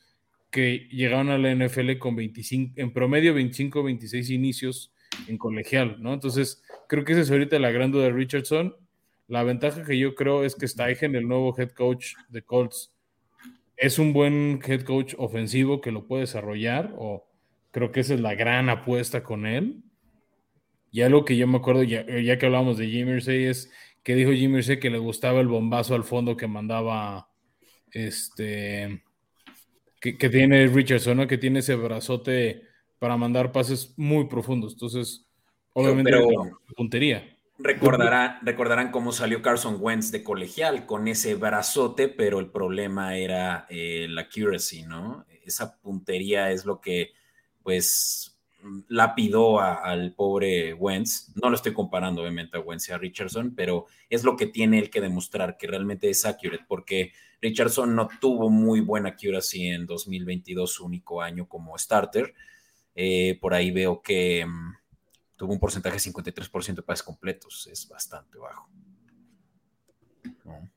que 0.50 0.88
llegaron 0.90 1.30
a 1.30 1.38
la 1.38 1.54
NFL 1.54 1.98
con 1.98 2.16
25, 2.16 2.72
en 2.74 2.92
promedio 2.92 3.34
25, 3.34 3.84
26 3.84 4.30
inicios 4.30 4.92
en 5.28 5.38
colegial, 5.38 5.96
¿no? 6.00 6.12
Entonces, 6.12 6.60
creo 6.88 7.04
que 7.04 7.12
esa 7.12 7.20
es 7.20 7.30
ahorita 7.30 7.56
la 7.60 7.70
gran 7.70 7.92
duda 7.92 8.06
de 8.06 8.12
Richardson. 8.12 8.74
La 9.28 9.42
ventaja 9.42 9.84
que 9.84 9.98
yo 9.98 10.14
creo 10.14 10.42
es 10.44 10.54
que 10.54 10.66
Steichen, 10.66 11.14
el 11.14 11.28
nuevo 11.28 11.54
head 11.56 11.70
coach 11.70 12.14
de 12.28 12.42
Colts, 12.42 12.92
es 13.76 13.98
un 13.98 14.12
buen 14.12 14.60
head 14.66 14.82
coach 14.82 15.14
ofensivo 15.18 15.80
que 15.80 15.92
lo 15.92 16.06
puede 16.06 16.22
desarrollar, 16.22 16.94
o 16.98 17.28
creo 17.70 17.92
que 17.92 18.00
esa 18.00 18.14
es 18.14 18.20
la 18.20 18.34
gran 18.34 18.68
apuesta 18.70 19.22
con 19.22 19.46
él. 19.46 19.82
Y 20.90 21.02
algo 21.02 21.24
que 21.24 21.36
yo 21.36 21.46
me 21.46 21.58
acuerdo, 21.58 21.82
ya, 21.82 22.04
ya 22.06 22.38
que 22.38 22.46
hablábamos 22.46 22.78
de 22.78 22.88
Jimmy 22.88 23.12
Irsay, 23.12 23.44
es 23.44 23.70
que 24.02 24.14
dijo 24.14 24.32
Jimmy 24.32 24.58
Irsay 24.58 24.80
que 24.80 24.90
le 24.90 24.98
gustaba 24.98 25.40
el 25.40 25.48
bombazo 25.48 25.94
al 25.94 26.04
fondo 26.04 26.36
que 26.36 26.46
mandaba 26.46 27.28
este 27.92 29.02
que, 30.00 30.16
que 30.16 30.28
tiene 30.30 30.66
Richardson, 30.68 31.16
¿no? 31.18 31.26
Que 31.26 31.38
tiene 31.38 31.58
ese 31.58 31.74
brazote 31.74 32.62
para 32.98 33.16
mandar 33.16 33.52
pases 33.52 33.94
muy 33.96 34.26
profundos. 34.26 34.72
Entonces, 34.72 35.26
obviamente, 35.74 36.10
pero- 36.10 36.58
puntería. 36.76 37.36
Recordará, 37.60 38.38
recordarán 38.42 38.92
cómo 38.92 39.10
salió 39.10 39.42
Carson 39.42 39.78
Wentz 39.80 40.12
de 40.12 40.22
colegial 40.22 40.86
con 40.86 41.08
ese 41.08 41.34
brazote, 41.34 42.08
pero 42.08 42.38
el 42.38 42.50
problema 42.50 43.16
era 43.16 43.66
eh, 43.68 44.06
la 44.08 44.22
accuracy, 44.22 44.84
¿no? 44.84 45.26
Esa 45.44 45.76
puntería 45.80 46.52
es 46.52 46.64
lo 46.64 46.80
que, 46.80 47.10
pues, 47.64 48.38
lapidó 48.88 49.58
a- 49.60 49.74
al 49.74 50.14
pobre 50.14 50.72
Wentz. 50.74 51.32
No 51.42 51.50
lo 51.50 51.56
estoy 51.56 51.72
comparando, 51.72 52.22
obviamente, 52.22 52.56
a 52.58 52.60
Wentz 52.60 52.88
y 52.90 52.92
a 52.92 52.98
Richardson, 52.98 53.54
pero 53.56 53.86
es 54.08 54.22
lo 54.22 54.36
que 54.36 54.46
tiene 54.46 54.78
él 54.78 54.88
que 54.90 55.00
demostrar, 55.00 55.56
que 55.56 55.66
realmente 55.66 56.08
es 56.10 56.24
accurate, 56.24 56.64
porque 56.68 57.12
Richardson 57.40 57.94
no 57.96 58.08
tuvo 58.20 58.50
muy 58.50 58.80
buena 58.80 59.10
accuracy 59.10 59.66
en 59.68 59.84
2022, 59.86 60.72
su 60.74 60.84
único 60.86 61.22
año 61.22 61.48
como 61.48 61.76
starter. 61.76 62.34
Eh, 62.94 63.38
por 63.40 63.54
ahí 63.54 63.70
veo 63.70 64.02
que 64.02 64.44
mm, 64.46 64.74
tuvo 65.38 65.52
un 65.52 65.60
porcentaje 65.60 65.94
de 65.94 66.12
53% 66.12 66.74
de 66.74 66.82
pases 66.82 67.04
completos, 67.04 67.68
es 67.72 67.88
bastante 67.88 68.36
bajo. 68.38 68.68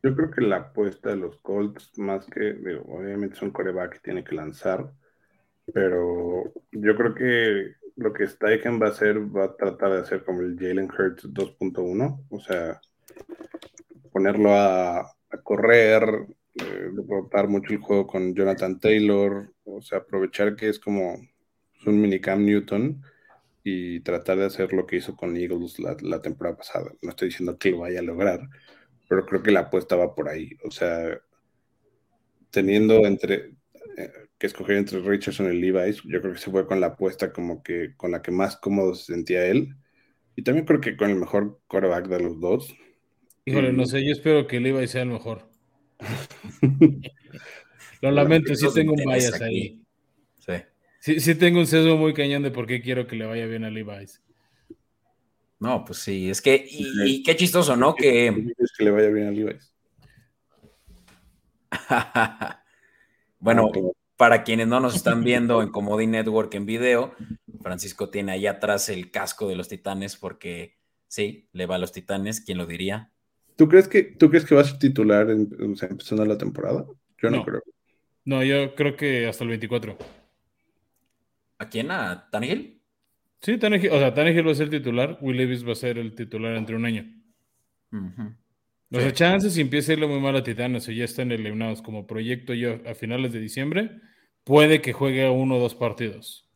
Yo 0.03 0.15
creo 0.15 0.31
que 0.31 0.41
la 0.41 0.57
apuesta 0.57 1.09
de 1.09 1.17
los 1.17 1.37
Colts, 1.37 1.97
más 1.97 2.25
que, 2.27 2.51
obviamente 2.85 3.35
es 3.35 3.41
un 3.41 3.51
coreback 3.51 3.93
que 3.93 3.99
tiene 3.99 4.23
que 4.23 4.35
lanzar, 4.35 4.93
pero 5.73 6.53
yo 6.71 6.95
creo 6.95 7.15
que 7.15 7.75
lo 7.95 8.13
que 8.13 8.27
Steichen 8.27 8.79
va 8.79 8.87
a 8.87 8.91
hacer, 8.91 9.19
va 9.35 9.45
a 9.45 9.55
tratar 9.55 9.93
de 9.93 9.99
hacer 9.99 10.23
como 10.23 10.41
el 10.41 10.55
Jalen 10.57 10.89
Hurts 10.91 11.25
2.1, 11.25 12.25
o 12.29 12.39
sea, 12.39 12.79
ponerlo 14.11 14.53
a, 14.53 14.99
a 14.99 15.37
correr, 15.43 16.27
eh, 16.55 16.91
mucho 17.47 17.73
el 17.73 17.79
juego 17.79 18.05
con 18.05 18.35
Jonathan 18.35 18.79
Taylor, 18.79 19.51
o 19.63 19.81
sea, 19.81 19.99
aprovechar 19.99 20.55
que 20.55 20.69
es 20.69 20.77
como 20.77 21.15
un 21.85 22.01
mini 22.01 22.21
Cam 22.21 22.45
Newton 22.45 23.01
y 23.63 23.99
tratar 24.01 24.37
de 24.39 24.45
hacer 24.45 24.73
lo 24.73 24.85
que 24.87 24.97
hizo 24.97 25.15
con 25.15 25.35
Eagles 25.37 25.79
la, 25.79 25.95
la 26.01 26.21
temporada 26.21 26.57
pasada. 26.57 26.91
No 27.01 27.09
estoy 27.11 27.29
diciendo 27.29 27.57
que 27.57 27.71
lo 27.71 27.79
vaya 27.79 27.99
a 27.99 28.03
lograr, 28.03 28.41
pero 29.07 29.25
creo 29.25 29.43
que 29.43 29.51
la 29.51 29.61
apuesta 29.61 29.95
va 29.95 30.15
por 30.15 30.29
ahí. 30.29 30.51
O 30.63 30.71
sea, 30.71 31.19
teniendo 32.49 33.05
entre 33.05 33.53
eh, 33.97 34.11
que 34.37 34.47
escoger 34.47 34.77
entre 34.77 34.99
Richardson 35.01 35.53
y 35.53 35.59
Levi's, 35.61 36.01
yo 36.03 36.21
creo 36.21 36.33
que 36.33 36.39
se 36.39 36.49
fue 36.51 36.65
con 36.65 36.79
la 36.79 36.87
apuesta 36.87 37.31
como 37.31 37.61
que 37.63 37.93
con 37.95 38.11
la 38.11 38.21
que 38.21 38.31
más 38.31 38.57
cómodo 38.57 38.95
se 38.95 39.13
sentía 39.13 39.45
él. 39.45 39.75
Y 40.35 40.43
también 40.43 40.65
creo 40.65 40.81
que 40.81 40.95
con 40.97 41.09
el 41.09 41.17
mejor 41.17 41.59
quarterback 41.67 42.07
de 42.07 42.19
los 42.21 42.39
dos. 42.39 42.73
Híjole, 43.45 43.71
Mm. 43.73 43.77
no 43.77 43.85
sé, 43.85 44.03
yo 44.05 44.11
espero 44.11 44.47
que 44.47 44.59
Levi 44.59 44.87
sea 44.87 45.01
el 45.03 45.09
mejor. 45.09 45.49
Lo 48.01 48.11
lamento, 48.11 48.55
sí 48.55 48.65
tengo 48.73 48.93
un 48.93 49.03
bias 49.05 49.33
aquí. 49.35 49.43
ahí. 49.43 49.80
Sí. 51.01 51.19
Sí, 51.19 51.35
tengo 51.35 51.59
un 51.59 51.67
sesgo 51.67 51.97
muy 51.97 52.13
cañón 52.13 52.43
de 52.43 52.51
por 52.51 52.65
qué 52.67 52.81
quiero 52.81 53.07
que 53.07 53.15
le 53.15 53.25
vaya 53.25 53.45
bien 53.47 53.63
a 53.65 53.69
Levi's. 53.69 54.21
No, 55.59 55.83
pues 55.83 55.99
sí, 55.99 56.29
es 56.29 56.41
que, 56.41 56.63
y, 56.67 56.87
y 57.05 57.23
qué 57.23 57.35
chistoso, 57.35 57.75
¿no? 57.75 57.93
Que, 57.95 58.27
Es 58.27 58.71
que 58.77 58.83
le 58.83 58.91
vaya 58.91 59.09
bien 59.09 59.27
a 59.27 59.31
Levi's. 59.31 59.73
bueno, 63.39 63.71
para 64.17 64.43
quienes 64.43 64.67
no 64.67 64.79
nos 64.79 64.95
están 64.95 65.23
viendo 65.23 65.61
en 65.61 65.69
Comedy 65.69 66.07
Network 66.07 66.53
en 66.55 66.65
video, 66.65 67.13
Francisco 67.61 68.09
tiene 68.09 68.33
ahí 68.33 68.47
atrás 68.47 68.89
el 68.89 69.11
casco 69.11 69.47
de 69.47 69.55
los 69.55 69.67
titanes 69.67 70.15
porque 70.15 70.77
sí, 71.07 71.47
le 71.53 71.65
va 71.65 71.75
a 71.75 71.79
los 71.79 71.91
titanes, 71.91 72.41
¿quién 72.41 72.57
lo 72.57 72.65
diría? 72.65 73.11
¿Tú 73.55 73.67
crees 73.67 73.87
que 73.87 74.03
tú 74.03 74.29
crees 74.29 74.45
que 74.45 74.55
va 74.55 74.61
a 74.61 74.65
ser 74.65 74.79
titular 74.79 75.29
en, 75.29 75.49
o 75.73 75.75
sea, 75.75 75.89
empezando 75.89 76.25
la 76.25 76.37
temporada? 76.37 76.85
Yo 77.21 77.29
no, 77.29 77.37
No. 77.37 77.45
creo. 77.45 77.63
No, 78.23 78.43
yo 78.43 78.75
creo 78.75 78.95
que 78.95 79.27
hasta 79.27 79.43
el 79.43 79.49
24. 79.49 79.97
¿A 81.61 81.69
quién? 81.69 81.91
¿A 81.91 82.27
Tannehill? 82.31 82.81
Sí, 83.39 83.57
Tannehill, 83.59 83.91
o 83.91 83.99
sea, 83.99 84.15
Tannehill 84.15 84.47
va 84.47 84.51
a 84.51 84.55
ser 84.55 84.71
titular, 84.71 85.19
Will 85.21 85.37
Levis 85.37 85.63
va 85.67 85.73
a 85.73 85.75
ser 85.75 85.99
el 85.99 86.15
titular 86.15 86.55
entre 86.55 86.75
un 86.75 86.85
año. 86.85 87.05
O 88.91 88.99
sea, 88.99 89.13
chances 89.13 89.53
si 89.53 89.61
empieza 89.61 89.91
a 89.91 89.93
irle 89.93 90.07
muy 90.07 90.19
mal 90.19 90.35
a 90.35 90.41
Titanes 90.41 90.87
o 90.87 90.91
ya 90.91 91.05
están 91.05 91.31
eliminados 91.31 91.83
como 91.83 92.07
proyecto 92.07 92.55
yo 92.55 92.79
a 92.89 92.95
finales 92.95 93.31
de 93.31 93.39
diciembre, 93.39 94.01
puede 94.43 94.81
que 94.81 94.91
juegue 94.91 95.29
uno 95.29 95.57
o 95.57 95.59
dos 95.59 95.75
partidos. 95.75 96.49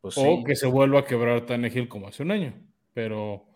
Pues 0.00 0.16
O 0.16 0.38
sí. 0.38 0.44
que 0.46 0.56
se 0.56 0.66
vuelva 0.66 1.00
a 1.00 1.04
quebrar 1.04 1.44
Tannehill 1.44 1.88
como 1.88 2.08
hace 2.08 2.22
un 2.22 2.30
año. 2.30 2.54
Pero 2.94 3.46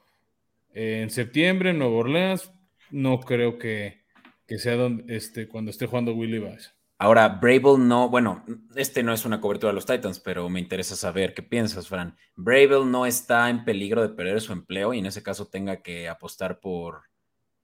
eh, 0.75 1.01
en 1.03 1.09
septiembre, 1.09 1.71
en 1.71 1.79
Nueva 1.79 1.97
Orleans, 1.97 2.53
no 2.91 3.21
creo 3.21 3.57
que, 3.59 4.05
que 4.47 4.59
sea 4.59 4.77
donde, 4.77 5.17
este, 5.17 5.49
cuando 5.49 5.71
esté 5.71 5.87
jugando 5.87 6.15
Willy 6.15 6.41
Bass. 6.41 6.76
Ahora, 6.99 7.29
Brable 7.29 7.79
no, 7.79 8.09
bueno, 8.09 8.43
este 8.75 9.03
no 9.03 9.13
es 9.13 9.27
una 9.27 9.41
cobertura 9.41 9.71
de 9.71 9.75
los 9.75 9.85
Titans, 9.85 10.19
pero 10.19 10.49
me 10.49 10.61
interesa 10.61 10.97
saber 10.97 11.35
qué 11.35 11.43
piensas, 11.43 11.89
Fran. 11.89 12.17
Brable 12.37 12.87
no 12.87 13.05
está 13.05 13.51
en 13.51 13.65
peligro 13.65 14.01
de 14.01 14.15
perder 14.15 14.41
su 14.41 14.53
empleo 14.55 14.95
y 14.95 15.01
en 15.01 15.07
ese 15.07 15.23
caso 15.23 15.47
tenga 15.47 15.83
que 15.83 16.09
apostar 16.09 16.59
por 16.59 17.03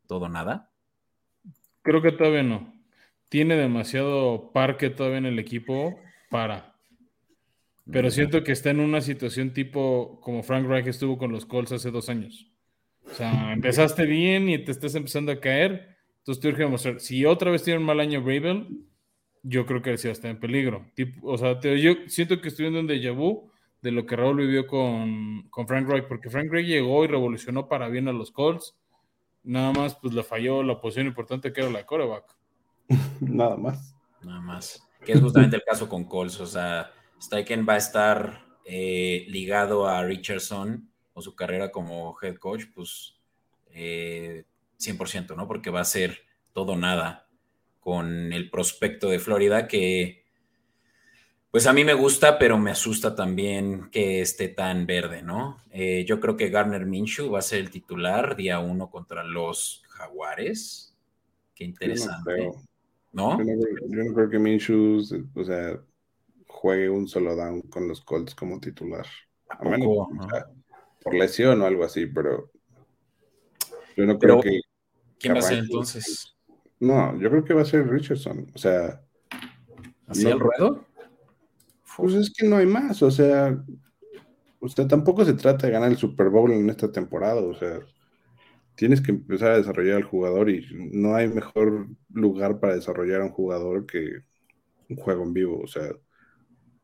todo 0.07 0.29
nada. 0.29 0.71
Creo 1.81 2.03
que 2.03 2.13
todavía 2.13 2.43
no. 2.43 2.75
Tiene 3.31 3.57
demasiado 3.57 4.51
parque 4.53 4.91
todavía 4.91 5.19
en 5.19 5.27
el 5.27 5.39
equipo 5.39 5.99
para. 6.29 6.75
Pero 7.91 8.11
siento 8.11 8.45
que 8.45 8.53
está 8.53 8.71
en 8.71 8.81
una 8.81 9.01
situación 9.01 9.53
tipo 9.55 10.21
como 10.21 10.43
Frank 10.43 10.67
Reich 10.67 10.87
estuvo 10.87 11.17
con 11.17 11.33
los 11.33 11.47
Colts 11.47 11.73
hace 11.73 11.91
dos 11.91 12.11
años. 12.11 12.47
O 13.11 13.15
sea, 13.15 13.53
empezaste 13.53 14.05
bien 14.05 14.49
y 14.49 14.59
te 14.59 14.71
estás 14.71 14.95
empezando 14.95 15.33
a 15.33 15.41
caer. 15.41 15.97
Entonces 16.19 16.41
te 16.41 16.49
urge 16.49 16.63
demostrar. 16.63 17.01
Si 17.01 17.25
otra 17.25 17.51
vez 17.51 17.63
tiene 17.63 17.81
un 17.81 17.87
mal 17.87 17.99
año 17.99 18.23
Bravel, 18.23 18.69
yo 19.43 19.67
creo 19.67 19.83
que 19.83 19.97
sí 19.99 20.09
va 20.09 20.11
a 20.11 20.13
estar 20.13 20.31
en 20.31 20.39
peligro. 20.41 20.87
Tipo, 20.95 21.29
o 21.31 21.39
sea, 21.39 21.59
te- 21.59 21.81
yo 21.81 21.95
siento 22.07 22.41
que 22.41 22.49
estoy 22.49 22.65
viendo 22.71 22.81
un 22.81 22.89
déjà 22.89 23.15
vu 23.15 23.51
de 23.81 23.91
lo 23.91 24.07
que 24.07 24.15
Raúl 24.17 24.37
vivió 24.37 24.67
con, 24.67 25.49
con 25.51 25.67
Frank 25.67 25.89
Reich, 25.89 26.07
porque 26.07 26.31
Frank 26.31 26.51
Reich 26.51 26.67
llegó 26.69 27.05
y 27.05 27.09
revolucionó 27.09 27.69
para 27.69 27.89
bien 27.89 28.07
a 28.09 28.13
los 28.13 28.31
Colts. 28.31 28.77
Nada 29.43 29.73
más, 29.73 29.97
pues 29.97 30.15
le 30.15 30.23
falló 30.23 30.63
la 30.63 30.81
posición 30.81 31.09
importante 31.09 31.53
que 31.53 31.63
era 31.63 31.71
la 31.71 31.85
coreback. 31.85 32.37
Nada 33.21 33.57
más. 33.57 33.97
Nada 34.23 34.41
más. 34.41 34.87
Que 35.05 35.13
es 35.13 35.21
justamente 35.21 35.57
el 35.57 35.65
caso 35.65 35.89
con 35.89 36.05
Colts. 36.05 36.39
O 36.41 36.47
sea, 36.47 36.93
Steichen 37.21 37.67
va 37.69 37.75
a 37.75 37.79
estar 37.79 38.45
eh, 38.65 39.27
ligado 39.29 39.89
a 39.89 40.05
Richardson 40.05 40.89
o 41.13 41.21
su 41.21 41.35
carrera 41.35 41.73
como 41.73 42.17
head 42.23 42.37
coach, 42.37 42.67
pues 42.73 43.17
eh, 43.73 44.45
100%, 44.79 45.35
¿no? 45.35 45.49
Porque 45.49 45.71
va 45.71 45.81
a 45.81 45.85
ser 45.85 46.19
todo 46.53 46.73
o 46.73 46.77
nada 46.77 47.27
con 47.83 48.33
el 48.33 48.49
prospecto 48.49 49.11
de 49.11 49.19
Florida 49.19 49.67
que, 49.67 50.23
pues 51.51 51.67
a 51.67 51.73
mí 51.73 51.85
me 51.85 51.95
gusta, 51.95 52.39
pero 52.39 52.57
me 52.57 52.71
asusta 52.71 53.17
también 53.17 53.91
que 53.91 54.21
esté 54.21 54.49
tan 54.49 54.87
verde, 54.87 55.23
¿no? 55.23 55.59
Eh, 55.71 56.05
yo 56.07 56.21
creo 56.21 56.37
que 56.37 56.49
Garner 56.49 56.87
Minshew 56.87 57.29
va 57.31 57.41
a 57.41 57.43
ser 57.43 57.59
el 57.59 57.71
titular 57.71 58.37
día 58.37 58.61
uno 58.61 58.89
contra 58.89 59.25
los 59.25 59.83
Jaguares. 59.89 60.97
Qué 61.55 61.65
Yo 61.65 61.69
no 61.69 61.71
interesante. 61.73 62.51
¿No? 63.11 63.39
Yo 63.39 63.45
no, 63.45 63.63
creo- 63.63 63.89
yo 63.89 64.05
no 64.05 64.15
creo 64.15 64.31
que 64.31 64.39
Minshew, 64.39 65.03
o 65.35 65.45
sea, 65.45 65.79
juegue 66.47 66.89
un 66.89 67.09
solo 67.09 67.35
down 67.35 67.63
con 67.63 67.89
los 67.89 68.01
Colts 68.01 68.35
como 68.35 68.61
titular. 68.61 69.07
A 69.49 69.65
menos 69.65 69.89
por 71.03 71.15
lesión 71.15 71.61
o 71.61 71.67
algo 71.67 71.85
así, 71.85 72.07
pero 72.07 72.53
yo 73.97 74.07
no 74.07 74.19
creo 74.19 74.41
que. 74.41 74.61
¿Quién 75.19 75.35
va 75.35 75.41
a 75.41 75.43
ser 75.43 75.59
entonces? 75.59 76.32
No, 76.83 77.17
yo 77.17 77.31
creo 77.31 77.45
que 77.45 77.55
va 77.55 77.63
a 77.63 77.65
ser 77.65 77.89
Richardson. 77.89 78.49
O 78.53 78.59
sea. 78.59 79.01
¿Así 80.09 80.27
el 80.27 80.41
ruedo? 80.41 80.85
Pues 81.97 82.15
es 82.15 82.33
que 82.37 82.45
no 82.49 82.57
hay 82.57 82.67
más. 82.67 83.01
O 83.05 83.11
sea, 83.11 83.57
usted 84.59 84.89
tampoco 84.89 85.25
se 85.25 85.35
trata 85.35 85.69
de 85.69 85.73
ganar 85.73 85.93
el 85.93 85.97
Super 85.97 86.29
Bowl 86.29 86.51
en 86.51 86.69
esta 86.69 86.91
temporada. 86.91 87.41
O 87.41 87.55
sea, 87.55 87.79
tienes 88.75 89.01
que 89.01 89.13
empezar 89.13 89.53
a 89.53 89.59
desarrollar 89.59 89.99
al 89.99 90.03
jugador 90.03 90.51
y 90.51 90.67
no 90.93 91.15
hay 91.15 91.29
mejor 91.29 91.87
lugar 92.13 92.59
para 92.59 92.75
desarrollar 92.75 93.21
a 93.21 93.27
un 93.27 93.31
jugador 93.31 93.87
que 93.87 94.25
un 94.89 94.97
juego 94.97 95.23
en 95.23 95.33
vivo. 95.33 95.61
O 95.63 95.69
sea, 95.69 95.89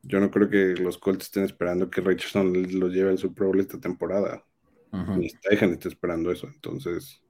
yo 0.03 0.21
no 0.21 0.31
creo 0.31 0.49
que 0.49 0.81
los 0.81 0.97
Colts 0.97 1.25
estén 1.25 1.43
esperando 1.43 1.89
que 1.89 1.99
Richardson 1.99 2.53
lo 2.79 2.87
lleve 2.87 3.09
al 3.09 3.17
Super 3.17 3.47
Bowl 3.47 3.59
esta 3.59 3.81
temporada. 3.81 4.45
Ni 4.93 5.27
Steichen 5.27 5.71
está 5.71 5.89
esperando 5.89 6.31
eso. 6.31 6.47
Entonces. 6.47 7.21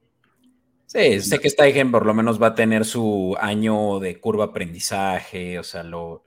Sí, 0.90 1.22
sé 1.22 1.38
que 1.38 1.52
Steichen 1.52 1.92
por 1.92 2.04
lo 2.04 2.16
menos 2.16 2.42
va 2.42 2.48
a 2.48 2.56
tener 2.56 2.84
su 2.84 3.36
año 3.40 4.00
de 4.00 4.20
curva 4.20 4.46
aprendizaje. 4.46 5.60
O 5.60 5.64
sea, 5.64 5.84
lo. 5.84 6.24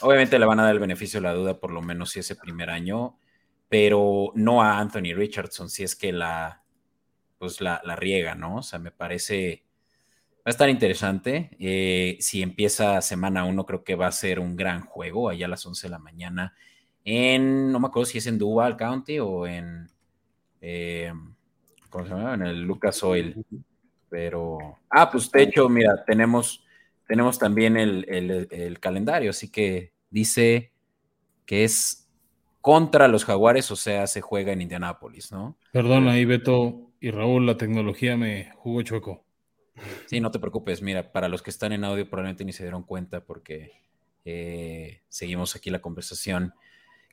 Obviamente 0.00 0.38
le 0.38 0.46
van 0.46 0.60
a 0.60 0.64
dar 0.64 0.72
el 0.72 0.78
beneficio 0.80 1.20
de 1.20 1.24
la 1.28 1.34
duda, 1.34 1.60
por 1.60 1.70
lo 1.72 1.82
menos 1.82 2.10
si 2.10 2.20
ese 2.20 2.34
primer 2.34 2.70
año, 2.70 3.18
pero 3.68 4.32
no 4.34 4.62
a 4.62 4.78
Anthony 4.78 5.14
Richardson, 5.14 5.68
si 5.68 5.82
es 5.84 5.94
que 5.94 6.10
la, 6.10 6.64
pues 7.38 7.60
la, 7.60 7.82
la 7.84 7.94
riega, 7.94 8.34
¿no? 8.34 8.56
O 8.56 8.62
sea, 8.62 8.78
me 8.78 8.92
parece, 8.92 9.64
Va 10.38 10.46
a 10.46 10.50
estar 10.50 10.68
interesante. 10.68 11.50
Eh, 11.60 12.16
si 12.20 12.42
empieza 12.42 13.00
semana 13.02 13.44
1, 13.44 13.64
creo 13.66 13.84
que 13.84 13.94
va 13.94 14.08
a 14.08 14.12
ser 14.12 14.40
un 14.40 14.56
gran 14.56 14.80
juego, 14.80 15.28
allá 15.28 15.46
a 15.46 15.48
las 15.50 15.64
11 15.64 15.86
de 15.86 15.90
la 15.90 15.98
mañana. 16.00 16.54
En, 17.04 17.70
no 17.70 17.78
me 17.78 17.88
acuerdo 17.88 18.06
si 18.06 18.18
es 18.18 18.26
en 18.26 18.38
Duval 18.38 18.76
County 18.76 19.20
o 19.20 19.46
en, 19.46 19.88
eh, 20.60 21.12
¿cómo 21.90 22.04
se 22.06 22.10
llama? 22.10 22.34
En 22.34 22.42
el 22.42 22.62
Lucas 22.62 23.04
Oil. 23.04 23.44
Pero, 24.12 24.78
ah, 24.90 25.10
pues 25.10 25.30
de 25.30 25.42
hecho, 25.42 25.70
mira, 25.70 26.04
tenemos, 26.04 26.62
tenemos 27.08 27.38
también 27.38 27.78
el, 27.78 28.04
el 28.50 28.78
calendario, 28.78 29.30
así 29.30 29.50
que 29.50 29.94
dice 30.10 30.70
que 31.46 31.64
es 31.64 32.10
contra 32.60 33.08
los 33.08 33.24
Jaguares, 33.24 33.70
o 33.70 33.76
sea, 33.76 34.06
se 34.06 34.20
juega 34.20 34.52
en 34.52 34.60
Indianápolis, 34.60 35.32
¿no? 35.32 35.56
Perdón, 35.72 36.08
ahí 36.08 36.26
Beto 36.26 36.90
y 37.00 37.10
Raúl, 37.10 37.46
la 37.46 37.56
tecnología 37.56 38.18
me 38.18 38.52
jugó 38.56 38.82
chueco. 38.82 39.24
Sí, 40.04 40.20
no 40.20 40.30
te 40.30 40.38
preocupes. 40.38 40.82
Mira, 40.82 41.10
para 41.10 41.28
los 41.28 41.40
que 41.40 41.48
están 41.48 41.72
en 41.72 41.82
audio 41.82 42.06
probablemente 42.06 42.44
ni 42.44 42.52
se 42.52 42.64
dieron 42.64 42.82
cuenta 42.82 43.24
porque 43.24 43.72
eh, 44.26 45.00
seguimos 45.08 45.56
aquí 45.56 45.70
la 45.70 45.80
conversación 45.80 46.52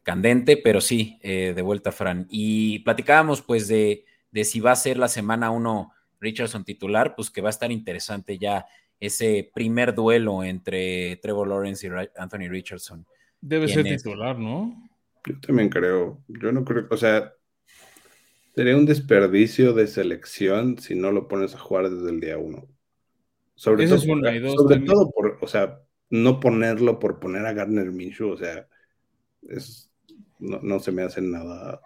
candente, 0.04 0.58
pero 0.58 0.82
sí, 0.82 1.18
eh, 1.24 1.54
de 1.56 1.62
vuelta, 1.62 1.94
Fran. 1.94 2.28
Y 2.30 2.80
platicábamos 2.80 3.42
pues 3.42 3.70
de, 3.70 4.04
de 4.32 4.44
si 4.44 4.60
va 4.60 4.74
a 4.74 4.76
ser 4.76 4.98
la 4.98 5.08
semana 5.08 5.50
uno 5.50 5.94
Richardson 6.20 6.64
titular, 6.64 7.16
pues 7.16 7.30
que 7.30 7.42
va 7.42 7.50
a 7.50 7.52
estar 7.52 7.72
interesante 7.72 8.38
ya 8.38 8.66
ese 9.00 9.50
primer 9.54 9.96
duelo 9.96 10.44
entre 10.44 11.18
Trevor 11.18 11.48
Lawrence 11.48 11.88
y 11.88 11.90
Anthony 12.18 12.50
Richardson. 12.50 13.06
Debe 13.42 13.68
ser 13.68 13.84
titular, 13.84 14.38
¿no? 14.38 14.90
Yo 15.26 15.40
también 15.40 15.70
creo. 15.70 16.22
Yo 16.28 16.52
no 16.52 16.66
creo, 16.66 16.88
o 16.90 16.98
sea, 16.98 17.34
Sería 18.60 18.76
un 18.76 18.86
desperdicio 18.86 19.72
de 19.72 19.88
selección 19.88 20.78
si 20.80 20.94
no 20.94 21.14
lo 21.14 21.30
pones 21.30 21.56
a 21.56 21.60
jugar 21.60 21.90
desde 21.90 22.10
el 22.10 22.20
día 22.20 22.38
uno. 22.38 22.68
Sobre, 23.56 23.88
todo, 23.88 24.00
sobre 24.00 24.80
todo 24.82 25.12
por, 25.12 25.38
o 25.40 25.48
sea, 25.48 25.80
no 26.10 26.42
ponerlo 26.42 27.00
por 27.00 27.22
poner 27.22 27.46
a 27.46 27.54
Gardner 27.54 27.90
Minshew, 27.90 28.32
o 28.32 28.38
sea, 28.38 28.68
es, 29.44 29.90
no, 30.40 30.78
se 30.82 30.92
me 30.92 31.04
hace 31.04 31.22
nada 31.22 31.80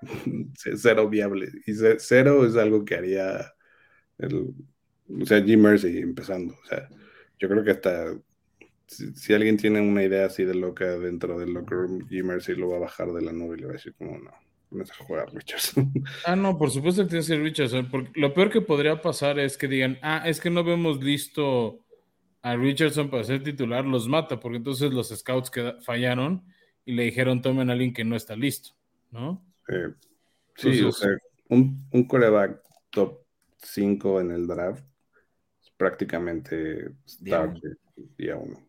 cero 0.76 1.10
viable. 1.10 1.50
Y 1.66 1.74
cero 1.98 2.46
es 2.46 2.56
algo 2.56 2.86
que 2.86 2.94
haría 2.94 3.52
el, 4.18 4.54
o 5.20 5.26
sea, 5.26 5.42
Jim 5.42 5.60
Mercy 5.60 5.98
empezando. 5.98 6.54
O 6.54 6.66
sea, 6.66 6.88
yo 7.38 7.48
creo 7.48 7.64
que 7.64 7.70
hasta 7.70 8.14
si, 8.88 9.34
alguien 9.34 9.56
tiene 9.56 9.80
una 9.80 10.02
idea 10.02 10.26
así 10.26 10.44
de 10.44 10.54
loca 10.54 10.98
dentro 10.98 11.38
del 11.38 11.52
locker 11.52 11.78
room, 11.78 12.08
Jim 12.08 12.26
Mercy 12.26 12.54
lo 12.54 12.70
va 12.70 12.76
a 12.76 12.80
bajar 12.80 13.12
de 13.12 13.22
la 13.22 13.32
nube 13.32 13.56
y 13.56 13.60
le 13.60 13.66
va 13.66 13.72
a 13.72 13.76
decir 13.76 13.94
como 13.94 14.18
no 14.18 14.30
a 14.82 15.04
jugar 15.04 15.32
Richardson. 15.34 15.92
Ah, 16.24 16.36
no, 16.36 16.58
por 16.58 16.70
supuesto 16.70 17.02
que 17.02 17.08
tiene 17.08 17.22
que 17.22 17.26
ser 17.26 17.42
Richardson. 17.42 17.90
Porque 17.90 18.10
lo 18.18 18.34
peor 18.34 18.50
que 18.50 18.60
podría 18.60 19.00
pasar 19.00 19.38
es 19.38 19.56
que 19.56 19.68
digan, 19.68 19.98
ah, 20.02 20.22
es 20.26 20.40
que 20.40 20.50
no 20.50 20.64
vemos 20.64 21.02
listo 21.02 21.84
a 22.42 22.56
Richardson 22.56 23.10
para 23.10 23.24
ser 23.24 23.42
titular, 23.42 23.84
los 23.84 24.08
mata, 24.08 24.40
porque 24.40 24.58
entonces 24.58 24.92
los 24.92 25.08
scouts 25.08 25.50
que 25.50 25.74
fallaron 25.82 26.44
y 26.84 26.92
le 26.92 27.04
dijeron 27.04 27.42
tomen 27.42 27.68
a 27.68 27.72
alguien 27.72 27.92
que 27.92 28.04
no 28.04 28.16
está 28.16 28.36
listo, 28.36 28.70
¿no? 29.10 29.44
sí, 30.56 30.80
o 30.82 30.92
sea, 30.92 31.10
un, 31.48 31.86
un 31.92 32.04
coreback 32.04 32.62
top 32.90 33.20
5 33.58 34.20
en 34.20 34.30
el 34.30 34.46
draft 34.46 34.84
es 35.60 35.70
prácticamente 35.76 36.90
start 37.06 37.58
día 38.16 38.36
1. 38.36 38.68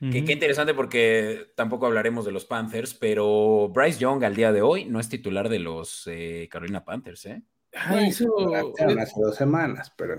Qué, 0.00 0.18
interesante 0.18 0.74
porque 0.74 1.50
tampoco 1.56 1.86
hablaremos 1.86 2.24
de 2.24 2.30
los 2.30 2.44
Panthers, 2.44 2.94
pero 2.94 3.68
Bryce 3.68 3.98
Young 3.98 4.22
al 4.22 4.36
día 4.36 4.52
de 4.52 4.62
hoy 4.62 4.84
no 4.84 5.00
es 5.00 5.08
titular 5.08 5.48
de 5.48 5.58
los 5.58 6.06
eh, 6.06 6.48
Carolina 6.50 6.84
Panthers, 6.84 7.26
¿eh? 7.26 7.42
hace 7.72 9.20
dos 9.20 9.34
semanas, 9.34 9.92
pero... 9.96 10.16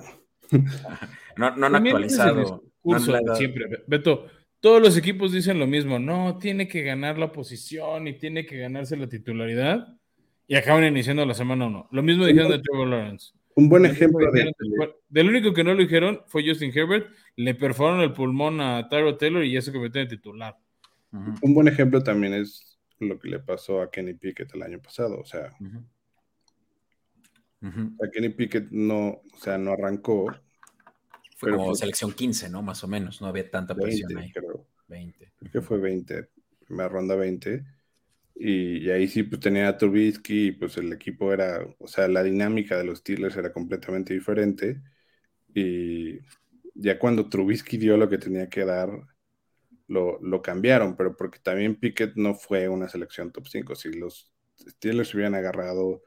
no, 1.37 1.51
no 1.55 1.65
han 1.65 1.75
actualizado. 1.75 2.63
siempre, 3.35 3.83
Beto, 3.87 4.25
todos 4.59 4.81
los 4.81 4.97
equipos 4.97 5.31
dicen 5.31 5.59
lo 5.59 5.67
mismo, 5.67 5.97
no, 5.97 6.37
tiene 6.37 6.67
que 6.67 6.81
ganar 6.81 7.17
la 7.17 7.31
posición 7.31 8.07
y 8.09 8.17
tiene 8.17 8.45
que 8.45 8.57
ganarse 8.57 8.97
la 8.97 9.07
titularidad 9.07 9.98
y 10.49 10.55
acaban 10.55 10.83
iniciando 10.83 11.23
la 11.27 11.35
semana 11.35 11.67
uno. 11.67 11.87
Lo 11.91 12.01
mismo 12.01 12.25
dijeron 12.25 12.49
de 12.49 12.57
Trevor 12.57 12.87
Lawrence. 12.87 13.33
Un 13.53 13.69
buen 13.69 13.85
ejemplo 13.85 14.31
de... 14.31 14.51
Del 15.07 15.29
único 15.29 15.53
que 15.53 15.63
no 15.63 15.75
lo 15.75 15.79
dijeron 15.79 16.23
fue 16.25 16.43
Justin 16.43 16.71
Herbert. 16.75 17.07
Le 17.35 17.53
perforaron 17.53 18.01
el 18.01 18.13
pulmón 18.13 18.59
a 18.59 18.89
Tyro 18.89 19.15
Taylor 19.15 19.43
y 19.43 19.51
ya 19.51 19.61
se 19.61 19.71
convirtió 19.71 20.01
en 20.01 20.07
titular. 20.07 20.57
Un 21.11 21.53
buen 21.53 21.67
ejemplo 21.67 22.01
también 22.01 22.33
es 22.33 22.79
lo 22.97 23.19
que 23.19 23.29
le 23.29 23.37
pasó 23.37 23.79
a 23.79 23.91
Kenny 23.91 24.15
Pickett 24.15 24.55
el 24.55 24.63
año 24.63 24.79
pasado. 24.79 25.19
O 25.19 25.25
sea, 25.25 25.51
a 27.61 28.09
Kenny 28.11 28.29
Pickett 28.29 28.71
no, 28.71 29.21
o 29.31 29.37
sea, 29.39 29.59
no 29.59 29.73
arrancó. 29.73 30.35
Fue 31.37 31.51
como 31.51 31.75
selección 31.75 32.11
15, 32.11 32.49
¿no? 32.49 32.63
Más 32.63 32.83
o 32.83 32.87
menos. 32.87 33.21
No 33.21 33.27
había 33.27 33.47
tanta 33.51 33.75
presión 33.75 34.17
ahí. 34.17 34.31
Creo. 34.31 34.65
20. 34.87 35.31
Creo 35.37 35.51
que 35.51 35.61
fue 35.61 35.77
20. 35.77 36.27
Me 36.69 36.89
ronda 36.89 37.15
20 37.15 37.78
y, 38.41 38.89
ahí 38.89 39.07
sí, 39.09 39.23
pues 39.23 39.41
tenía 39.41 39.67
a 39.67 39.77
Trubisky 39.77 40.47
y 40.47 40.51
pues 40.53 40.77
el 40.77 40.93
equipo 40.93 41.33
era, 41.33 41.59
o 41.79 41.87
sea, 41.87 42.07
la 42.07 42.23
dinámica 42.23 42.77
de 42.77 42.85
los 42.85 42.99
Steelers 42.99 43.35
era 43.37 43.51
completamente 43.51 44.13
diferente. 44.13 44.81
Y 45.53 46.19
ya 46.75 46.99
cuando 46.99 47.29
Trubisky 47.29 47.77
dio 47.77 47.97
lo 47.97 48.09
que 48.09 48.17
tenía 48.17 48.49
que 48.49 48.65
dar, 48.65 48.89
lo, 49.87 50.19
lo 50.21 50.41
cambiaron, 50.41 50.95
pero 50.95 51.17
porque 51.17 51.39
también 51.39 51.75
Pickett 51.79 52.15
no 52.15 52.35
fue 52.35 52.69
una 52.69 52.87
selección 52.89 53.31
top 53.31 53.47
5. 53.47 53.75
Si 53.75 53.91
los 53.93 54.31
Steelers 54.57 55.13
hubieran 55.13 55.35
agarrado 55.35 56.03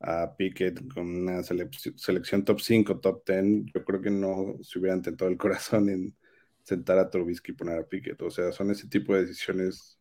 a 0.00 0.36
Pickett 0.36 0.92
con 0.92 1.06
una 1.22 1.42
selección 1.44 2.44
top 2.44 2.60
5, 2.60 3.00
top 3.00 3.24
10, 3.26 3.66
yo 3.74 3.84
creo 3.84 4.00
que 4.02 4.10
no 4.10 4.56
se 4.62 4.78
hubieran 4.78 5.02
tentado 5.02 5.30
el 5.30 5.38
corazón 5.38 5.88
en 5.88 6.16
sentar 6.64 6.98
a 6.98 7.10
Trubisky 7.10 7.52
y 7.52 7.54
poner 7.54 7.78
a 7.78 7.88
Pickett. 7.88 8.20
O 8.22 8.30
sea, 8.30 8.52
son 8.52 8.70
ese 8.72 8.88
tipo 8.88 9.14
de 9.14 9.22
decisiones 9.22 10.00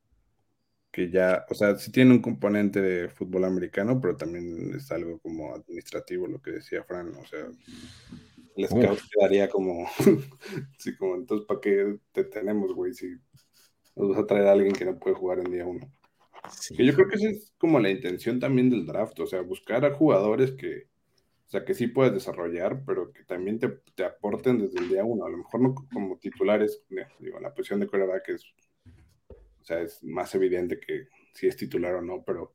que 0.95 1.10
ya, 1.10 1.45
o 1.49 1.53
sea, 1.53 1.75
sí 1.75 1.91
tiene 1.91 2.13
un 2.13 2.21
componente 2.21 2.81
de 2.81 3.10
fútbol 3.10 3.43
americano, 3.43 3.99
pero 3.99 4.15
también 4.15 4.73
es 4.73 4.89
algo 4.93 5.19
como 5.19 5.53
administrativo, 5.53 6.25
lo 6.25 6.41
que 6.41 6.51
decía 6.51 6.86
Fran, 6.86 7.13
o 7.15 7.25
sea, 7.25 7.45
el 8.55 8.65
scout 8.65 9.01
quedaría 9.12 9.49
como, 9.49 9.86
sí, 10.79 10.95
como, 10.95 11.15
entonces, 11.15 11.45
¿para 11.45 11.60
qué 11.60 11.97
te 12.13 12.23
tenemos, 12.23 12.73
güey? 12.73 12.93
Si 12.93 13.08
nos 13.97 14.12
vas 14.12 14.19
a 14.19 14.25
traer 14.25 14.47
a 14.47 14.53
alguien 14.53 14.71
que 14.71 14.86
no 14.86 14.97
puede 14.97 15.17
jugar 15.17 15.39
en 15.39 15.51
día 15.51 15.65
uno. 15.65 15.86
Que 16.77 16.86
yo 16.86 16.93
creo 16.93 17.10
que 17.10 17.17
esa 17.17 17.29
es 17.29 17.53
como 17.58 17.81
la 17.81 17.89
intención 17.89 18.39
también 18.39 18.69
del 18.69 18.86
draft, 18.86 19.19
o 19.19 19.27
sea, 19.27 19.41
buscar 19.41 19.84
a 19.84 19.93
jugadores 19.93 20.53
que, 20.53 20.88
o 21.47 21.49
sea, 21.49 21.65
que 21.65 21.73
sí 21.73 21.88
puedes 21.88 22.13
desarrollar, 22.13 22.86
pero 22.86 23.12
que 23.12 23.25
también 23.25 23.60
te, 23.60 23.67
te 23.95 24.05
aporten 24.05 24.60
desde 24.60 24.79
el 24.79 24.88
día 24.88 25.03
uno, 25.03 25.25
a 25.25 25.29
lo 25.29 25.39
mejor 25.39 25.60
no 25.60 25.75
como 25.91 26.17
titulares, 26.19 26.86
digo, 27.19 27.41
la 27.41 27.53
posición 27.53 27.81
de 27.81 27.89
que 27.89 28.31
es 28.31 28.45
o 29.65 29.67
sea, 29.67 29.82
es 29.82 30.04
más 30.04 30.36
evidente 30.36 30.80
que 30.80 31.08
si 31.34 31.47
es 31.47 31.58
titular 31.58 31.95
o 31.95 32.01
no, 32.04 32.23
pero 32.23 32.54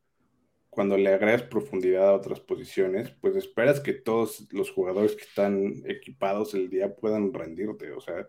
cuando 0.68 0.96
le 0.96 1.12
agregas 1.12 1.42
profundidad 1.42 2.08
a 2.08 2.14
otras 2.14 2.38
posiciones, 2.38 3.10
pues 3.20 3.34
esperas 3.34 3.80
que 3.80 3.94
todos 3.94 4.46
los 4.52 4.70
jugadores 4.70 5.16
que 5.16 5.24
están 5.24 5.82
equipados 5.86 6.54
el 6.54 6.70
día 6.70 6.94
puedan 6.94 7.34
rendirte, 7.34 7.90
o 7.90 8.00
sea, 8.00 8.28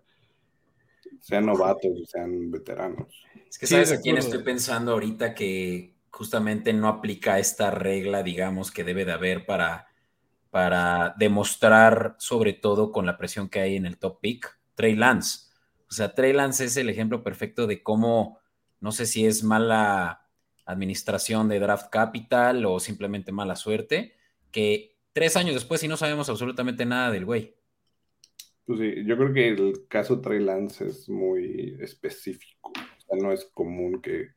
sean 1.20 1.46
novatos, 1.46 1.91
sean 2.10 2.50
veteranos. 2.50 3.24
Es 3.48 3.60
que 3.60 3.67
sabes 3.67 3.91
a 3.91 4.02
quién 4.02 4.17
estoy 4.17 4.41
pensando 4.41 4.94
ahorita 4.94 5.36
que 5.36 5.94
justamente 6.10 6.74
no 6.74 6.88
aplica 6.88 7.38
esta 7.38 7.70
regla, 7.70 8.24
digamos, 8.24 8.72
que 8.72 8.84
debe 8.84 9.06
de 9.06 9.12
haber 9.12 9.46
para, 9.46 9.89
para 10.50 11.13
demostrar, 11.20 12.15
sobre 12.17 12.54
todo 12.54 12.91
con 12.91 13.06
la 13.06 13.20
presión 13.20 13.48
que 13.48 13.60
hay 13.60 13.76
en 13.76 13.86
el 13.86 14.00
top 14.00 14.22
pick, 14.22 14.60
Trey 14.74 14.96
Lance. 14.96 15.52
O 15.88 15.94
sea, 15.94 16.15
Trey 16.15 16.34
Lance 16.34 16.65
es 16.65 16.78
el 16.78 16.89
ejemplo 16.89 17.22
perfecto 17.22 17.67
de 17.67 17.84
cómo 17.84 18.40
no 18.82 18.91
sé 18.91 19.06
si 19.06 19.26
es 19.26 19.44
mala 19.44 20.28
administración 20.65 21.48
de 21.48 21.60
draft 21.60 21.89
capital 21.89 22.65
o 22.65 22.80
simplemente 22.80 23.32
mala 23.32 23.56
suerte, 23.56 24.13
que 24.52 24.98
tres 25.13 25.38
años 25.38 25.56
después 25.56 25.84
y 25.84 25.88
no 25.88 25.98
sabemos 25.98 26.30
absolutamente 26.30 26.86
nada 26.86 27.12
del 27.12 27.26
güey. 27.26 27.56
Pues 28.65 28.80
sí, 28.80 29.06
yo 29.06 29.17
creo 29.17 29.34
que 29.34 29.48
el 29.50 29.88
caso 29.88 30.22
Trey 30.22 30.39
Lance 30.39 30.88
es 30.88 31.10
muy 31.10 31.78
específico. 31.82 32.72
O 32.72 33.02
sea, 33.02 33.17
no 33.22 33.32
es 33.32 33.46
común 33.46 34.02
que, 34.02 34.30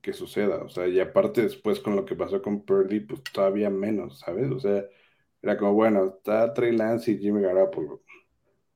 que 0.00 0.12
suceda. 0.12 0.62
O 0.64 0.68
sea, 0.68 0.88
y 0.88 1.00
aparte 1.00 1.42
después 1.42 1.80
con 1.80 1.96
lo 1.96 2.04
que 2.04 2.16
pasó 2.16 2.42
con 2.42 2.64
Purdy, 2.64 3.00
pues 3.00 3.22
todavía 3.32 3.70
menos, 3.70 4.20
¿sabes? 4.20 4.50
O 4.50 4.58
sea, 4.58 4.84
era 5.40 5.56
como, 5.56 5.74
bueno, 5.74 6.06
está 6.16 6.52
Trey 6.54 6.72
Lance 6.76 7.12
y 7.12 7.18
Jimmy 7.18 7.42
Garoppolo. 7.42 8.02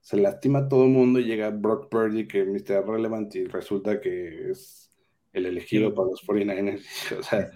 Se 0.00 0.16
lastima 0.16 0.68
todo 0.68 0.84
el 0.84 0.90
mundo 0.90 1.18
y 1.18 1.24
llega 1.24 1.50
Brock 1.50 1.88
Purdy, 1.90 2.28
que 2.28 2.42
es 2.42 2.48
Mr. 2.48 2.86
Relevant, 2.86 3.34
y 3.34 3.46
resulta 3.46 4.00
que 4.00 4.50
es 4.50 4.85
el 5.36 5.46
elegido 5.46 5.94
para 5.94 6.08
los 6.08 6.26
49ers. 6.26 6.84
O 7.18 7.22
sea, 7.22 7.50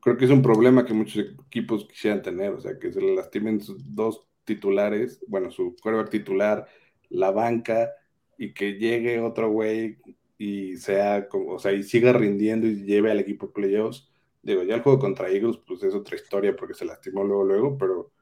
creo 0.00 0.16
que 0.16 0.24
es 0.24 0.30
un 0.30 0.42
problema 0.42 0.84
que 0.84 0.94
muchos 0.94 1.24
equipos 1.46 1.86
quisieran 1.86 2.22
tener. 2.22 2.52
O 2.52 2.60
sea, 2.60 2.78
que 2.78 2.92
se 2.92 3.00
le 3.00 3.14
lastimen 3.14 3.60
sus 3.60 3.94
dos 3.94 4.26
titulares, 4.44 5.22
bueno, 5.28 5.50
su 5.50 5.76
quarterback 5.80 6.10
titular, 6.10 6.66
la 7.10 7.30
banca, 7.30 7.90
y 8.38 8.52
que 8.52 8.74
llegue 8.74 9.20
otro 9.20 9.50
güey 9.50 9.98
y 10.38 10.76
sea 10.76 11.28
como, 11.28 11.52
o 11.52 11.58
sea, 11.58 11.72
y 11.72 11.82
siga 11.82 12.12
rindiendo 12.12 12.66
y 12.66 12.84
lleve 12.84 13.10
al 13.10 13.20
equipo 13.20 13.52
playoffs. 13.52 14.10
Digo, 14.42 14.62
ya 14.62 14.74
el 14.74 14.82
juego 14.82 14.98
contra 14.98 15.30
Eagles, 15.30 15.58
pues 15.66 15.82
es 15.82 15.94
otra 15.94 16.16
historia 16.16 16.54
porque 16.56 16.74
se 16.74 16.84
lastimó 16.84 17.24
luego, 17.24 17.44
luego, 17.44 17.78
pero, 17.78 18.12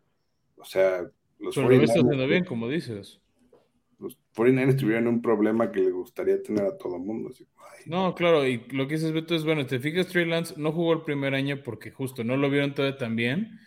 o 0.56 0.64
sea, 0.64 1.02
los 1.38 1.54
pero 1.54 1.68
lo 1.68 1.82
está 1.82 2.00
haciendo 2.00 2.26
bien, 2.26 2.44
como 2.44 2.68
dices. 2.68 3.21
Los 4.02 4.18
49ers 4.34 4.76
tuvieron 4.76 5.06
un 5.06 5.22
problema 5.22 5.70
que 5.70 5.80
le 5.80 5.90
gustaría 5.90 6.42
tener 6.42 6.64
a 6.64 6.76
todo 6.76 6.96
el 6.96 7.02
mundo. 7.02 7.30
Así, 7.30 7.46
no, 7.86 8.14
claro, 8.14 8.46
y 8.46 8.58
lo 8.70 8.86
que 8.88 8.94
dices, 8.94 9.12
Beto, 9.12 9.34
es 9.34 9.44
bueno, 9.44 9.66
te 9.66 9.78
fijas, 9.78 10.08
Trey 10.08 10.26
Lance 10.26 10.54
no 10.56 10.72
jugó 10.72 10.92
el 10.92 11.02
primer 11.02 11.34
año 11.34 11.62
porque 11.62 11.90
justo 11.90 12.24
no 12.24 12.36
lo 12.36 12.50
vieron 12.50 12.74
todavía 12.74 12.98
tan 12.98 13.16
bien. 13.16 13.60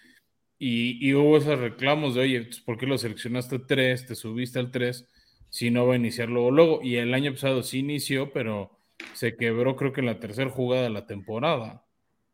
Y, 0.58 1.06
y, 1.06 1.14
hubo 1.14 1.38
esos 1.38 1.60
reclamos 1.60 2.16
de, 2.16 2.22
oye, 2.22 2.44
pues, 2.44 2.60
¿por 2.62 2.78
qué 2.78 2.86
lo 2.86 2.98
seleccionaste 2.98 3.60
3? 3.60 4.08
Te 4.08 4.16
subiste 4.16 4.60
al 4.60 4.72
3 4.72 5.08
si 5.50 5.72
no 5.72 5.88
va 5.88 5.94
a 5.94 5.98
iniciar 5.98 6.30
luego, 6.30 6.52
luego. 6.52 6.80
Y 6.82 6.96
el 6.96 7.14
año 7.14 7.32
pasado 7.32 7.64
sí 7.64 7.80
inició, 7.80 8.32
pero 8.32 8.80
se 9.14 9.36
quebró 9.36 9.76
creo 9.76 9.94
que 9.94 10.02
en 10.02 10.08
la 10.08 10.20
tercera 10.20 10.50
jugada 10.50 10.84
de 10.84 10.90
la 10.90 11.06
temporada. 11.06 11.86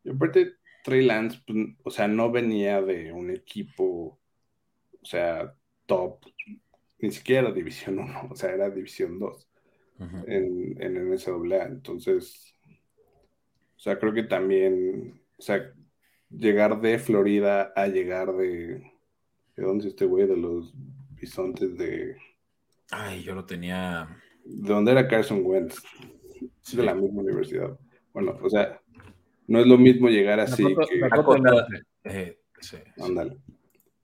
Y 0.04 0.10
aparte, 0.10 0.54
Trey 0.84 1.04
Lance, 1.04 1.40
pues, 1.46 1.58
o 1.84 1.90
sea, 1.90 2.08
no 2.08 2.30
venía 2.30 2.82
de 2.82 3.12
un 3.12 3.30
equipo, 3.30 4.20
o 5.00 5.04
sea, 5.04 5.54
top, 5.86 6.24
ni 7.02 7.10
siquiera 7.10 7.52
División 7.52 7.98
1, 7.98 8.28
o 8.30 8.34
sea, 8.34 8.52
era 8.52 8.70
División 8.70 9.18
2 9.18 9.48
en, 10.26 10.82
en 10.82 11.10
NCAA. 11.10 11.66
Entonces, 11.66 12.56
o 13.76 13.80
sea, 13.80 13.98
creo 13.98 14.14
que 14.14 14.22
también, 14.22 15.20
o 15.38 15.42
sea, 15.42 15.72
llegar 16.30 16.80
de 16.80 16.98
Florida 16.98 17.72
a 17.76 17.86
llegar 17.88 18.32
de. 18.34 18.90
¿De 19.54 19.64
dónde 19.64 19.84
es 19.84 19.90
este 19.92 20.06
güey? 20.06 20.26
De 20.26 20.36
los 20.36 20.72
bisontes 21.20 21.76
de. 21.76 22.16
Ay, 22.90 23.22
yo 23.22 23.34
lo 23.34 23.44
tenía. 23.44 24.08
¿De 24.44 24.72
dónde 24.72 24.92
era 24.92 25.08
Carson 25.08 25.42
Wentz? 25.44 25.82
De 26.72 26.82
la 26.82 26.94
misma 26.94 27.22
universidad. 27.22 27.78
Bueno, 28.12 28.38
o 28.42 28.48
sea, 28.48 28.80
no 29.46 29.60
es 29.60 29.66
lo 29.66 29.78
mismo 29.78 30.08
llegar 30.08 30.40
así 30.40 30.64
que. 30.64 31.08
Eh, 32.04 32.38
sí, 32.60 32.78
Ándale. 33.00 33.36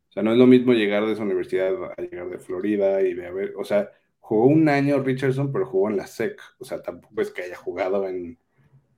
O 0.09 0.13
sea, 0.13 0.23
no 0.23 0.33
es 0.33 0.39
lo 0.39 0.47
mismo 0.47 0.73
llegar 0.73 1.05
de 1.07 1.13
esa 1.13 1.23
universidad 1.23 1.73
a 1.97 2.01
llegar 2.01 2.29
de 2.29 2.39
Florida 2.39 3.03
y 3.03 3.15
de 3.15 3.27
haber. 3.27 3.55
O 3.57 3.65
sea, 3.65 3.91
jugó 4.21 4.47
un 4.47 4.69
año 4.69 5.03
Richardson, 5.03 5.53
pero 5.53 5.67
jugó 5.67 5.91
en 5.91 5.97
la 5.97 6.07
SEC. 6.07 6.41
O 6.59 6.65
sea, 6.65 6.83
tampoco 6.83 7.21
es 7.21 7.31
que 7.31 7.43
haya 7.43 7.57
jugado 7.57 8.07
en 8.09 8.39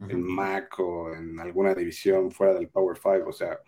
en 0.08 0.22
MAC 0.22 0.78
o 0.80 1.14
en 1.14 1.38
alguna 1.38 1.74
división 1.74 2.30
fuera 2.30 2.54
del 2.54 2.68
Power 2.68 2.96
Five, 2.96 3.22
o 3.22 3.32
sea, 3.32 3.60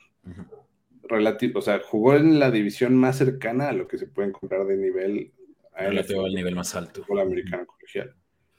relativo, 1.02 1.58
o 1.58 1.62
sea, 1.62 1.80
jugó 1.84 2.14
en 2.14 2.38
la 2.38 2.50
división 2.50 2.96
más 2.96 3.18
cercana 3.18 3.68
a 3.68 3.72
lo 3.72 3.86
que 3.86 3.98
se 3.98 4.06
puede 4.06 4.28
encontrar 4.28 4.66
de 4.66 4.76
nivel 4.76 5.32
relativo 5.74 6.24
al 6.24 6.34
nivel 6.34 6.54
más 6.54 6.74
alto. 6.74 7.04
el 7.08 7.18
americano 7.18 7.66
colegial. 7.66 8.14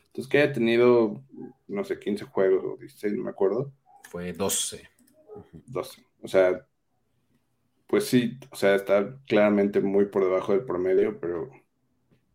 Entonces, 0.08 0.30
que 0.30 0.38
haya 0.40 0.54
tenido, 0.54 1.24
no 1.68 1.84
sé, 1.84 2.00
15 2.00 2.26
juegos 2.26 2.64
o 2.64 2.78
16, 2.78 3.14
no 3.16 3.24
me 3.24 3.32
acuerdo. 3.32 3.74
Fue 4.04 4.32
12. 4.32 4.88
12. 5.66 6.06
O 6.22 6.28
sea, 6.28 6.68
pues 7.94 8.08
sí, 8.08 8.40
o 8.50 8.56
sea, 8.56 8.74
está 8.74 9.20
claramente 9.28 9.80
muy 9.80 10.06
por 10.06 10.24
debajo 10.24 10.52
del 10.52 10.66
promedio, 10.66 11.20
pero 11.20 11.52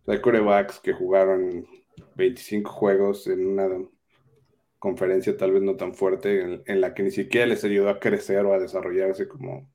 hay 0.07 0.21
corebacks 0.21 0.79
que 0.79 0.93
jugaron 0.93 1.67
25 2.15 2.71
juegos 2.71 3.27
en 3.27 3.45
una 3.45 3.69
conferencia 4.79 5.37
tal 5.37 5.51
vez 5.51 5.63
no 5.63 5.75
tan 5.75 5.95
fuerte, 5.95 6.63
en, 6.65 6.81
la 6.81 6.95
que 6.95 7.03
ni 7.03 7.11
siquiera 7.11 7.49
les 7.49 7.65
ayudó 7.65 7.89
a 7.89 7.99
crecer 7.99 8.47
o 8.47 8.55
a 8.55 8.61
desarrollarse 8.61 9.27
como 9.27 9.69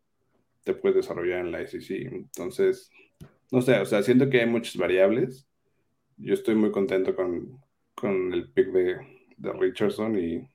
te 0.64 0.74
puedes 0.74 0.96
desarrollar 0.96 1.42
en 1.42 1.52
la 1.52 1.68
SEC. 1.68 2.14
Entonces, 2.14 2.90
no 3.52 3.62
sé, 3.62 3.78
o 3.82 3.86
sea, 3.86 4.04
siento 4.04 4.30
que 4.30 4.40
hay 4.40 4.48
muchas 4.48 4.78
variables. 4.78 5.50
Yo 6.16 6.34
estoy 6.34 6.56
muy 6.56 6.72
contento 6.72 7.14
con, 7.14 7.62
el 8.32 8.50
pick 8.54 8.68
de, 8.68 9.00
Richardson 9.60 10.18
y 10.18 10.48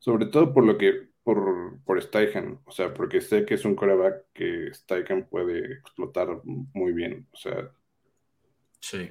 sobre 0.00 0.26
todo 0.26 0.52
por 0.52 0.64
lo 0.64 0.78
que, 0.78 1.11
por, 1.22 1.80
por 1.84 2.02
Steichen, 2.02 2.58
o 2.64 2.72
sea, 2.72 2.92
porque 2.92 3.20
sé 3.20 3.44
que 3.44 3.54
es 3.54 3.64
un 3.64 3.76
coreback 3.76 4.26
que 4.32 4.72
Steichen 4.72 5.26
puede 5.26 5.74
explotar 5.74 6.40
muy 6.44 6.92
bien, 6.92 7.26
o 7.32 7.36
sea. 7.36 7.70
Sí. 8.80 9.10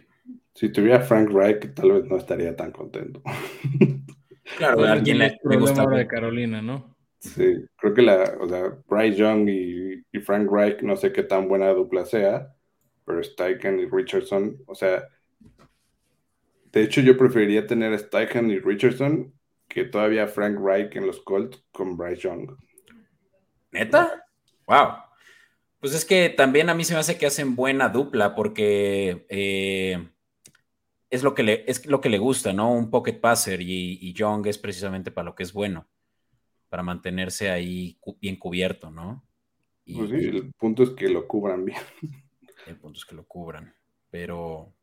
Si 0.53 0.69
tuviera 0.69 0.99
Frank 0.99 1.29
Reich, 1.31 1.73
tal 1.73 1.93
vez 1.93 2.05
no 2.05 2.17
estaría 2.17 2.55
tan 2.55 2.71
contento. 2.71 3.21
Claro, 4.57 4.83
alguien 4.83 5.19
le, 5.19 5.37
gusta. 5.57 5.85
de 5.85 6.07
Carolina, 6.07 6.61
¿no? 6.61 6.97
Sí, 7.19 7.53
creo 7.77 7.93
que 7.93 8.01
la, 8.01 8.35
o 8.39 8.49
sea, 8.49 8.75
Bryce 8.87 9.17
Young 9.17 9.47
y, 9.47 10.19
Frank 10.21 10.51
Reich, 10.51 10.81
no 10.81 10.97
sé 10.97 11.13
qué 11.13 11.23
tan 11.23 11.47
buena 11.47 11.69
dupla 11.69 12.05
sea, 12.05 12.53
pero 13.05 13.23
Steichen 13.23 13.79
y 13.79 13.85
Richardson, 13.85 14.57
o 14.65 14.75
sea, 14.75 15.07
de 16.71 16.83
hecho 16.83 17.01
yo 17.01 17.17
preferiría 17.17 17.65
tener 17.65 17.93
a 17.93 17.97
Steichen 17.97 18.49
y 18.49 18.59
Richardson 18.59 19.33
que 19.73 19.85
todavía 19.85 20.27
Frank 20.27 20.59
Reich 20.59 20.95
en 20.97 21.07
los 21.07 21.21
Colts 21.21 21.63
con 21.71 21.95
Bryce 21.95 22.23
Young. 22.23 22.57
¿Neta? 23.71 24.25
Wow. 24.67 24.89
Pues 25.79 25.93
es 25.93 26.03
que 26.03 26.29
también 26.29 26.69
a 26.69 26.75
mí 26.75 26.83
se 26.83 26.93
me 26.93 26.99
hace 26.99 27.17
que 27.17 27.25
hacen 27.25 27.55
buena 27.55 27.87
dupla 27.87 28.35
porque 28.35 29.25
eh, 29.29 30.09
es 31.09 31.23
lo 31.23 31.33
que 31.33 31.43
le, 31.43 31.63
es 31.67 31.85
lo 31.85 32.01
que 32.01 32.09
le 32.09 32.17
gusta, 32.17 32.51
¿no? 32.51 32.71
Un 32.73 32.89
pocket 32.89 33.13
passer 33.13 33.61
y, 33.61 34.13
Young 34.13 34.45
es 34.47 34.57
precisamente 34.57 35.09
para 35.09 35.25
lo 35.25 35.35
que 35.35 35.43
es 35.43 35.53
bueno, 35.53 35.87
para 36.67 36.83
mantenerse 36.83 37.49
ahí 37.49 37.97
bien 38.19 38.35
cubierto, 38.35 38.91
¿no? 38.91 39.23
pues 39.85 40.09
sí, 40.09 40.27
el 40.27 40.53
punto 40.53 40.83
es 40.83 40.91
que 40.91 41.09
lo 41.09 41.27
cubran 41.27 41.65
bien. 41.65 41.81
El 42.67 42.77
punto 42.77 42.99
es 42.99 43.05
que 43.05 43.15
lo 43.15 43.25
cubran, 43.25 43.73
pero 44.09 44.73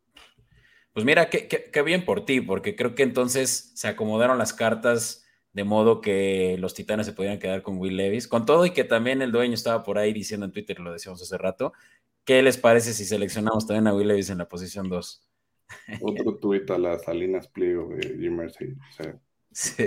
pues 0.98 1.06
mira, 1.06 1.30
qué, 1.30 1.46
qué, 1.46 1.82
bien 1.82 2.04
por 2.04 2.24
ti, 2.24 2.40
porque 2.40 2.74
creo 2.74 2.96
que 2.96 3.04
entonces 3.04 3.70
se 3.76 3.86
acomodaron 3.86 4.36
las 4.36 4.52
cartas 4.52 5.24
de 5.52 5.62
modo 5.62 6.00
que 6.00 6.56
los 6.58 6.74
titanes 6.74 7.06
se 7.06 7.12
podían 7.12 7.38
quedar 7.38 7.62
con 7.62 7.78
Will 7.78 7.96
Levis, 7.96 8.26
con 8.26 8.44
todo 8.44 8.66
y 8.66 8.72
que 8.72 8.82
también 8.82 9.22
el 9.22 9.30
dueño 9.30 9.54
estaba 9.54 9.84
por 9.84 9.96
ahí 9.96 10.12
diciendo 10.12 10.44
en 10.44 10.50
Twitter, 10.50 10.80
lo 10.80 10.90
decíamos 10.90 11.22
hace 11.22 11.38
rato, 11.38 11.72
¿qué 12.24 12.42
les 12.42 12.58
parece 12.58 12.92
si 12.92 13.04
seleccionamos 13.04 13.64
también 13.64 13.86
a 13.86 13.94
Will 13.94 14.08
Levis 14.08 14.30
en 14.30 14.38
la 14.38 14.48
posición 14.48 14.88
2? 14.88 15.22
Otro 16.02 16.34
tuit 16.34 16.68
a 16.72 16.78
las 16.78 17.04
Salinas 17.04 17.46
Pliego 17.46 17.94
de 17.94 18.16
Jim 18.18 18.34
Mercy. 18.34 18.74
sí. 19.52 19.84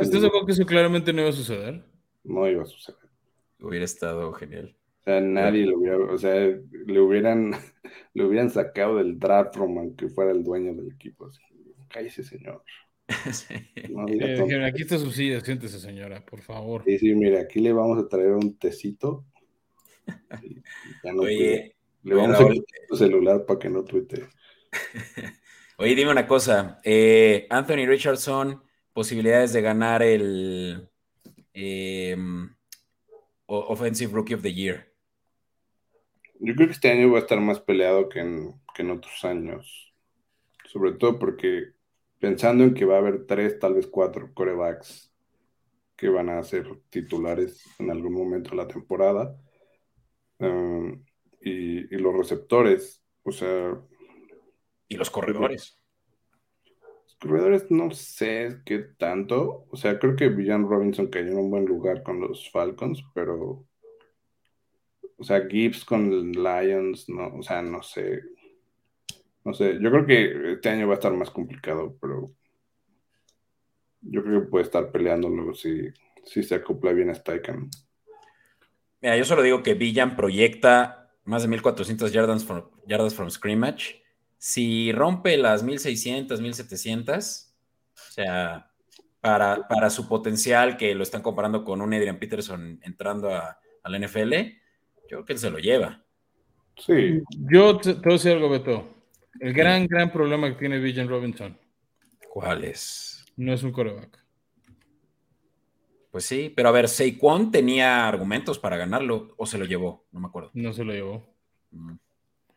¿Estás 0.00 0.20
de 0.20 0.26
acuerdo 0.26 0.46
que 0.46 0.52
eso 0.52 0.66
claramente 0.66 1.12
no 1.12 1.20
iba 1.20 1.30
a 1.30 1.32
suceder? 1.32 1.84
No 2.24 2.48
iba 2.48 2.64
a 2.64 2.66
suceder. 2.66 3.08
Hubiera 3.60 3.84
estado 3.84 4.32
genial. 4.32 4.74
O 5.06 5.10
sea, 5.10 5.20
nadie 5.20 5.66
lo 5.66 5.78
hubiera, 5.78 5.98
o 5.98 6.16
sea, 6.16 6.34
le 6.34 7.00
hubieran, 7.00 7.50
le 8.14 8.24
hubieran 8.24 8.48
sacado 8.48 8.96
del 8.96 9.18
draft 9.18 9.54
room 9.56 9.94
que 9.96 10.08
fuera 10.08 10.32
el 10.32 10.42
dueño 10.42 10.74
del 10.74 10.92
equipo. 10.92 11.30
Cállese, 11.88 12.24
señor. 12.24 12.62
aquí 14.66 14.82
está 14.82 14.98
su 14.98 15.10
silla, 15.10 15.40
siéntese, 15.40 15.78
señora, 15.78 16.24
por 16.24 16.40
favor. 16.40 16.84
Sí, 16.86 16.98
sí, 16.98 17.14
mira, 17.14 17.42
aquí 17.42 17.60
le 17.60 17.74
vamos 17.74 18.02
a 18.02 18.08
traer 18.08 18.30
un 18.30 18.58
tecito. 18.58 19.26
Oye, 21.18 21.76
le 22.02 22.14
vamos 22.14 22.40
a 22.40 22.48
quitar 22.48 22.80
tu 22.88 22.96
celular 22.96 23.44
para 23.44 23.58
que 23.58 23.68
no 23.68 23.84
tuite. 23.84 24.26
Oye, 25.76 25.94
dime 25.94 26.12
una 26.12 26.26
cosa. 26.26 26.80
Eh, 26.82 27.46
Anthony 27.50 27.86
Richardson, 27.86 28.62
posibilidades 28.94 29.52
de 29.52 29.60
ganar 29.60 30.02
el 30.02 30.88
em, 31.52 32.54
Offensive 33.46 34.14
Rookie 34.14 34.34
of 34.34 34.40
the 34.40 34.54
Year. 34.54 34.93
Yo 36.40 36.54
creo 36.54 36.66
que 36.68 36.74
este 36.74 36.90
año 36.90 37.10
va 37.10 37.18
a 37.18 37.22
estar 37.22 37.40
más 37.40 37.60
peleado 37.60 38.08
que 38.08 38.20
en, 38.20 38.90
otros 38.90 39.24
años. 39.24 39.94
Sobre 40.66 40.92
todo 40.92 41.18
porque 41.18 41.72
pensando 42.18 42.64
en 42.64 42.74
que 42.74 42.84
va 42.84 42.96
a 42.96 42.98
haber 42.98 43.26
tres, 43.26 43.58
tal 43.58 43.74
vez 43.74 43.86
cuatro 43.86 44.32
corebacks 44.34 45.12
que 45.96 46.08
van 46.08 46.28
a 46.28 46.42
ser 46.42 46.66
titulares 46.90 47.64
en 47.78 47.90
algún 47.90 48.14
momento 48.14 48.50
de 48.50 48.56
la 48.56 48.66
temporada. 48.66 49.36
Um, 50.38 51.04
y, 51.40 51.82
los 51.96 52.16
receptores, 52.16 53.02
o 53.22 53.30
sea... 53.30 53.78
Y 54.88 54.96
los 54.96 55.10
corredores. 55.10 55.78
corredores 57.20 57.70
no 57.70 57.90
sé 57.92 58.60
qué 58.64 58.80
tanto. 58.80 59.66
O 59.70 59.76
sea, 59.76 59.98
creo 59.98 60.16
que 60.16 60.28
Villan 60.28 60.68
Robinson 60.68 61.06
cayó 61.06 61.28
en 61.28 61.38
un 61.38 61.50
buen 61.50 61.64
lugar 61.64 62.02
con 62.02 62.20
los 62.20 62.50
Falcons, 62.50 63.02
pero. 63.14 63.66
O 65.16 65.24
sea, 65.24 65.46
Gibbs 65.48 65.84
con 65.84 66.32
Lions, 66.32 67.08
no, 67.08 67.36
o 67.36 67.42
sea, 67.42 67.62
no 67.62 67.82
sé. 67.82 68.22
No 69.44 69.52
sé, 69.52 69.78
yo 69.80 69.90
creo 69.90 70.06
que 70.06 70.52
este 70.52 70.70
año 70.70 70.86
va 70.86 70.94
a 70.94 70.96
estar 70.96 71.12
más 71.12 71.30
complicado, 71.30 71.96
pero 72.00 72.32
yo 74.00 74.22
creo 74.22 74.40
que 74.40 74.48
puede 74.48 74.64
estar 74.64 74.90
peleándolo 74.90 75.54
si, 75.54 75.88
si 76.24 76.42
se 76.42 76.56
acopla 76.56 76.92
bien 76.92 77.10
a 77.10 77.14
Steichen. 77.14 77.70
Mira, 79.00 79.16
yo 79.16 79.24
solo 79.24 79.42
digo 79.42 79.62
que 79.62 79.74
Villan 79.74 80.16
proyecta 80.16 81.12
más 81.24 81.42
de 81.42 81.48
1400 81.48 82.12
yardas 82.12 82.44
from, 82.44 82.70
yardas 82.86 83.14
from 83.14 83.30
scrimmage. 83.30 84.02
Si 84.38 84.92
rompe 84.92 85.36
las 85.36 85.62
1600, 85.62 86.40
1700, 86.40 87.54
o 87.92 88.12
sea, 88.12 88.70
para, 89.20 89.68
para 89.68 89.90
su 89.90 90.08
potencial, 90.08 90.76
que 90.76 90.94
lo 90.94 91.02
están 91.02 91.22
comparando 91.22 91.64
con 91.64 91.80
un 91.80 91.94
Adrian 91.94 92.18
Peterson 92.18 92.80
entrando 92.82 93.30
a, 93.30 93.58
a 93.82 93.90
la 93.90 93.98
NFL, 93.98 94.34
yo 95.04 95.08
creo 95.18 95.24
que 95.24 95.32
él 95.34 95.38
se 95.38 95.50
lo 95.50 95.58
lleva. 95.58 96.02
Sí. 96.76 97.22
Yo 97.50 97.76
te, 97.78 97.94
te 97.94 98.00
voy 98.00 98.12
a 98.12 98.16
decir 98.16 98.32
algo, 98.32 98.48
Beto. 98.48 98.88
El 99.40 99.52
gran, 99.52 99.86
gran 99.86 100.12
problema 100.12 100.48
que 100.48 100.58
tiene 100.58 100.78
Villan 100.78 101.08
Robinson 101.08 101.58
¿Cuál 102.28 102.64
es? 102.64 103.24
no 103.36 103.52
es 103.52 103.62
un 103.62 103.72
coreback. 103.72 104.24
Pues 106.10 106.24
sí, 106.24 106.52
pero 106.54 106.68
a 106.68 106.72
ver, 106.72 106.88
Saquon 106.88 107.50
tenía 107.50 108.06
argumentos 108.06 108.58
para 108.60 108.76
ganarlo, 108.76 109.34
o 109.36 109.46
se 109.46 109.58
lo 109.58 109.64
llevó, 109.64 110.06
no 110.12 110.20
me 110.20 110.28
acuerdo. 110.28 110.50
No 110.54 110.72
se 110.72 110.84
lo 110.84 110.92
llevó. 110.92 111.26
Mm. 111.72 111.94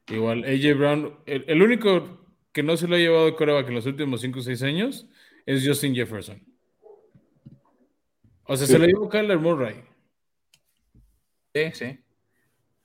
Igual, 0.10 0.44
AJ 0.46 0.78
Brown, 0.78 1.18
el, 1.26 1.44
el 1.48 1.62
único 1.62 2.20
que 2.52 2.62
no 2.64 2.78
se 2.78 2.88
lo 2.88 2.96
ha 2.96 3.00
llevado 3.00 3.26
de 3.26 3.36
coreback 3.36 3.68
en 3.70 3.76
los 3.76 3.86
últimos 3.88 4.22
5 4.22 4.40
o 4.40 4.42
6 4.44 4.62
años 4.64 5.08
es 5.46 5.68
Justin 5.68 5.96
Jefferson. 5.96 6.42
O 8.44 8.56
sea, 8.56 8.68
Sí. 8.68 8.74
se 8.74 8.80
lo 8.80 8.86
llevó 8.86 9.10
Kyler 9.10 9.40
Murray. 9.40 9.84
Sí, 11.54 11.72
sí. 11.74 12.00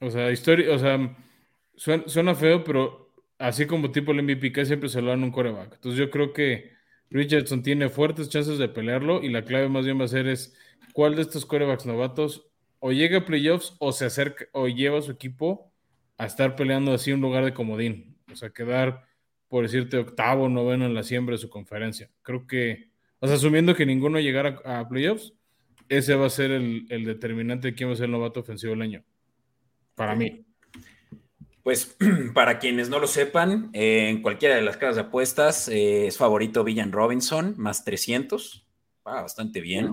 O 0.02 0.10
sea, 0.10 0.32
historia, 0.32 0.74
o 0.74 0.78
sea, 0.78 1.16
suena, 1.76 2.34
feo, 2.34 2.64
pero 2.64 3.12
así 3.38 3.66
como 3.66 3.92
tipo 3.92 4.10
el 4.10 4.22
MVP, 4.22 4.64
siempre 4.66 4.88
se 4.88 5.00
lo 5.00 5.10
dan 5.10 5.22
un 5.22 5.30
coreback. 5.30 5.74
Entonces 5.74 5.96
yo 5.98 6.10
creo 6.10 6.32
que 6.32 6.72
Richardson 7.08 7.62
tiene 7.62 7.88
fuertes 7.88 8.28
chances 8.28 8.58
de 8.58 8.68
pelearlo 8.68 9.22
y 9.22 9.28
la 9.30 9.44
clave 9.44 9.68
más 9.68 9.84
bien 9.84 10.00
va 10.00 10.06
a 10.06 10.08
ser 10.08 10.26
es 10.26 10.56
cuál 10.92 11.14
de 11.14 11.22
estos 11.22 11.46
corebacks 11.46 11.86
novatos 11.86 12.48
o 12.80 12.90
llega 12.90 13.18
a 13.18 13.24
playoffs 13.24 13.76
o 13.78 13.92
se 13.92 14.06
acerca 14.06 14.46
o 14.52 14.66
lleva 14.66 14.98
a 14.98 15.02
su 15.02 15.12
equipo 15.12 15.72
a 16.18 16.26
estar 16.26 16.56
peleando 16.56 16.92
así 16.92 17.12
un 17.12 17.20
lugar 17.20 17.44
de 17.44 17.54
comodín. 17.54 18.18
O 18.32 18.34
sea, 18.34 18.50
quedar, 18.50 19.06
por 19.48 19.62
decirte, 19.62 19.98
octavo, 19.98 20.48
noveno 20.48 20.84
en 20.84 20.94
la 20.94 21.04
siembra 21.04 21.34
de 21.34 21.38
su 21.38 21.48
conferencia. 21.48 22.10
Creo 22.22 22.48
que, 22.48 22.90
o 23.20 23.26
sea, 23.28 23.36
asumiendo 23.36 23.76
que 23.76 23.86
ninguno 23.86 24.18
llegara 24.18 24.60
a 24.64 24.88
playoffs, 24.88 25.32
ese 25.88 26.16
va 26.16 26.26
a 26.26 26.30
ser 26.30 26.50
el, 26.50 26.86
el 26.90 27.04
determinante 27.04 27.68
de 27.68 27.74
quién 27.74 27.88
va 27.88 27.92
a 27.92 27.96
ser 27.96 28.06
el 28.06 28.12
novato 28.12 28.40
ofensivo 28.40 28.72
del 28.72 28.82
año. 28.82 29.04
Para 30.02 30.16
mí. 30.16 30.44
Pues 31.62 31.96
para 32.34 32.58
quienes 32.58 32.88
no 32.88 32.98
lo 32.98 33.06
sepan, 33.06 33.70
eh, 33.72 34.08
en 34.08 34.20
cualquiera 34.20 34.56
de 34.56 34.62
las 34.62 34.76
casas 34.76 34.96
de 34.96 35.02
apuestas 35.02 35.68
eh, 35.68 36.08
es 36.08 36.16
favorito 36.16 36.64
Villan 36.64 36.90
Robinson, 36.90 37.54
más 37.56 37.84
300. 37.84 38.66
Ah, 39.04 39.22
bastante 39.22 39.60
bien. 39.60 39.92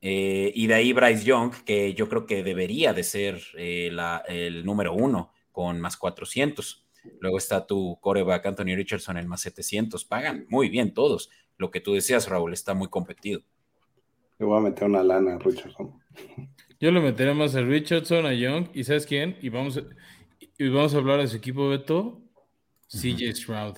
Eh, 0.00 0.50
y 0.56 0.66
de 0.66 0.74
ahí 0.74 0.92
Bryce 0.92 1.24
Young, 1.24 1.52
que 1.64 1.94
yo 1.94 2.08
creo 2.08 2.26
que 2.26 2.42
debería 2.42 2.92
de 2.92 3.04
ser 3.04 3.40
eh, 3.56 3.90
la- 3.92 4.24
el 4.26 4.64
número 4.66 4.92
uno, 4.92 5.32
con 5.52 5.80
más 5.80 5.96
400. 5.96 6.84
Luego 7.20 7.38
está 7.38 7.64
tu 7.64 8.00
coreback 8.00 8.44
Anthony 8.46 8.74
Richardson 8.74 9.18
en 9.18 9.28
más 9.28 9.40
700. 9.42 10.04
Pagan 10.04 10.46
muy 10.48 10.68
bien 10.68 10.94
todos. 10.94 11.30
Lo 11.58 11.70
que 11.70 11.80
tú 11.80 11.94
decías, 11.94 12.28
Raúl, 12.28 12.52
está 12.52 12.74
muy 12.74 12.88
competido. 12.88 13.40
Le 14.40 14.46
voy 14.46 14.58
a 14.58 14.62
meter 14.62 14.88
una 14.88 15.04
lana 15.04 15.36
a 15.36 15.38
Richardson. 15.38 16.02
Yo 16.80 16.90
le 16.90 17.00
meteré 17.00 17.34
más 17.34 17.54
a 17.54 17.62
Richardson, 17.62 18.26
a 18.26 18.34
Young, 18.34 18.68
y 18.74 18.84
¿sabes 18.84 19.06
quién? 19.06 19.36
Y 19.40 19.48
vamos 19.48 19.76
a, 19.76 19.82
y 20.58 20.68
vamos 20.68 20.94
a 20.94 20.98
hablar 20.98 21.20
de 21.20 21.28
su 21.28 21.36
equipo, 21.36 21.68
Beto. 21.68 22.20
CJ 22.88 23.34
Stroud. 23.34 23.76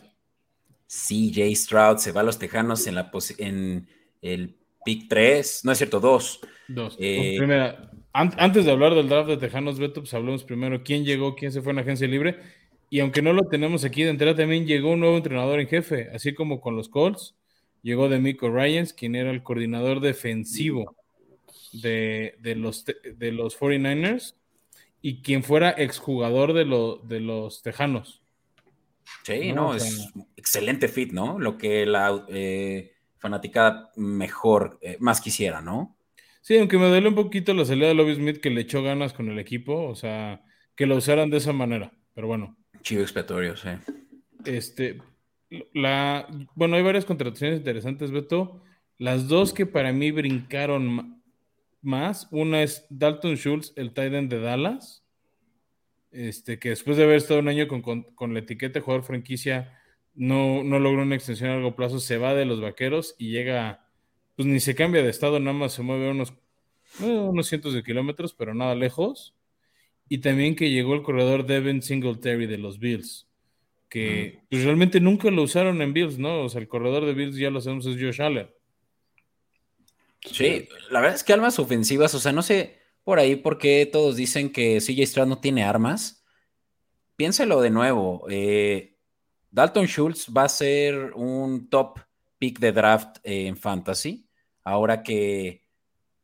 CJ 0.88 1.54
Stroud 1.54 1.98
se 1.98 2.12
va 2.12 2.20
a 2.20 2.24
los 2.24 2.38
Tejanos 2.38 2.86
en, 2.86 2.94
la 2.94 3.10
en 3.38 3.88
el 4.22 4.56
pick 4.84 5.08
3, 5.08 5.64
no 5.64 5.72
es 5.72 5.78
cierto, 5.78 6.00
2. 6.00 6.40
Dos. 6.68 6.96
Eh, 7.00 7.34
Primera, 7.38 7.90
an- 8.12 8.34
antes 8.38 8.64
de 8.64 8.70
hablar 8.70 8.94
del 8.94 9.08
draft 9.08 9.28
de 9.28 9.36
Tejanos, 9.36 9.78
Beto, 9.78 10.00
pues 10.00 10.14
hablemos 10.14 10.44
primero 10.44 10.82
quién 10.82 11.04
llegó, 11.04 11.34
quién 11.34 11.52
se 11.52 11.62
fue 11.62 11.72
en 11.72 11.80
agencia 11.80 12.06
libre. 12.08 12.38
Y 12.88 13.00
aunque 13.00 13.20
no 13.20 13.32
lo 13.32 13.48
tenemos 13.48 13.84
aquí 13.84 14.04
de 14.04 14.10
entrada, 14.10 14.36
también 14.36 14.66
llegó 14.66 14.92
un 14.92 15.00
nuevo 15.00 15.16
entrenador 15.16 15.58
en 15.60 15.66
jefe, 15.66 16.08
así 16.14 16.34
como 16.34 16.60
con 16.60 16.76
los 16.76 16.88
Colts. 16.88 17.34
Llegó 17.82 18.08
Demico 18.08 18.48
Ryans, 18.50 18.92
quien 18.92 19.14
era 19.16 19.30
el 19.30 19.42
coordinador 19.42 20.00
defensivo 20.00 20.95
de, 21.82 22.36
de 22.40 22.54
los, 22.56 22.84
de 22.84 23.32
los 23.32 23.54
49ers 23.58 24.34
y 25.02 25.22
quien 25.22 25.42
fuera 25.44 25.70
exjugador 25.70 26.52
de, 26.52 26.64
lo- 26.64 26.96
de 26.98 27.20
los 27.20 27.62
Tejanos. 27.62 28.22
Sí, 29.24 29.52
No, 29.52 29.74
es 29.74 30.12
excelente 30.36 30.88
fit, 30.88 31.12
¿no? 31.12 31.38
Lo 31.38 31.58
que 31.58 31.84
la 31.86 32.24
eh, 32.28 32.92
fanaticada 33.18 33.90
mejor, 33.96 34.78
eh, 34.82 34.96
más 35.00 35.20
quisiera, 35.20 35.60
¿no? 35.60 35.96
Sí, 36.40 36.56
aunque 36.58 36.78
me 36.78 36.88
duele 36.88 37.08
un 37.08 37.14
poquito 37.16 37.52
la 37.54 37.64
salida 37.64 37.88
de 37.88 37.94
Lobby 37.94 38.14
Smith 38.14 38.38
que 38.40 38.50
le 38.50 38.60
echó 38.62 38.82
ganas 38.82 39.12
con 39.12 39.28
el 39.28 39.38
equipo, 39.40 39.84
o 39.88 39.94
sea, 39.96 40.44
que 40.76 40.86
lo 40.86 40.96
usaran 40.96 41.30
de 41.30 41.38
esa 41.38 41.52
manera. 41.52 41.92
Pero 42.14 42.28
bueno, 42.28 42.56
Chivo 42.82 43.02
expiatorio, 43.02 43.56
sí. 43.56 43.68
este, 44.44 44.98
la, 45.74 46.28
bueno, 46.54 46.76
hay 46.76 46.82
varias 46.82 47.04
contrataciones 47.04 47.58
interesantes, 47.58 48.10
Beto. 48.12 48.62
Las 48.98 49.28
dos 49.28 49.52
que 49.52 49.66
para 49.66 49.92
mí 49.92 50.10
brincaron 50.12 51.15
más, 51.86 52.28
una 52.30 52.62
es 52.62 52.86
Dalton 52.90 53.36
Schultz, 53.36 53.72
el 53.76 53.92
tight 53.94 54.12
end 54.12 54.30
de 54.30 54.40
Dallas, 54.40 55.04
este, 56.10 56.58
que 56.58 56.70
después 56.70 56.96
de 56.96 57.04
haber 57.04 57.16
estado 57.16 57.40
un 57.40 57.48
año 57.48 57.68
con, 57.68 57.82
con- 57.82 58.02
con 58.14 58.32
la 58.32 58.40
etiqueta 58.40 58.74
de 58.78 58.84
jugador 58.84 59.04
franquicia, 59.04 59.78
no, 60.14 60.62
no 60.64 60.78
logró 60.78 61.02
una 61.02 61.14
extensión 61.14 61.50
a 61.50 61.54
largo 61.54 61.76
plazo, 61.76 62.00
se 62.00 62.18
va 62.18 62.34
de 62.34 62.46
los 62.46 62.60
vaqueros 62.60 63.14
y 63.18 63.30
llega, 63.30 63.86
pues 64.34 64.46
ni 64.48 64.60
se 64.60 64.74
cambia 64.74 65.02
de 65.02 65.10
estado, 65.10 65.38
nada 65.40 65.56
más 65.56 65.72
se 65.74 65.82
mueve 65.82 66.10
unos, 66.10 66.32
eh, 67.02 67.04
unos 67.06 67.46
cientos 67.48 67.74
de 67.74 67.82
kilómetros, 67.82 68.32
pero 68.34 68.54
nada 68.54 68.74
lejos. 68.74 69.34
Y 70.08 70.18
también 70.18 70.54
que 70.56 70.70
llegó 70.70 70.94
el 70.94 71.02
corredor 71.02 71.46
Devin 71.46 71.82
Singletary 71.82 72.46
de 72.46 72.58
los 72.58 72.78
Bills, 72.78 73.28
que 73.88 74.40
pues, 74.50 74.64
realmente 74.64 75.00
nunca 75.00 75.30
lo 75.30 75.42
usaron 75.42 75.82
en 75.82 75.92
Bills, 75.92 76.18
¿no? 76.18 76.42
O 76.44 76.48
sea, 76.48 76.60
el 76.60 76.68
corredor 76.68 77.04
de 77.06 77.14
Bills 77.14 77.36
ya 77.36 77.50
lo 77.50 77.60
sabemos 77.60 77.86
es 77.86 77.96
Josh 78.00 78.22
Allen. 78.22 78.48
Sí, 80.32 80.68
la 80.90 81.00
verdad 81.00 81.16
es 81.16 81.24
que 81.24 81.32
armas 81.32 81.58
ofensivas, 81.58 82.14
o 82.14 82.18
sea, 82.20 82.32
no 82.32 82.42
sé 82.42 82.78
por 83.04 83.18
ahí 83.18 83.36
por 83.36 83.58
qué 83.58 83.88
todos 83.90 84.16
dicen 84.16 84.50
que 84.52 84.80
CJ 84.80 85.06
Stroud 85.06 85.28
no 85.28 85.38
tiene 85.38 85.64
armas. 85.64 86.24
Piénselo 87.16 87.60
de 87.60 87.70
nuevo. 87.70 88.26
eh, 88.28 88.98
Dalton 89.50 89.86
Schultz 89.86 90.28
va 90.36 90.44
a 90.44 90.48
ser 90.48 91.12
un 91.14 91.70
top 91.70 92.00
pick 92.38 92.58
de 92.58 92.72
draft 92.72 93.18
eh, 93.22 93.46
en 93.46 93.56
fantasy, 93.56 94.28
ahora 94.64 95.02
que 95.02 95.64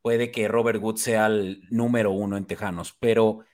puede 0.03 0.31
que 0.31 0.49
Robert 0.49 0.83
Wood 0.83 0.97
sea 0.97 1.27
el 1.27 1.63
número 1.71 2.11
uno 2.11 2.37
en 2.37 2.45
Tejanos, 2.45 2.95
pero 2.99 3.45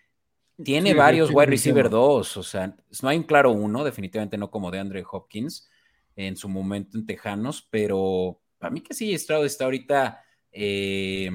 tiene 0.64 0.90
Sí, 0.90 0.96
varios 0.96 1.30
wide 1.30 1.46
receiver 1.46 1.88
dos, 1.88 2.36
o 2.36 2.42
sea, 2.42 2.74
no 3.02 3.08
hay 3.08 3.18
un 3.18 3.22
claro 3.22 3.52
uno, 3.52 3.84
definitivamente 3.84 4.36
no 4.38 4.50
como 4.50 4.70
de 4.72 4.80
Andre 4.80 5.04
Hopkins 5.08 5.68
en 6.16 6.34
su 6.36 6.48
momento 6.48 6.98
en 6.98 7.06
Tejanos, 7.06 7.68
pero 7.70 8.40
para 8.58 8.72
mí 8.72 8.80
que 8.80 8.94
sí, 8.94 9.16
Stroud 9.16 9.44
está 9.44 9.66
ahorita 9.66 10.24
eh, 10.60 11.30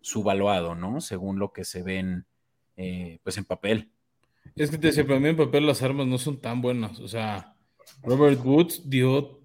subvaluado, 0.00 0.74
¿no? 0.74 1.00
Según 1.00 1.38
lo 1.38 1.52
que 1.52 1.64
se 1.64 1.82
ven, 1.82 2.26
eh, 2.76 3.18
pues 3.22 3.36
en 3.38 3.44
papel. 3.44 3.90
Es 4.56 4.70
que 4.70 4.78
te 4.78 4.88
decía, 4.88 5.06
para 5.06 5.20
mí 5.20 5.28
en 5.28 5.36
papel 5.36 5.66
las 5.66 5.82
armas 5.82 6.06
no 6.06 6.18
son 6.18 6.40
tan 6.40 6.62
buenas. 6.62 7.00
O 7.00 7.08
sea, 7.08 7.54
Robert 8.02 8.40
Woods 8.44 8.88
dio 8.88 9.40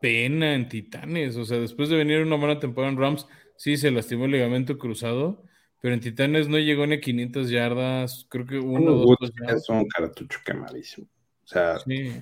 pena 0.00 0.54
en 0.54 0.68
Titanes. 0.68 1.36
O 1.36 1.44
sea, 1.44 1.58
después 1.58 1.88
de 1.88 1.96
venir 1.96 2.20
una 2.22 2.36
buena 2.36 2.58
temporada 2.60 2.92
en 2.92 2.98
Rams, 2.98 3.26
sí 3.56 3.76
se 3.76 3.90
lastimó 3.90 4.24
el 4.26 4.32
ligamento 4.32 4.78
cruzado, 4.78 5.42
pero 5.80 5.94
en 5.94 6.00
Titanes 6.00 6.48
no 6.48 6.58
llegó 6.58 6.86
ni 6.86 6.94
a 6.96 7.00
500 7.00 7.50
yardas. 7.50 8.26
Creo 8.28 8.46
que 8.46 8.58
uno 8.58 8.92
o 8.92 8.94
dos 8.96 9.06
Woods 9.06 9.32
touchdowns. 9.34 9.62
es 9.62 9.68
un 9.68 9.88
cartucho 9.88 10.38
quemadísimo. 10.44 11.06
O 11.44 11.46
sea, 11.46 11.78
Sí. 11.80 12.12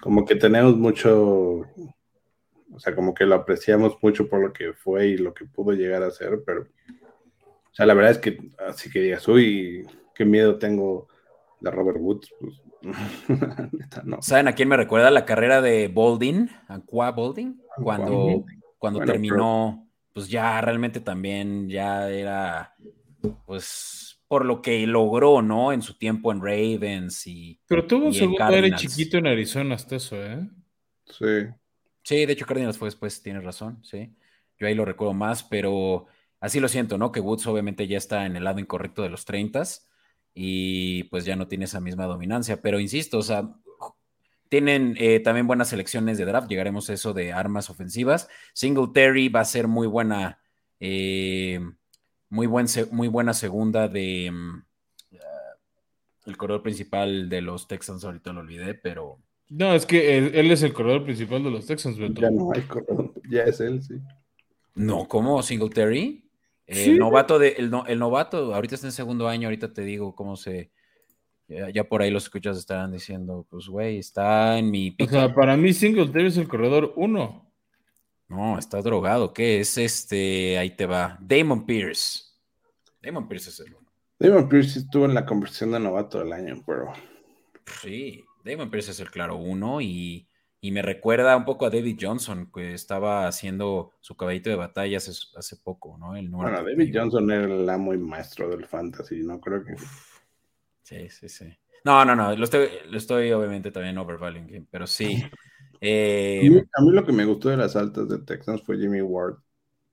como 0.00 0.24
que 0.24 0.36
tenemos 0.36 0.76
mucho, 0.76 1.62
o 2.74 2.80
sea, 2.80 2.94
como 2.94 3.14
que 3.14 3.24
lo 3.24 3.36
apreciamos 3.36 3.96
mucho 4.02 4.28
por 4.28 4.40
lo 4.40 4.52
que 4.52 4.72
fue 4.72 5.08
y 5.08 5.16
lo 5.16 5.32
que 5.32 5.44
pudo 5.44 5.72
llegar 5.72 6.02
a 6.02 6.10
ser, 6.10 6.42
pero, 6.44 6.62
o 6.62 7.74
sea, 7.74 7.86
la 7.86 7.94
verdad 7.94 8.12
es 8.12 8.18
que 8.18 8.38
así 8.66 8.90
que 8.90 9.00
digas, 9.00 9.26
uy, 9.28 9.86
qué 10.14 10.24
miedo 10.24 10.58
tengo 10.58 11.06
de 11.60 11.70
Robert 11.70 11.98
Woods, 12.00 12.34
pues, 12.40 12.62
neta, 13.72 14.02
no. 14.04 14.20
¿Saben 14.20 14.48
a 14.48 14.54
quién 14.54 14.68
me 14.68 14.76
recuerda 14.76 15.10
la 15.10 15.24
carrera 15.24 15.62
de 15.62 15.88
Bolding? 15.88 16.50
Aqua 16.68 17.12
Bolding, 17.12 17.62
cuando, 17.76 18.44
cuando 18.78 18.98
Bueno, 18.98 19.12
terminó, 19.12 19.88
pues 20.12 20.28
ya 20.28 20.60
realmente 20.60 21.00
también 21.00 21.68
ya 21.68 22.10
era, 22.10 22.74
pues, 23.46 24.20
por 24.26 24.44
lo 24.44 24.60
que 24.60 24.84
logró, 24.86 25.42
¿no? 25.42 25.72
En 25.72 25.80
su 25.80 25.96
tiempo 25.96 26.32
en 26.32 26.40
Ravens 26.40 27.26
y 27.26 27.60
Pero 27.66 27.86
tuvo 27.86 28.06
en 28.06 28.14
segundo 28.14 28.44
aire 28.44 28.74
chiquito 28.74 29.18
en 29.18 29.28
Arizona 29.28 29.76
hasta 29.76 29.96
eso, 29.96 30.16
¿eh? 30.16 30.48
Sí. 31.06 31.46
Sí, 32.04 32.26
de 32.26 32.32
hecho 32.34 32.46
Cardinals 32.46 32.78
fue 32.78 32.88
después, 32.88 33.22
tienes 33.22 33.44
razón, 33.44 33.80
sí. 33.82 34.14
Yo 34.58 34.66
ahí 34.66 34.74
lo 34.74 34.84
recuerdo 34.84 35.14
más, 35.14 35.42
pero 35.42 36.06
así 36.38 36.60
lo 36.60 36.68
siento, 36.68 36.98
¿no? 36.98 37.10
Que 37.10 37.20
Woods 37.20 37.46
obviamente 37.46 37.88
ya 37.88 37.98
está 37.98 38.26
en 38.26 38.36
el 38.36 38.44
lado 38.44 38.60
incorrecto 38.60 39.02
de 39.02 39.08
los 39.08 39.24
30 39.24 39.62
y 40.34 41.04
pues 41.04 41.24
ya 41.24 41.34
no 41.36 41.48
tiene 41.48 41.64
esa 41.64 41.80
misma 41.80 42.04
dominancia, 42.04 42.60
pero 42.60 42.78
insisto, 42.78 43.18
o 43.18 43.22
sea, 43.22 43.50
tienen 44.50 44.96
eh, 44.98 45.20
también 45.20 45.46
buenas 45.46 45.68
selecciones 45.68 46.18
de 46.18 46.26
draft, 46.26 46.48
llegaremos 46.48 46.90
a 46.90 46.92
eso 46.92 47.14
de 47.14 47.32
armas 47.32 47.70
ofensivas. 47.70 48.28
Singletary 48.52 49.28
va 49.28 49.40
a 49.40 49.44
ser 49.44 49.66
muy 49.68 49.86
buena, 49.86 50.40
eh, 50.80 51.60
muy, 52.28 52.46
buen, 52.46 52.66
muy 52.92 53.08
buena 53.08 53.32
segunda 53.34 53.88
de 53.88 54.30
mm, 54.30 54.62
el 56.26 56.36
corredor 56.36 56.62
principal 56.62 57.28
de 57.28 57.40
los 57.40 57.66
Texans, 57.66 58.04
ahorita 58.04 58.32
lo 58.32 58.40
olvidé, 58.40 58.74
pero 58.74 59.18
no, 59.48 59.74
es 59.74 59.86
que 59.86 60.18
él, 60.18 60.50
es 60.50 60.62
el 60.62 60.72
corredor 60.72 61.04
principal 61.04 61.42
de 61.42 61.50
los 61.50 61.66
Texans, 61.66 61.98
Beto. 61.98 62.20
Ya 62.20 62.30
no 62.30 62.50
hay 62.54 62.62
corredor, 62.62 63.12
ya 63.28 63.44
es 63.44 63.60
él, 63.60 63.82
sí. 63.82 63.94
No, 64.74 65.06
¿cómo? 65.06 65.42
¿Singletary? 65.42 66.24
El 66.66 66.98
novato 66.98 67.38
de, 67.38 67.56
el, 67.58 67.98
novato, 67.98 68.54
ahorita 68.54 68.74
está 68.74 68.86
en 68.86 68.92
segundo 68.92 69.28
año, 69.28 69.48
ahorita 69.48 69.72
te 69.72 69.82
digo 69.82 70.14
cómo 70.14 70.36
se. 70.36 70.70
Ya, 71.46 71.84
por 71.84 72.00
ahí 72.00 72.10
los 72.10 72.24
escuchas 72.24 72.56
estarán 72.56 72.90
diciendo, 72.90 73.46
pues 73.50 73.68
güey, 73.68 73.98
está 73.98 74.58
en 74.58 74.70
mi. 74.70 74.96
O 74.98 75.06
sea, 75.06 75.34
para 75.34 75.58
mí 75.58 75.74
Singletary 75.74 76.28
es 76.28 76.38
el 76.38 76.48
corredor 76.48 76.94
uno. 76.96 77.52
No, 78.28 78.58
está 78.58 78.80
drogado. 78.80 79.34
¿Qué 79.34 79.60
es 79.60 79.76
este? 79.76 80.56
Ahí 80.56 80.74
te 80.74 80.86
va. 80.86 81.18
Damon 81.20 81.66
Pierce. 81.66 82.24
Damon 83.02 83.28
Pierce 83.28 83.50
es 83.50 83.60
el 83.60 83.74
uno. 83.74 83.92
Damon 84.18 84.48
Pierce 84.48 84.78
estuvo 84.78 85.04
en 85.04 85.12
la 85.12 85.26
conversión 85.26 85.72
de 85.72 85.80
novato 85.80 86.18
del 86.18 86.32
año, 86.32 86.62
pero. 86.66 86.92
Sí. 87.82 88.24
Damon 88.44 88.70
Pierce 88.70 88.90
es 88.90 89.00
el 89.00 89.10
claro 89.10 89.36
uno 89.36 89.80
y, 89.80 90.28
me 90.62 90.80
recuerda 90.80 91.36
un 91.36 91.44
poco 91.44 91.66
a 91.66 91.70
David 91.70 91.98
Johnson, 92.00 92.50
que 92.50 92.72
estaba 92.72 93.26
haciendo 93.26 93.92
su 94.00 94.16
caballito 94.16 94.48
de 94.48 94.56
batalla 94.56 94.96
hace, 94.96 95.56
poco, 95.56 95.98
¿no? 95.98 96.16
El 96.16 96.30
bueno, 96.30 96.62
David 96.62 96.90
Johnson 96.94 97.30
era 97.30 97.44
el 97.44 97.68
amo 97.68 97.92
y 97.92 97.98
maestro 97.98 98.48
del 98.48 98.64
fantasy, 98.64 99.22
no 99.22 99.40
creo 99.40 99.62
que... 99.62 99.74
Sí, 100.82 101.08
sí, 101.10 101.28
sí. 101.28 101.54
No, 101.84 102.02
no, 102.06 102.16
no, 102.16 102.34
lo 102.34 102.44
estoy, 102.44 102.68
lo 102.88 102.96
estoy 102.96 103.30
obviamente 103.32 103.70
también 103.70 103.98
overvaluing, 103.98 104.66
pero 104.70 104.86
sí. 104.86 105.22
Eh, 105.86 106.64
a 106.72 106.82
mí 106.82 106.92
lo 106.92 107.04
que 107.04 107.12
me 107.12 107.26
gustó 107.26 107.50
de 107.50 107.58
las 107.58 107.76
altas 107.76 108.08
de 108.08 108.18
Texans 108.20 108.62
fue 108.62 108.78
Jimmy 108.78 109.02
Ward, 109.02 109.34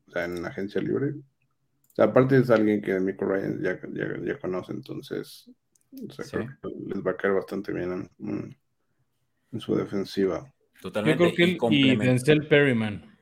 o 0.07 0.11
sea, 0.11 0.23
en 0.23 0.45
agencia 0.45 0.79
libre. 0.79 1.09
O 1.09 1.95
sea, 1.95 2.05
aparte 2.05 2.37
es 2.37 2.49
alguien 2.49 2.81
que 2.81 2.97
Michael 2.97 3.29
Ryan 3.29 3.61
ya, 3.61 3.77
ya 4.23 4.39
conoce, 4.39 4.71
entonces 4.71 5.51
les 5.91 7.05
va 7.05 7.11
a 7.11 7.17
caer 7.17 7.33
bastante 7.33 7.73
bien 7.73 8.09
en, 8.19 9.59
su 9.59 9.75
defensiva. 9.75 10.51
Totalmente. 10.81 11.23
Yo 11.23 11.33
creo 11.33 11.57
que 11.69 11.75
y 11.75 11.95
Denzel 11.95 12.47
Perryman, 12.47 13.17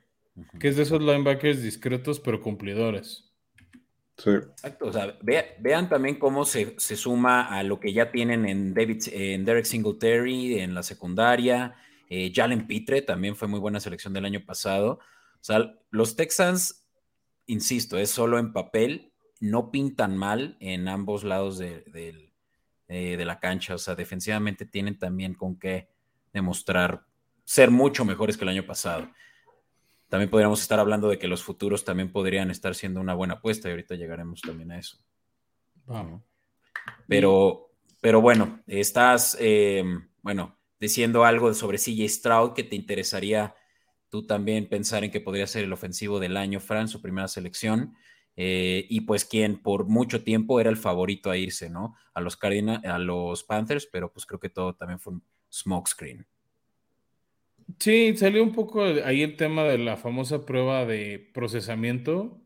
que 0.58 0.68
es 0.68 0.76
de 0.76 0.84
esos 0.84 1.00
linebackers 1.00 1.62
discretos 1.62 2.20
pero 2.20 2.40
cumplidores. 2.40 3.30
Sí. 4.16 4.30
Exacto. 4.30 4.86
O 4.86 4.92
sea, 4.92 5.18
vean 5.22 5.88
también 5.88 6.18
cómo 6.18 6.44
se, 6.44 6.78
suma 6.78 7.46
a 7.46 7.62
lo 7.62 7.80
que 7.80 7.92
ya 7.92 8.12
tienen 8.12 8.46
en 8.46 8.74
David, 8.74 9.02
en 9.12 9.44
Derek 9.44 9.64
Singletary, 9.64 10.60
en 10.60 10.74
la 10.74 10.82
secundaria. 10.82 11.74
Eh, 12.08 12.32
Jalen 12.34 12.66
Pitre 12.66 13.02
también 13.02 13.36
fue 13.36 13.48
muy 13.48 13.60
buena 13.60 13.80
selección 13.80 14.12
del 14.12 14.26
año 14.26 14.44
pasado. 14.44 14.98
O 15.40 15.42
sea, 15.44 15.74
los 15.90 16.16
Texans, 16.16 16.86
insisto, 17.46 17.96
es 17.98 18.10
solo 18.10 18.38
en 18.38 18.52
papel, 18.52 19.12
no 19.40 19.70
pintan 19.70 20.18
mal 20.18 20.56
en 20.60 20.88
ambos 20.88 21.24
lados 21.24 21.58
del, 21.58 22.29
eh, 22.92 23.16
de 23.16 23.24
la 23.24 23.38
cancha. 23.38 23.76
O 23.76 23.78
sea, 23.78 23.94
defensivamente 23.94 24.66
tienen 24.66 24.98
también 24.98 25.34
con 25.34 25.56
qué 25.56 25.88
demostrar 26.32 27.04
ser 27.44 27.70
mucho 27.70 28.04
mejores 28.04 28.36
que 28.36 28.42
el 28.42 28.48
año 28.48 28.66
pasado. 28.66 29.08
También 30.08 30.28
podríamos 30.28 30.60
estar 30.60 30.80
hablando 30.80 31.08
de 31.08 31.16
que 31.16 31.28
los 31.28 31.44
futuros 31.44 31.84
también 31.84 32.10
podrían 32.10 32.50
estar 32.50 32.74
siendo 32.74 33.00
una 33.00 33.14
buena 33.14 33.34
apuesta 33.34 33.68
y 33.68 33.70
ahorita 33.70 33.94
llegaremos 33.94 34.40
también 34.40 34.72
a 34.72 34.78
eso. 34.80 34.98
Vamos. 35.86 36.24
Pero, 37.06 37.70
pero 38.00 38.20
bueno, 38.20 38.60
estás, 38.66 39.36
eh, 39.38 39.84
bueno, 40.22 40.58
diciendo 40.80 41.24
algo 41.24 41.54
sobre 41.54 41.78
CJ 41.78 42.08
Stroud 42.08 42.54
que 42.54 42.64
te 42.64 42.74
interesaría 42.74 43.54
tú 44.08 44.26
también 44.26 44.68
pensar 44.68 45.04
en 45.04 45.12
que 45.12 45.20
podría 45.20 45.46
ser 45.46 45.62
el 45.62 45.72
ofensivo 45.72 46.18
del 46.18 46.36
año, 46.36 46.58
Fran, 46.58 46.88
su 46.88 47.00
primera 47.00 47.28
selección. 47.28 47.94
Eh, 48.42 48.86
y 48.88 49.02
pues 49.02 49.26
quien 49.26 49.60
por 49.60 49.84
mucho 49.84 50.24
tiempo 50.24 50.60
era 50.60 50.70
el 50.70 50.78
favorito 50.78 51.30
a 51.30 51.36
irse, 51.36 51.68
¿no? 51.68 51.94
A 52.14 52.22
los 52.22 52.38
Cardinals, 52.38 52.82
a 52.86 52.98
los 52.98 53.44
Panthers, 53.44 53.84
pero 53.84 54.10
pues 54.10 54.24
creo 54.24 54.40
que 54.40 54.48
todo 54.48 54.74
también 54.74 54.98
fue 54.98 55.12
un 55.12 55.22
smokescreen. 55.52 56.26
Sí, 57.78 58.16
salió 58.16 58.42
un 58.42 58.52
poco 58.52 58.82
ahí 58.82 59.20
el 59.20 59.36
tema 59.36 59.64
de 59.64 59.76
la 59.76 59.98
famosa 59.98 60.46
prueba 60.46 60.86
de 60.86 61.30
procesamiento, 61.34 62.40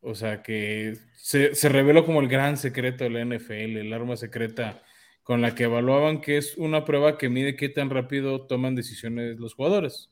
o 0.00 0.16
sea 0.16 0.42
que 0.42 0.96
se, 1.14 1.52
reveló 1.68 2.04
como 2.04 2.20
el 2.20 2.26
gran 2.26 2.56
secreto 2.56 3.04
de 3.04 3.10
la 3.10 3.20
NFL, 3.24 3.76
el 3.78 3.92
arma 3.92 4.16
secreta 4.16 4.82
con 5.22 5.40
la 5.40 5.54
que 5.54 5.62
evaluaban 5.62 6.20
que 6.20 6.36
es 6.36 6.56
una 6.56 6.84
prueba 6.84 7.16
que 7.16 7.28
mide 7.28 7.54
qué 7.54 7.68
tan 7.68 7.90
rápido 7.90 8.48
toman 8.48 8.74
decisiones 8.74 9.38
los 9.38 9.54
jugadores. 9.54 10.10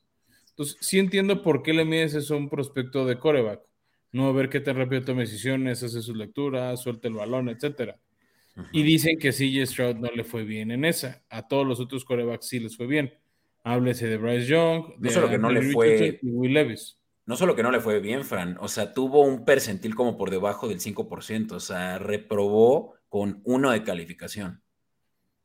Entonces, 0.50 0.76
sí 0.80 1.00
entiendo 1.00 1.42
por 1.42 1.64
qué 1.64 1.72
le 1.72 1.84
mides 1.84 2.14
eso 2.14 2.34
a 2.34 2.36
un 2.36 2.48
prospecto 2.48 3.04
de 3.06 3.18
coreback 3.18 3.69
no 4.12 4.32
ver 4.34 4.48
qué 4.48 4.60
tan 4.60 4.76
rápido 4.76 5.02
toma 5.02 5.20
decisiones, 5.20 5.82
hace 5.82 6.02
sus 6.02 6.16
lecturas, 6.16 6.82
suelta 6.82 7.08
el 7.08 7.14
balón, 7.14 7.48
etcétera. 7.48 7.98
Y 8.72 8.82
dicen 8.82 9.18
que 9.18 9.32
CJ 9.32 9.66
Stroud 9.66 9.96
no 9.96 10.10
le 10.10 10.24
fue 10.24 10.44
bien 10.44 10.70
en 10.70 10.84
esa. 10.84 11.22
A 11.30 11.46
todos 11.48 11.66
los 11.66 11.80
otros 11.80 12.04
corebacks 12.04 12.48
sí 12.48 12.58
les 12.58 12.76
fue 12.76 12.86
bien. 12.86 13.14
Háblese 13.62 14.06
de 14.06 14.16
Bryce 14.16 14.46
Young, 14.46 14.96
de 14.98 15.08
no 15.08 15.14
solo 15.14 15.28
que 15.28 15.38
no 15.38 15.50
le 15.50 15.62
fue 15.72 16.18
y 16.22 16.30
Will 16.30 16.54
Levis. 16.54 16.98
No 17.26 17.36
solo 17.36 17.54
que 17.54 17.62
no 17.62 17.70
le 17.70 17.80
fue 17.80 18.00
bien, 18.00 18.24
Fran, 18.24 18.56
o 18.58 18.66
sea, 18.66 18.92
tuvo 18.92 19.22
un 19.22 19.44
percentil 19.44 19.94
como 19.94 20.16
por 20.16 20.30
debajo 20.30 20.68
del 20.68 20.80
5%, 20.80 21.52
o 21.52 21.60
sea, 21.60 21.98
reprobó 21.98 22.94
con 23.08 23.40
uno 23.44 23.70
de 23.70 23.84
calificación. 23.84 24.62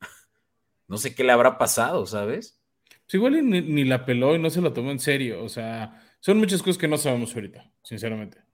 no 0.88 0.96
sé 0.96 1.14
qué 1.14 1.22
le 1.22 1.32
habrá 1.32 1.58
pasado, 1.58 2.04
¿sabes? 2.06 2.60
Pues 3.04 3.14
igual 3.14 3.48
ni, 3.48 3.60
ni 3.60 3.84
la 3.84 4.04
peló 4.04 4.34
y 4.34 4.40
no 4.40 4.50
se 4.50 4.60
lo 4.60 4.72
tomó 4.72 4.90
en 4.90 4.98
serio, 4.98 5.44
o 5.44 5.48
sea, 5.48 6.02
son 6.18 6.38
muchas 6.38 6.60
cosas 6.60 6.78
que 6.78 6.88
no 6.88 6.98
sabemos 6.98 7.32
ahorita, 7.36 7.70
sinceramente. 7.84 8.45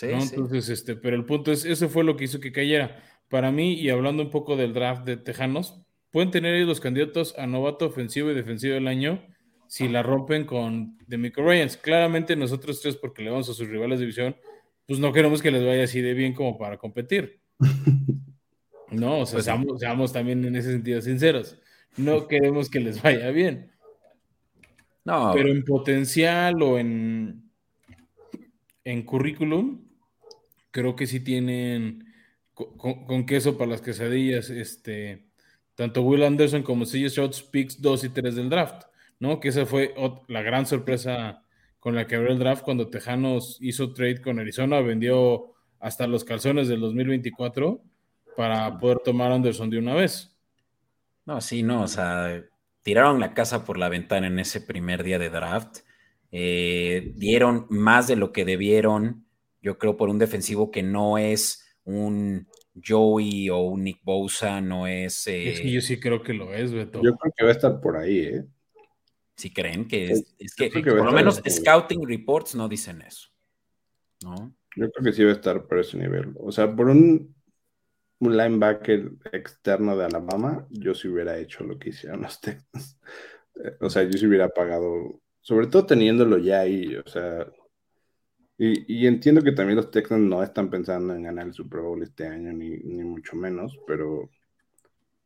Entonces, 0.00 0.68
este, 0.68 0.96
pero 0.96 1.16
el 1.16 1.24
punto 1.24 1.52
es, 1.52 1.64
eso 1.64 1.88
fue 1.88 2.04
lo 2.04 2.16
que 2.16 2.24
hizo 2.24 2.40
que 2.40 2.52
cayera. 2.52 3.02
Para 3.28 3.52
mí, 3.52 3.74
y 3.74 3.90
hablando 3.90 4.22
un 4.22 4.30
poco 4.30 4.56
del 4.56 4.72
draft 4.72 5.04
de 5.04 5.16
Tejanos, 5.16 5.82
pueden 6.10 6.30
tener 6.30 6.54
ahí 6.54 6.64
los 6.64 6.80
candidatos 6.80 7.34
a 7.38 7.46
novato 7.46 7.86
ofensivo 7.86 8.30
y 8.30 8.34
defensivo 8.34 8.74
del 8.74 8.88
año 8.88 9.22
si 9.68 9.88
la 9.88 10.02
rompen 10.02 10.44
con 10.44 10.98
Demico 11.06 11.42
Ryans. 11.42 11.76
Claramente 11.76 12.36
nosotros 12.36 12.80
tres, 12.80 12.96
porque 12.96 13.22
le 13.22 13.30
vamos 13.30 13.48
a 13.48 13.54
sus 13.54 13.68
rivales 13.68 13.98
de 13.98 14.04
división, 14.04 14.36
pues 14.86 14.98
no 14.98 15.12
queremos 15.12 15.40
que 15.40 15.50
les 15.50 15.64
vaya 15.64 15.84
así 15.84 16.00
de 16.00 16.14
bien 16.14 16.34
como 16.34 16.58
para 16.58 16.78
competir. 16.78 17.40
No, 18.90 19.20
o 19.20 19.24
sea, 19.24 19.36
pues 19.36 19.46
seamos, 19.46 19.80
seamos, 19.80 20.12
también 20.12 20.44
en 20.44 20.54
ese 20.54 20.70
sentido 20.70 21.00
sinceros. 21.00 21.58
No 21.96 22.28
queremos 22.28 22.68
que 22.68 22.78
les 22.78 23.00
vaya 23.00 23.30
bien. 23.30 23.72
No. 25.02 25.32
Pero 25.32 25.48
en 25.48 25.64
potencial 25.64 26.62
o 26.62 26.78
en, 26.78 27.41
en 28.84 29.02
currículum, 29.02 29.88
creo 30.70 30.96
que 30.96 31.06
sí 31.06 31.20
tienen 31.20 32.06
con, 32.54 33.26
queso 33.26 33.56
para 33.56 33.70
las 33.70 33.80
quesadillas, 33.80 34.50
este, 34.50 35.26
tanto 35.74 36.02
Will 36.02 36.22
Anderson 36.22 36.62
como 36.62 36.84
CJ 36.84 37.08
Shots 37.08 37.42
picks 37.42 37.80
2 37.80 38.04
y 38.04 38.08
3 38.10 38.34
del 38.36 38.50
draft, 38.50 38.84
¿no? 39.18 39.40
Que 39.40 39.48
esa 39.48 39.66
fue 39.66 39.94
la 40.28 40.42
gran 40.42 40.66
sorpresa 40.66 41.44
con 41.78 41.94
la 41.94 42.06
que 42.06 42.16
abrió 42.16 42.32
el 42.32 42.38
draft 42.38 42.62
cuando 42.62 42.88
Tejanos 42.88 43.58
hizo 43.60 43.92
trade 43.92 44.22
con 44.22 44.38
Arizona, 44.38 44.80
vendió 44.80 45.52
hasta 45.80 46.06
los 46.06 46.24
calzones 46.24 46.68
del 46.68 46.80
2024 46.80 47.82
para 48.36 48.78
poder 48.78 48.98
tomar 49.00 49.32
Anderson 49.32 49.68
de 49.68 49.78
una 49.78 49.94
vez. 49.94 50.36
No, 51.24 51.40
sí, 51.40 51.62
no, 51.62 51.82
o 51.82 51.88
sea, 51.88 52.42
tiraron 52.82 53.20
la 53.20 53.34
casa 53.34 53.64
por 53.64 53.78
la 53.78 53.88
ventana 53.88 54.26
en 54.26 54.38
ese 54.38 54.60
primer 54.60 55.02
día 55.02 55.18
de 55.18 55.30
draft. 55.30 55.78
Eh, 56.34 57.12
dieron 57.14 57.66
más 57.68 58.06
de 58.06 58.16
lo 58.16 58.32
que 58.32 58.46
debieron, 58.46 59.26
yo 59.60 59.78
creo, 59.78 59.98
por 59.98 60.08
un 60.08 60.18
defensivo 60.18 60.70
que 60.70 60.82
no 60.82 61.18
es 61.18 61.62
un 61.84 62.48
Joey 62.82 63.50
o 63.50 63.58
un 63.58 63.84
Nick 63.84 64.02
Bosa, 64.02 64.62
no 64.62 64.86
es... 64.86 65.26
es 65.26 65.60
que 65.60 65.70
yo 65.70 65.82
sí 65.82 66.00
creo 66.00 66.22
que 66.22 66.32
lo 66.32 66.54
es, 66.54 66.72
Beto. 66.72 67.02
Yo 67.02 67.14
creo 67.16 67.34
que 67.36 67.44
va 67.44 67.50
a 67.50 67.52
estar 67.52 67.80
por 67.80 67.98
ahí, 67.98 68.18
¿eh? 68.20 68.44
Si 69.36 69.52
creen 69.52 69.86
que 69.86 70.10
es, 70.10 70.54
que, 70.54 70.70
por 70.70 71.04
lo 71.04 71.12
menos 71.12 71.42
scouting 71.46 72.06
reports 72.06 72.54
no 72.54 72.68
dicen 72.68 73.02
eso, 73.02 73.28
¿no? 74.22 74.54
Yo 74.76 74.90
creo 74.90 75.04
que 75.04 75.12
sí 75.12 75.24
va 75.24 75.30
a 75.30 75.34
estar 75.34 75.66
por 75.66 75.80
ese 75.80 75.98
nivel. 75.98 76.34
O 76.38 76.52
sea, 76.52 76.74
por 76.74 76.88
un, 76.88 77.34
un 78.20 78.36
linebacker 78.36 79.10
externo 79.32 79.96
de 79.96 80.04
Alabama, 80.04 80.66
yo 80.70 80.94
sí 80.94 81.08
hubiera 81.08 81.38
hecho 81.38 81.64
lo 81.64 81.78
que 81.78 81.90
hicieron 81.90 82.22
los 82.22 82.40
Texans. 82.40 82.98
O 83.80 83.90
sea, 83.90 84.02
yo 84.04 84.12
sí 84.12 84.26
hubiera 84.26 84.48
pagado 84.48 85.20
sobre 85.42 85.66
todo 85.68 85.86
teniéndolo 85.86 86.38
ya 86.38 86.60
ahí, 86.60 86.96
o 86.96 87.08
sea, 87.08 87.46
y, 88.58 89.06
entiendo 89.06 89.42
que 89.42 89.52
también 89.52 89.76
los 89.76 89.90
Texans 89.90 90.22
no 90.22 90.42
están 90.42 90.70
pensando 90.70 91.14
en 91.14 91.24
ganar 91.24 91.46
el 91.46 91.54
Super 91.54 91.80
Bowl 91.80 92.02
este 92.02 92.26
año, 92.28 92.52
ni, 92.52 92.76
mucho 93.04 93.36
menos, 93.36 93.78
pero, 93.86 94.20
o 94.22 94.30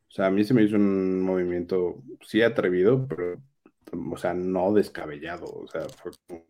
sea, 0.09 0.27
a 0.27 0.31
mí 0.31 0.45
se 0.45 0.55
me 0.55 0.63
hizo 0.63 0.77
un 0.77 1.21
movimiento, 1.23 2.03
sí 2.23 2.43
atrevido, 2.43 3.07
pero 3.09 3.43
o 4.13 4.17
sea, 4.17 4.35
no 4.35 4.73
descabellado, 4.73 5.47
o 5.47 5.67
sea, 5.69 5.83
fue 5.89 6.13
como... 6.27 6.45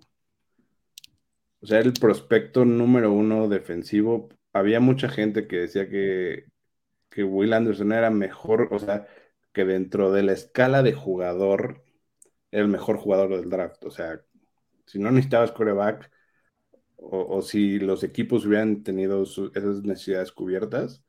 O 1.61 1.67
sea, 1.67 1.81
el 1.81 1.93
prospecto 1.95 2.64
número 2.64 3.12
uno 3.12 3.49
defensivo, 3.49 4.29
había 4.53 4.81
mucha 4.81 5.09
gente 5.09 5.47
que 5.49 5.57
decía 5.57 5.89
que, 5.89 6.45
que 7.11 7.25
Will 7.25 7.53
Anderson 7.53 7.93
era 7.93 8.11
mejor, 8.11 8.69
o 8.73 8.79
sea, 8.79 9.07
que 9.53 9.64
dentro 9.64 10.12
de 10.12 10.23
la 10.23 10.33
escala 10.33 10.83
de 10.83 10.93
jugador, 10.93 11.83
era 12.57 12.64
el 12.64 12.70
mejor 12.70 12.96
jugador 12.96 13.28
del 13.28 13.50
draft. 13.50 13.84
O 13.84 13.90
sea, 13.90 14.18
si 14.86 14.98
no 14.98 15.11
necesitabas 15.11 15.52
coreback, 15.52 16.11
o, 16.96 17.42
si 17.42 17.78
los 17.78 18.02
equipos 18.02 18.46
hubieran 18.46 18.82
tenido 18.82 19.22
esas 19.24 19.82
necesidades 19.82 20.32
cubiertas, 20.32 21.04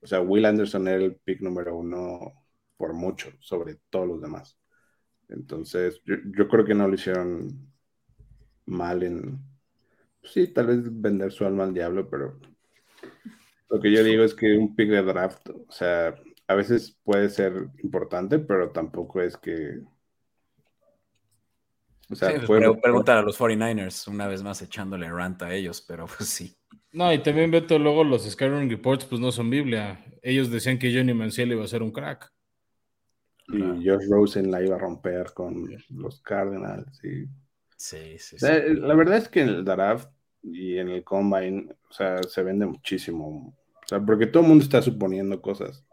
o 0.00 0.06
sea, 0.06 0.20
Will 0.20 0.44
Anderson 0.44 0.86
era 0.86 1.02
el 1.02 1.16
pick 1.16 1.40
número 1.40 1.76
uno 1.76 2.46
por 2.76 2.94
mucho 2.94 3.30
sobre 3.40 3.80
todos 3.90 4.06
los 4.06 4.22
demás. 4.22 4.56
Entonces, 5.28 6.00
yo, 6.04 6.48
creo 6.48 6.64
que 6.64 6.74
no 6.74 6.86
lo 6.86 6.94
hicieron 6.94 7.72
mal 8.66 9.02
en, 9.02 9.40
sí, 10.22 10.46
tal 10.46 10.68
vez 10.68 10.78
vender 10.84 11.32
su 11.32 11.44
alma 11.44 11.64
al 11.64 11.74
diablo, 11.74 12.08
pero 12.08 12.38
lo 13.68 13.80
que 13.80 13.90
yo 13.90 14.04
digo 14.04 14.22
es 14.22 14.34
que 14.34 14.56
un 14.56 14.76
pick 14.76 14.90
de 14.90 15.02
draft, 15.02 15.48
o 15.50 15.72
sea, 15.72 16.14
a 16.46 16.54
veces 16.54 16.96
puede 17.02 17.30
ser 17.30 17.70
importante, 17.82 18.38
pero 18.38 18.70
tampoco 18.70 19.20
es 19.20 19.36
que 19.36 19.80
o 22.10 22.14
sea, 22.14 22.30
sí, 22.30 22.46
pues, 22.46 22.78
preguntar 22.82 23.18
a 23.18 23.22
los 23.22 23.38
49ers, 23.38 24.08
una 24.08 24.26
vez 24.26 24.42
más 24.42 24.60
echándole 24.62 25.10
rant 25.10 25.42
a 25.42 25.54
ellos, 25.54 25.82
pero 25.86 26.06
pues 26.06 26.28
sí. 26.28 26.56
No, 26.92 27.12
y 27.12 27.18
también 27.18 27.50
Beto, 27.50 27.78
luego 27.78 28.04
los 28.04 28.28
Skyrim 28.28 28.68
Reports, 28.68 29.04
pues 29.06 29.20
no 29.20 29.32
son 29.32 29.50
Biblia. 29.50 30.04
Ellos 30.22 30.50
decían 30.50 30.78
que 30.78 30.94
Johnny 30.94 31.12
Manziel 31.12 31.52
iba 31.52 31.64
a 31.64 31.68
ser 31.68 31.82
un 31.82 31.90
crack. 31.90 32.32
Y 33.48 33.60
Josh 33.60 34.08
Rosen 34.08 34.50
la 34.50 34.62
iba 34.62 34.76
a 34.76 34.78
romper 34.78 35.32
con 35.34 35.66
los 35.90 36.20
Cardinals. 36.20 37.02
Y... 37.04 37.26
Sí, 37.76 38.18
sí, 38.18 38.38
sí. 38.38 38.46
La, 38.46 38.94
verdad 38.94 39.16
es 39.16 39.28
que 39.28 39.40
en 39.40 39.48
el 39.48 39.64
draft 39.64 40.08
y 40.42 40.78
en 40.78 40.88
el 40.88 41.02
combine, 41.02 41.74
o 41.90 41.92
sea, 41.92 42.22
se 42.22 42.42
vende 42.42 42.66
muchísimo. 42.66 43.54
O 43.84 43.86
sea, 43.88 44.00
porque 44.00 44.26
todo 44.26 44.42
el 44.42 44.48
mundo 44.50 44.64
está 44.64 44.80
suponiendo 44.80 45.42
cosas. 45.42 45.84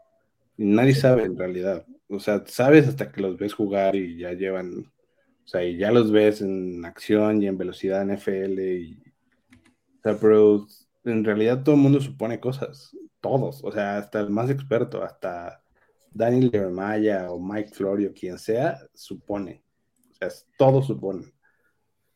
Y 0.56 0.64
nadie 0.64 0.94
sabe 0.94 1.24
en 1.24 1.36
realidad. 1.36 1.84
O 2.08 2.20
sea, 2.20 2.44
sabes 2.46 2.86
hasta 2.86 3.10
que 3.10 3.20
los 3.20 3.36
ves 3.36 3.54
jugar 3.54 3.96
y 3.96 4.18
ya 4.18 4.32
llevan 4.32 4.91
o 5.44 5.48
sea, 5.48 5.64
y 5.64 5.76
ya 5.76 5.90
los 5.90 6.12
ves 6.12 6.40
en 6.40 6.84
acción 6.84 7.42
y 7.42 7.46
en 7.46 7.58
velocidad 7.58 8.04
NFL. 8.04 8.58
Y, 8.60 9.02
o 9.98 10.02
sea, 10.02 10.16
pero 10.18 10.66
en 11.04 11.24
realidad 11.24 11.62
todo 11.62 11.74
el 11.74 11.80
mundo 11.80 12.00
supone 12.00 12.40
cosas. 12.40 12.96
Todos. 13.20 13.62
O 13.62 13.70
sea, 13.72 13.98
hasta 13.98 14.20
el 14.20 14.30
más 14.30 14.50
experto, 14.50 15.02
hasta 15.02 15.62
Daniel 16.10 16.50
Jeremiah 16.50 17.30
o 17.30 17.40
Mike 17.40 17.70
Florio, 17.72 18.12
quien 18.12 18.38
sea, 18.38 18.78
supone. 18.94 19.62
O 20.10 20.14
sea, 20.14 20.28
todos 20.56 20.86
suponen. 20.86 21.32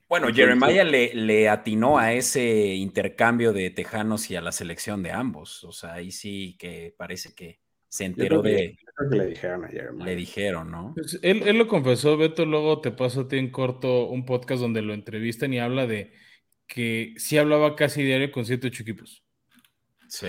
Bueno, 0.09 0.29
Jeremiah 0.33 0.85
le, 0.85 1.15
le, 1.15 1.49
atinó 1.49 1.99
a 1.99 2.13
ese 2.13 2.75
intercambio 2.75 3.53
de 3.53 3.71
tejanos 3.71 4.31
y 4.31 4.37
a 4.37 4.41
la 4.41 4.53
selección 4.53 5.03
de 5.03 5.11
ambos. 5.11 5.65
O 5.65 5.73
sea, 5.73 5.95
ahí 5.95 6.13
sí 6.13 6.57
que 6.61 6.95
parece 6.97 7.35
que 7.35 7.59
se 7.89 8.05
enteró 8.05 8.43
de. 8.43 8.77
le 9.11 9.27
dijeron 9.27 9.65
ayer. 9.65 9.93
Le 9.95 10.17
dijeron, 10.17 10.71
¿no? 10.71 10.93
Pues, 10.95 11.19
él, 11.23 11.57
lo 11.57 11.69
confesó, 11.69 12.17
Beto. 12.17 12.45
Luego 12.45 12.81
te 12.81 12.91
paso 12.91 13.23
a 13.23 13.29
ti 13.29 13.37
en 13.37 13.51
corto 13.51 14.09
un 14.09 14.25
podcast 14.25 14.61
donde 14.61 14.83
lo 14.83 14.95
entrevistan 14.95 15.53
y 15.53 15.59
habla 15.59 15.87
de 15.87 16.13
que 16.67 17.15
sí 17.17 17.39
hablaba 17.39 17.77
casi 17.77 18.03
diario 18.03 18.33
con 18.33 18.45
siete 18.45 18.69
ocho 18.69 18.83
equipos. 18.83 19.25
Sí. 20.09 20.29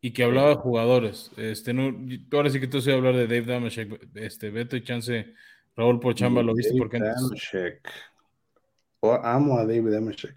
Y 0.00 0.12
que 0.12 0.24
hablaba 0.24 0.50
de 0.50 0.54
jugadores. 0.56 1.30
Este, 1.36 1.72
no, 1.72 1.94
ahora 2.32 2.50
sí 2.50 2.60
que 2.60 2.66
tú 2.66 2.78
a 2.78 2.94
hablar 2.94 3.14
de 3.14 3.26
Dave 3.26 3.42
Damashek. 3.42 4.08
Este, 4.14 4.50
Beto 4.50 4.76
y 4.76 4.82
Chance, 4.82 5.34
Raúl 5.76 6.00
Pochamba, 6.00 6.42
¿lo 6.42 6.54
viste? 6.54 6.74
Porque 6.76 6.98
Damashek. 6.98 7.88
amo 9.02 9.58
a 9.58 9.66
Dave 9.66 9.90
Damashek. 9.90 10.36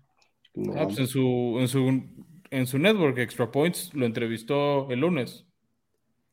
Ah, 0.75 0.85
pues 0.85 0.99
en 0.99 1.07
su, 1.07 1.57
en 1.59 1.67
su 1.67 2.03
en 2.55 2.67
su 2.67 2.79
network 2.79 3.17
Extra 3.17 3.51
Points 3.51 3.93
lo 3.93 4.05
entrevistó 4.05 4.89
el 4.89 4.99
lunes. 4.99 5.45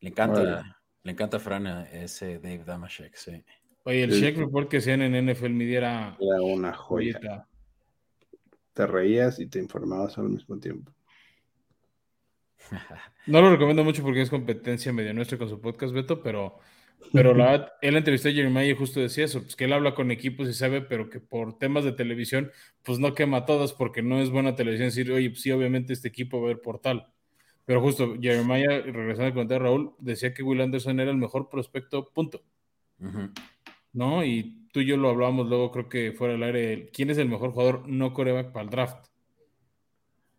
Le 0.02 0.08
encanta, 0.08 0.76
le 1.04 1.12
encanta 1.12 1.38
Fran 1.38 1.66
ese 1.92 2.40
Dave 2.40 2.64
Damashek, 2.64 3.14
sí. 3.14 3.42
Oye, 3.84 4.02
el 4.02 4.20
check 4.20 4.36
report 4.36 4.68
que 4.68 4.78
hacían 4.78 5.00
en 5.00 5.14
NFL 5.28 5.50
Media 5.50 5.78
era, 5.78 6.16
una 6.40 6.72
joya. 6.72 7.46
Te 8.74 8.86
reías 8.86 9.38
y 9.38 9.46
te 9.46 9.60
informabas 9.60 10.18
al 10.18 10.28
mismo 10.28 10.58
tiempo. 10.58 10.92
No 13.24 13.40
lo 13.40 13.52
recomiendo 13.52 13.84
mucho 13.84 14.02
porque 14.02 14.22
es 14.22 14.30
competencia 14.30 14.92
media 14.92 15.12
nuestra 15.12 15.38
con 15.38 15.48
su 15.48 15.60
podcast, 15.60 15.94
Beto, 15.94 16.20
pero, 16.24 16.58
pero 17.12 17.32
la, 17.34 17.72
él 17.80 17.96
entrevistó 17.96 18.28
a 18.28 18.32
Jeremiah 18.32 18.66
y 18.66 18.74
justo 18.74 18.98
decía 18.98 19.26
eso, 19.26 19.42
pues 19.42 19.54
que 19.54 19.66
él 19.66 19.72
habla 19.72 19.94
con 19.94 20.10
equipos 20.10 20.48
y 20.48 20.52
sabe, 20.52 20.82
pero 20.82 21.08
que 21.08 21.20
por 21.20 21.56
temas 21.56 21.84
de 21.84 21.92
televisión, 21.92 22.50
pues 22.82 22.98
no 22.98 23.14
quema 23.14 23.46
todas 23.46 23.72
porque 23.72 24.02
no 24.02 24.20
es 24.20 24.30
buena 24.30 24.56
televisión 24.56 24.88
decir, 24.88 25.12
oye, 25.12 25.30
pues 25.30 25.42
sí, 25.42 25.52
obviamente 25.52 25.92
este 25.92 26.08
equipo 26.08 26.40
va 26.40 26.46
a 26.46 26.48
ver 26.48 26.60
portal. 26.60 27.12
Pero 27.64 27.80
justo, 27.80 28.16
Jeremiah, 28.20 28.80
regresando 28.80 29.26
al 29.26 29.32
comentario 29.32 29.62
de 29.62 29.68
Raúl, 29.68 29.94
decía 29.98 30.34
que 30.34 30.42
Will 30.42 30.60
Anderson 30.60 31.00
era 31.00 31.10
el 31.10 31.16
mejor 31.16 31.48
prospecto, 31.48 32.10
punto. 32.12 32.42
¿No? 33.92 34.24
Y 34.24 34.68
tú 34.72 34.80
y 34.80 34.86
yo 34.86 34.96
lo 34.96 35.10
hablábamos 35.10 35.48
luego, 35.48 35.70
creo 35.70 35.88
que 35.88 36.12
fuera 36.12 36.34
del 36.34 36.42
aire, 36.42 36.90
¿quién 36.92 37.10
es 37.10 37.18
el 37.18 37.28
mejor 37.28 37.52
jugador 37.52 37.88
no 37.88 38.12
coreback 38.12 38.52
para 38.52 38.64
el 38.64 38.70
draft? 38.70 39.06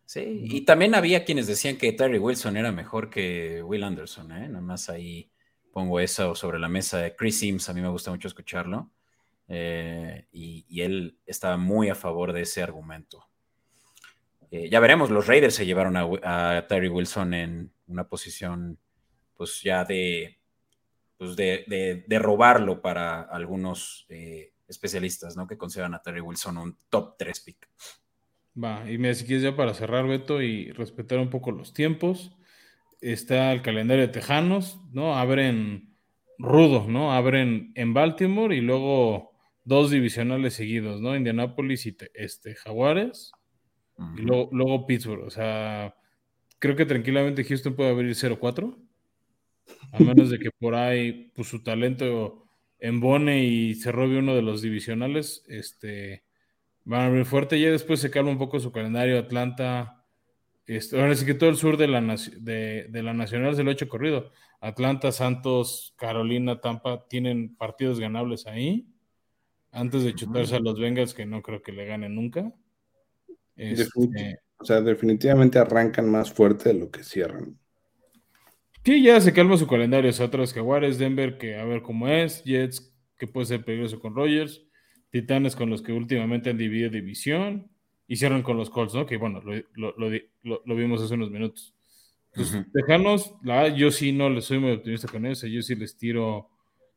Sí, 0.06 0.44
y 0.44 0.60
también 0.62 0.94
había 0.94 1.24
quienes 1.24 1.46
decían 1.46 1.76
que 1.76 1.92
Terry 1.92 2.18
Wilson 2.18 2.56
era 2.56 2.72
mejor 2.72 3.08
que 3.08 3.62
Will 3.62 3.84
Anderson, 3.84 4.32
¿eh? 4.32 4.48
Nada 4.48 4.60
más 4.60 4.90
ahí 4.90 5.30
pongo 5.72 5.98
eso 5.98 6.34
sobre 6.34 6.58
la 6.58 6.68
mesa. 6.68 7.14
Chris 7.16 7.38
Sims, 7.40 7.68
a 7.68 7.74
mí 7.74 7.80
me 7.80 7.88
gusta 7.88 8.10
mucho 8.10 8.28
escucharlo. 8.28 8.90
Eh, 9.48 10.26
y, 10.32 10.80
él 10.80 11.18
estaba 11.26 11.56
muy 11.56 11.88
a 11.88 11.94
favor 11.94 12.32
de 12.32 12.42
ese 12.42 12.62
argumento. 12.62 13.26
Eh, 14.54 14.70
ya 14.70 14.78
veremos, 14.78 15.10
los 15.10 15.26
Raiders 15.26 15.56
se 15.56 15.66
llevaron 15.66 15.96
a, 15.96 16.66
Terry 16.68 16.88
Wilson 16.88 17.34
en 17.34 17.72
una 17.88 18.08
posición, 18.08 18.78
pues 19.36 19.60
ya 19.62 19.84
de, 19.84 20.38
pues 21.18 21.34
de, 21.34 22.04
robarlo 22.20 22.80
para 22.80 23.22
algunos 23.22 24.06
eh, 24.10 24.52
especialistas, 24.68 25.36
¿no? 25.36 25.48
Que 25.48 25.58
consideran 25.58 25.94
a 25.94 26.02
Terry 26.02 26.20
Wilson 26.20 26.58
un 26.58 26.78
top 26.88 27.16
3 27.18 27.40
pick. 27.40 27.68
Va, 28.62 28.88
y 28.88 28.96
me 28.96 29.12
si 29.16 29.26
quieres 29.26 29.42
ya 29.42 29.56
para 29.56 29.74
cerrar, 29.74 30.06
Beto, 30.06 30.40
y 30.40 30.70
respetar 30.70 31.18
un 31.18 31.30
poco 31.30 31.50
los 31.50 31.74
tiempos, 31.74 32.30
está 33.00 33.50
el 33.50 33.60
calendario 33.60 34.06
de 34.06 34.12
Tejanos, 34.12 34.78
¿no? 34.92 35.16
Abren 35.16 35.96
rudo, 36.38 36.86
¿no? 36.86 37.12
Abren 37.12 37.72
en 37.74 37.92
Baltimore 37.92 38.54
y 38.54 38.60
luego 38.60 39.32
dos 39.64 39.90
divisionales 39.90 40.54
seguidos, 40.54 41.00
¿no? 41.00 41.16
Indianapolis 41.16 41.86
y 41.86 41.96
este, 42.14 42.54
Jaguares 42.54 43.32
y 44.16 44.22
luego, 44.22 44.86
Pittsburgh. 44.86 45.24
O 45.24 45.30
sea, 45.30 45.94
creo 46.58 46.76
que 46.76 46.86
tranquilamente 46.86 47.44
Houston 47.44 47.74
puede 47.74 47.90
abrir 47.90 48.14
0-4. 48.14 48.76
A 49.92 49.98
menos 49.98 50.30
de 50.30 50.38
que 50.38 50.50
por 50.50 50.74
ahí 50.74 51.32
pues, 51.34 51.48
su 51.48 51.62
talento 51.62 52.44
embone 52.78 53.44
y 53.44 53.74
se 53.74 53.92
robe 53.92 54.18
uno 54.18 54.34
de 54.34 54.42
los 54.42 54.62
divisionales. 54.62 55.44
Este, 55.48 56.24
van 56.84 57.00
a 57.02 57.06
abrir 57.06 57.24
fuerte. 57.24 57.60
Ya 57.60 57.70
después 57.70 58.00
se 58.00 58.10
calma 58.10 58.30
un 58.30 58.38
poco 58.38 58.60
su 58.60 58.72
calendario. 58.72 59.18
Atlanta. 59.18 60.04
Este, 60.66 61.00
ahora 61.00 61.14
sí 61.14 61.26
que 61.26 61.34
todo 61.34 61.50
el 61.50 61.56
sur 61.56 61.76
de 61.76 61.88
la, 61.88 62.00
de, 62.00 62.86
de 62.88 63.02
la 63.02 63.12
Nacional 63.12 63.54
se 63.54 63.62
lo 63.62 63.70
ha 63.70 63.74
hecho 63.74 63.88
corrido. 63.88 64.32
Atlanta, 64.60 65.12
Santos, 65.12 65.94
Carolina, 65.98 66.58
Tampa 66.60 67.06
tienen 67.06 67.54
partidos 67.54 68.00
ganables 68.00 68.46
ahí. 68.46 68.88
Antes 69.70 70.04
de 70.04 70.14
chutarse 70.14 70.56
a 70.56 70.60
los 70.60 70.80
Bengals, 70.80 71.12
que 71.12 71.26
no 71.26 71.42
creo 71.42 71.60
que 71.60 71.72
le 71.72 71.84
ganen 71.84 72.14
nunca. 72.14 72.54
Este, 73.56 74.38
o 74.58 74.64
sea, 74.64 74.80
definitivamente 74.80 75.58
arrancan 75.58 76.10
más 76.10 76.32
fuerte 76.32 76.70
de 76.70 76.78
lo 76.78 76.90
que 76.90 77.02
cierran. 77.02 77.58
Sí, 78.84 79.02
ya 79.02 79.20
se 79.20 79.32
calma 79.32 79.56
su 79.56 79.66
calendario. 79.66 80.10
O 80.10 80.12
sea, 80.12 80.26
otros 80.26 80.52
Jaguares, 80.52 80.98
Denver, 80.98 81.38
que 81.38 81.56
a 81.56 81.64
ver 81.64 81.82
cómo 81.82 82.08
es, 82.08 82.42
Jets, 82.44 82.92
que 83.16 83.26
puede 83.26 83.46
ser 83.46 83.64
peligroso 83.64 84.00
con 84.00 84.14
Rogers, 84.14 84.62
Titanes 85.10 85.54
con 85.54 85.70
los 85.70 85.80
que 85.80 85.92
últimamente 85.92 86.50
han 86.50 86.58
dividido 86.58 86.90
división, 86.90 87.70
y 88.06 88.16
cierran 88.16 88.42
con 88.42 88.56
los 88.56 88.70
Colts, 88.70 88.94
¿no? 88.94 89.06
Que 89.06 89.16
bueno, 89.16 89.40
lo, 89.42 90.76
vimos 90.76 91.00
hace 91.00 91.14
unos 91.14 91.30
minutos. 91.30 91.74
Entonces, 92.32 93.32
la, 93.42 93.68
yo 93.68 93.90
sí 93.90 94.12
no 94.12 94.28
le 94.28 94.42
soy 94.42 94.58
muy 94.58 94.72
optimista 94.72 95.08
con 95.08 95.24
eso. 95.24 95.46
Yo 95.46 95.62
sí 95.62 95.74
les 95.76 95.96
tiro 95.96 96.50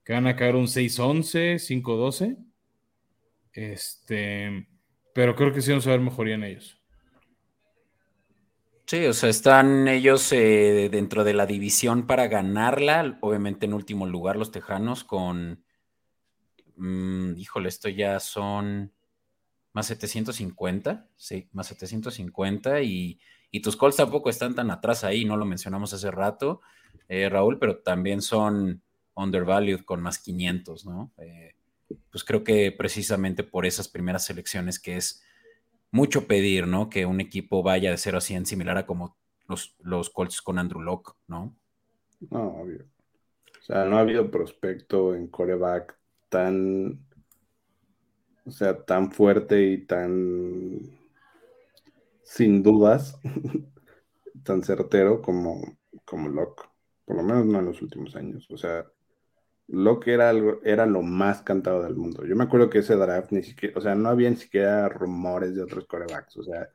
que 0.03 0.13
van 0.13 0.27
a 0.27 0.35
caer 0.35 0.55
un 0.55 0.65
6-11, 0.65 1.59
5-12. 1.59 2.37
Este 3.53 4.67
pero 5.17 5.35
creo 5.35 5.51
que 5.51 5.63
sí 5.63 5.71
vamos 5.71 5.87
a 5.87 5.89
ver 5.89 5.99
mejoría 5.99 6.35
en 6.35 6.43
ellos. 6.43 6.79
Sí, 8.85 9.03
o 9.07 9.13
sea, 9.13 9.29
están 9.29 9.87
ellos 9.87 10.31
eh, 10.31 10.89
dentro 10.91 11.23
de 11.23 11.33
la 11.33 11.47
división 11.47 12.05
para 12.05 12.27
ganarla, 12.27 13.17
obviamente 13.21 13.65
en 13.65 13.73
último 13.73 14.05
lugar 14.05 14.35
los 14.35 14.51
Tejanos 14.51 15.03
con, 15.03 15.65
mm, 16.75 17.35
híjole, 17.35 17.67
esto 17.67 17.89
ya 17.89 18.19
son 18.19 18.93
más 19.73 19.87
750, 19.87 21.07
sí, 21.15 21.49
más 21.51 21.65
750 21.65 22.83
y, 22.83 23.19
y 23.49 23.61
tus 23.63 23.75
Colts 23.75 23.97
tampoco 23.97 24.29
están 24.29 24.53
tan 24.53 24.69
atrás 24.69 25.03
ahí, 25.03 25.25
no 25.25 25.35
lo 25.35 25.45
mencionamos 25.45 25.93
hace 25.93 26.11
rato, 26.11 26.61
eh, 27.07 27.27
Raúl, 27.27 27.57
pero 27.57 27.79
también 27.79 28.21
son 28.21 28.83
undervalued 29.15 29.79
con 29.79 29.99
más 29.99 30.19
500, 30.19 30.85
¿no? 30.85 31.11
Eh, 31.17 31.56
pues 32.11 32.23
creo 32.23 32.43
que 32.43 32.71
precisamente 32.71 33.43
por 33.43 33.65
esas 33.65 33.87
primeras 33.87 34.25
selecciones 34.25 34.79
que 34.79 34.97
es 34.97 35.23
mucho 35.91 36.27
pedir, 36.27 36.67
¿no? 36.67 36.89
Que 36.89 37.05
un 37.05 37.21
equipo 37.21 37.63
vaya 37.63 37.91
de 37.91 37.97
0 37.97 38.17
a 38.17 38.21
100 38.21 38.45
similar 38.45 38.77
a 38.77 38.85
como 38.85 39.17
los, 39.47 39.75
los 39.81 40.09
Colts 40.09 40.41
con 40.41 40.59
Andrew 40.59 40.81
Locke, 40.81 41.13
¿no? 41.27 41.55
No, 42.29 42.47
obvio. 42.61 42.85
O 43.59 43.63
sea, 43.63 43.85
no 43.85 43.97
ha 43.97 44.01
habido 44.01 44.31
prospecto 44.31 45.15
en 45.15 45.27
coreback 45.27 45.97
tan, 46.29 46.99
o 48.45 48.51
sea, 48.51 48.83
tan 48.85 49.11
fuerte 49.11 49.61
y 49.63 49.85
tan 49.85 50.97
sin 52.23 52.61
dudas, 52.61 53.19
tan 54.43 54.63
certero 54.63 55.21
como, 55.21 55.77
como 56.05 56.29
Locke. 56.29 56.63
Por 57.05 57.15
lo 57.15 57.23
menos 57.23 57.45
no 57.45 57.59
en 57.59 57.65
los 57.65 57.81
últimos 57.81 58.15
años. 58.17 58.49
O 58.51 58.57
sea, 58.57 58.85
Locke 59.67 60.13
era, 60.13 60.29
algo, 60.29 60.61
era 60.63 60.85
lo 60.85 61.01
más 61.01 61.41
cantado 61.41 61.83
del 61.83 61.95
mundo. 61.95 62.25
Yo 62.25 62.35
me 62.35 62.45
acuerdo 62.45 62.69
que 62.69 62.79
ese 62.79 62.95
draft 62.95 63.31
ni 63.31 63.43
siquiera, 63.43 63.77
o 63.77 63.81
sea, 63.81 63.95
no 63.95 64.09
había 64.09 64.29
ni 64.29 64.37
siquiera 64.37 64.87
rumores 64.89 65.55
de 65.55 65.63
otros 65.63 65.85
corebacks. 65.85 66.37
O 66.37 66.43
sea, 66.43 66.69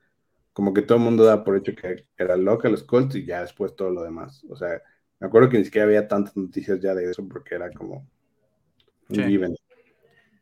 como 0.53 0.75
que 0.75 0.83
todo 0.83 0.99
el 0.99 1.05
mundo 1.05 1.25
da 1.25 1.45
por 1.45 1.57
hecho 1.57 1.75
que 1.75 2.07
era 2.17 2.37
Locke 2.37 2.67
a 2.69 2.71
los 2.71 2.85
Colts 2.85 3.17
y 3.17 3.27
ya 3.27 3.43
después 3.43 3.75
todo 3.77 3.91
lo 3.91 4.03
demás. 4.03 4.45
O 4.51 4.57
sea, 4.57 4.83
me 5.21 5.27
acuerdo 5.27 5.49
que 5.49 5.59
ni 5.59 5.65
siquiera 5.65 5.87
había 5.87 6.09
tantas 6.09 6.37
noticias 6.37 6.81
ya 6.81 6.95
de 6.95 7.11
eso 7.11 7.27
porque 7.29 7.55
era 7.55 7.71
como 7.73 8.07
un 9.09 9.17
Sí. 9.17 9.23
given. 9.25 9.55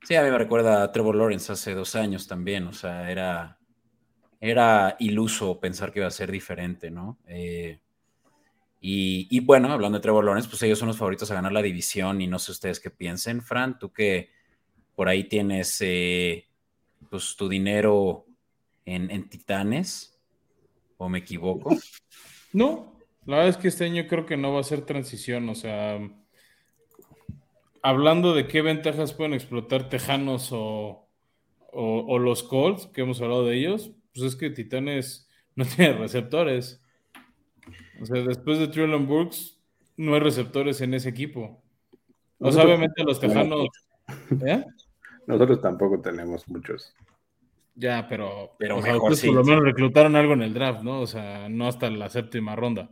Sí, 0.02 0.14
a 0.16 0.22
mí 0.22 0.30
me 0.30 0.38
recuerda 0.38 0.82
a 0.82 0.92
Trevor 0.92 1.14
Lawrence 1.16 1.52
hace 1.52 1.74
dos 1.74 1.94
años 1.94 2.26
también, 2.26 2.66
o 2.66 2.72
sea, 2.72 3.10
era, 3.10 3.58
era 4.40 4.96
iluso 4.98 5.60
pensar 5.60 5.92
que 5.92 6.00
iba 6.00 6.08
a 6.08 6.10
ser 6.10 6.30
diferente, 6.32 6.90
¿no? 6.90 7.18
Eh, 7.26 7.80
y, 8.82 9.40
bueno, 9.40 9.70
hablando 9.70 9.98
de 9.98 10.02
Trevor 10.02 10.24
Lawrence, 10.24 10.48
pues 10.48 10.62
ellos 10.62 10.78
son 10.78 10.88
los 10.88 10.96
favoritos 10.96 11.30
a 11.30 11.34
ganar 11.34 11.52
la 11.52 11.60
división 11.60 12.20
y 12.22 12.26
no 12.26 12.38
sé 12.38 12.52
ustedes 12.52 12.80
qué 12.80 12.90
piensen, 12.90 13.42
Fran, 13.42 13.78
tú 13.78 13.92
que 13.92 14.30
por 14.94 15.08
ahí 15.08 15.24
tienes 15.24 15.76
eh, 15.80 16.48
pues 17.10 17.36
tu 17.36 17.48
dinero 17.48 18.26
en, 18.86 19.28
Titanes, 19.28 20.18
o 20.96 21.08
me 21.08 21.18
equivoco. 21.18 21.76
No, 22.52 22.98
la 23.26 23.36
verdad 23.36 23.50
es 23.50 23.56
que 23.58 23.68
este 23.68 23.84
año 23.84 24.06
creo 24.08 24.24
que 24.24 24.36
no 24.36 24.52
va 24.52 24.60
a 24.60 24.64
ser 24.64 24.86
transición, 24.86 25.48
o 25.50 25.54
sea, 25.54 26.00
hablando 27.82 28.34
de 28.34 28.48
qué 28.48 28.62
ventajas 28.62 29.12
pueden 29.12 29.34
explotar 29.34 29.88
Tejanos 29.88 30.50
o 30.52 31.06
los 32.18 32.42
Colts, 32.42 32.86
que 32.86 33.02
hemos 33.02 33.20
hablado 33.20 33.44
de 33.44 33.58
ellos, 33.58 33.92
pues 34.14 34.32
es 34.32 34.36
que 34.36 34.50
Titanes 34.50 35.28
no 35.54 35.64
tiene 35.76 35.92
receptores. 35.94 36.79
O 38.00 38.06
sea, 38.06 38.22
después 38.22 38.58
de 38.58 38.68
Traylon 38.68 39.06
Burks, 39.06 39.58
no 39.96 40.14
hay 40.14 40.20
receptores 40.20 40.80
en 40.80 40.94
ese 40.94 41.08
equipo. 41.08 41.62
O 42.38 42.50
sea, 42.50 42.64
obviamente 42.64 43.02
los 43.04 43.20
Tejanos... 43.20 43.68
¿Eh? 44.44 44.64
Nosotros 45.26 45.60
tampoco 45.60 46.00
tenemos 46.00 46.48
muchos. 46.48 46.94
Ya, 47.74 48.06
pero, 48.08 48.56
Pero 48.58 48.78
o 48.78 48.82
sea, 48.82 48.94
mejor 48.94 49.16
sí, 49.16 49.28
por 49.28 49.36
lo 49.36 49.44
sí. 49.44 49.50
menos 49.50 49.64
reclutaron 49.64 50.16
algo 50.16 50.32
en 50.32 50.42
el 50.42 50.52
draft, 50.52 50.82
¿no? 50.82 51.00
O 51.00 51.06
sea, 51.06 51.48
no 51.48 51.68
hasta 51.68 51.88
la 51.90 52.08
séptima 52.08 52.56
ronda. 52.56 52.90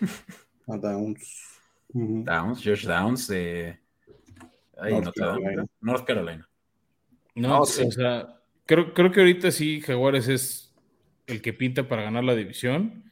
A 0.68 0.76
Downs. 0.76 1.60
Downs, 1.88 2.62
Josh 2.64 2.86
Downs 2.86 3.28
de 3.28 3.78
ay, 4.78 4.92
North 5.00 5.14
Carolina. 5.16 5.66
North 5.80 6.04
Carolina. 6.04 6.48
No, 7.34 7.48
No, 7.48 7.60
o 7.60 7.66
sí. 7.66 7.90
sea, 7.92 8.40
creo, 8.66 8.92
creo 8.92 9.12
que 9.12 9.20
ahorita 9.20 9.50
sí 9.50 9.80
Jaguares 9.80 10.28
es 10.28 10.74
el 11.26 11.40
que 11.40 11.52
pinta 11.52 11.88
para 11.88 12.02
ganar 12.02 12.24
la 12.24 12.34
división, 12.34 13.04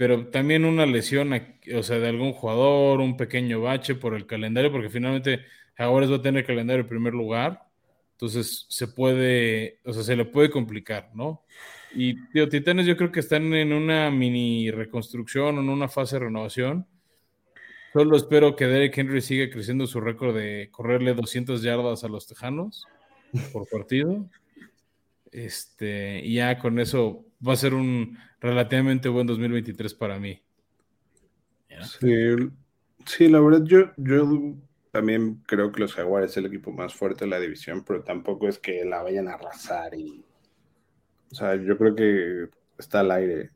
pero 0.00 0.28
también 0.28 0.64
una 0.64 0.86
lesión, 0.86 1.30
o 1.76 1.82
sea, 1.82 1.98
de 1.98 2.08
algún 2.08 2.32
jugador, 2.32 3.00
un 3.00 3.18
pequeño 3.18 3.60
bache 3.60 3.94
por 3.94 4.14
el 4.14 4.24
calendario, 4.24 4.72
porque 4.72 4.88
finalmente 4.88 5.44
Jaguares 5.76 6.10
va 6.10 6.16
a 6.16 6.22
tener 6.22 6.46
calendario 6.46 6.84
en 6.84 6.88
primer 6.88 7.12
lugar, 7.12 7.64
entonces 8.12 8.64
se 8.70 8.88
puede, 8.88 9.78
o 9.84 9.92
sea, 9.92 10.02
se 10.02 10.16
le 10.16 10.24
puede 10.24 10.48
complicar, 10.48 11.10
¿no? 11.12 11.44
Y 11.94 12.14
tío, 12.30 12.48
Titanes 12.48 12.86
yo 12.86 12.96
creo 12.96 13.12
que 13.12 13.20
están 13.20 13.52
en 13.52 13.74
una 13.74 14.10
mini 14.10 14.70
reconstrucción 14.70 15.58
en 15.58 15.68
una 15.68 15.86
fase 15.86 16.16
de 16.16 16.24
renovación. 16.24 16.86
Solo 17.92 18.16
espero 18.16 18.56
que 18.56 18.68
Derek 18.68 18.96
Henry 18.96 19.20
siga 19.20 19.50
creciendo 19.50 19.86
su 19.86 20.00
récord 20.00 20.34
de 20.34 20.70
correrle 20.70 21.12
200 21.12 21.60
yardas 21.60 22.04
a 22.04 22.08
los 22.08 22.26
Tejanos 22.26 22.86
por 23.52 23.68
partido. 23.68 24.30
Este, 25.32 26.20
y 26.24 26.34
ya 26.34 26.58
con 26.58 26.78
eso 26.78 27.24
va 27.46 27.52
a 27.52 27.56
ser 27.56 27.74
un 27.74 28.18
relativamente 28.40 29.08
buen 29.08 29.26
2023 29.26 29.94
para 29.94 30.18
mí. 30.18 30.42
Sí, 31.82 32.34
sí, 33.06 33.28
la 33.28 33.40
verdad, 33.40 33.64
yo, 33.64 33.92
yo 33.96 34.56
también 34.90 35.42
creo 35.46 35.70
que 35.70 35.80
los 35.80 35.94
Jaguares 35.94 36.32
es 36.32 36.36
el 36.38 36.46
equipo 36.46 36.72
más 36.72 36.94
fuerte 36.94 37.24
de 37.24 37.30
la 37.30 37.40
división, 37.40 37.84
pero 37.84 38.02
tampoco 38.02 38.48
es 38.48 38.58
que 38.58 38.84
la 38.84 39.02
vayan 39.02 39.28
a 39.28 39.34
arrasar 39.34 39.94
y. 39.94 40.24
O 41.30 41.34
sea, 41.34 41.54
yo 41.54 41.78
creo 41.78 41.94
que 41.94 42.48
está 42.76 43.00
al 43.00 43.12
aire. 43.12 43.50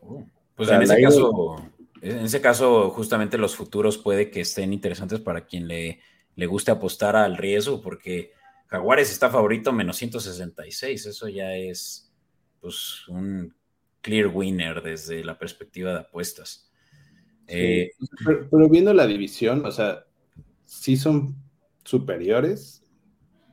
Pues 0.00 0.24
O 0.56 0.64
sea, 0.64 0.76
en 0.76 0.82
ese 0.82 1.02
caso, 1.02 1.56
en 2.00 2.18
ese 2.20 2.40
caso, 2.40 2.90
justamente 2.90 3.36
los 3.36 3.56
futuros 3.56 3.98
puede 3.98 4.30
que 4.30 4.42
estén 4.42 4.72
interesantes 4.72 5.18
para 5.20 5.44
quien 5.44 5.66
le, 5.66 6.00
le 6.36 6.46
guste 6.46 6.70
apostar 6.70 7.16
al 7.16 7.36
riesgo, 7.36 7.82
porque 7.82 8.32
Jaguares 8.70 9.10
está 9.10 9.28
favorito 9.28 9.72
menos 9.72 9.96
166. 9.96 11.06
Eso 11.06 11.28
ya 11.28 11.56
es 11.56 12.12
pues 12.60 13.06
un 13.08 13.54
clear 14.00 14.28
winner 14.28 14.82
desde 14.82 15.24
la 15.24 15.38
perspectiva 15.38 15.92
de 15.92 16.00
apuestas. 16.00 16.70
Eh, 17.46 17.90
Pero, 18.24 18.48
pero 18.48 18.68
viendo 18.68 18.94
la 18.94 19.06
división, 19.06 19.66
o 19.66 19.72
sea, 19.72 20.04
sí 20.64 20.96
son 20.96 21.34
superiores, 21.84 22.84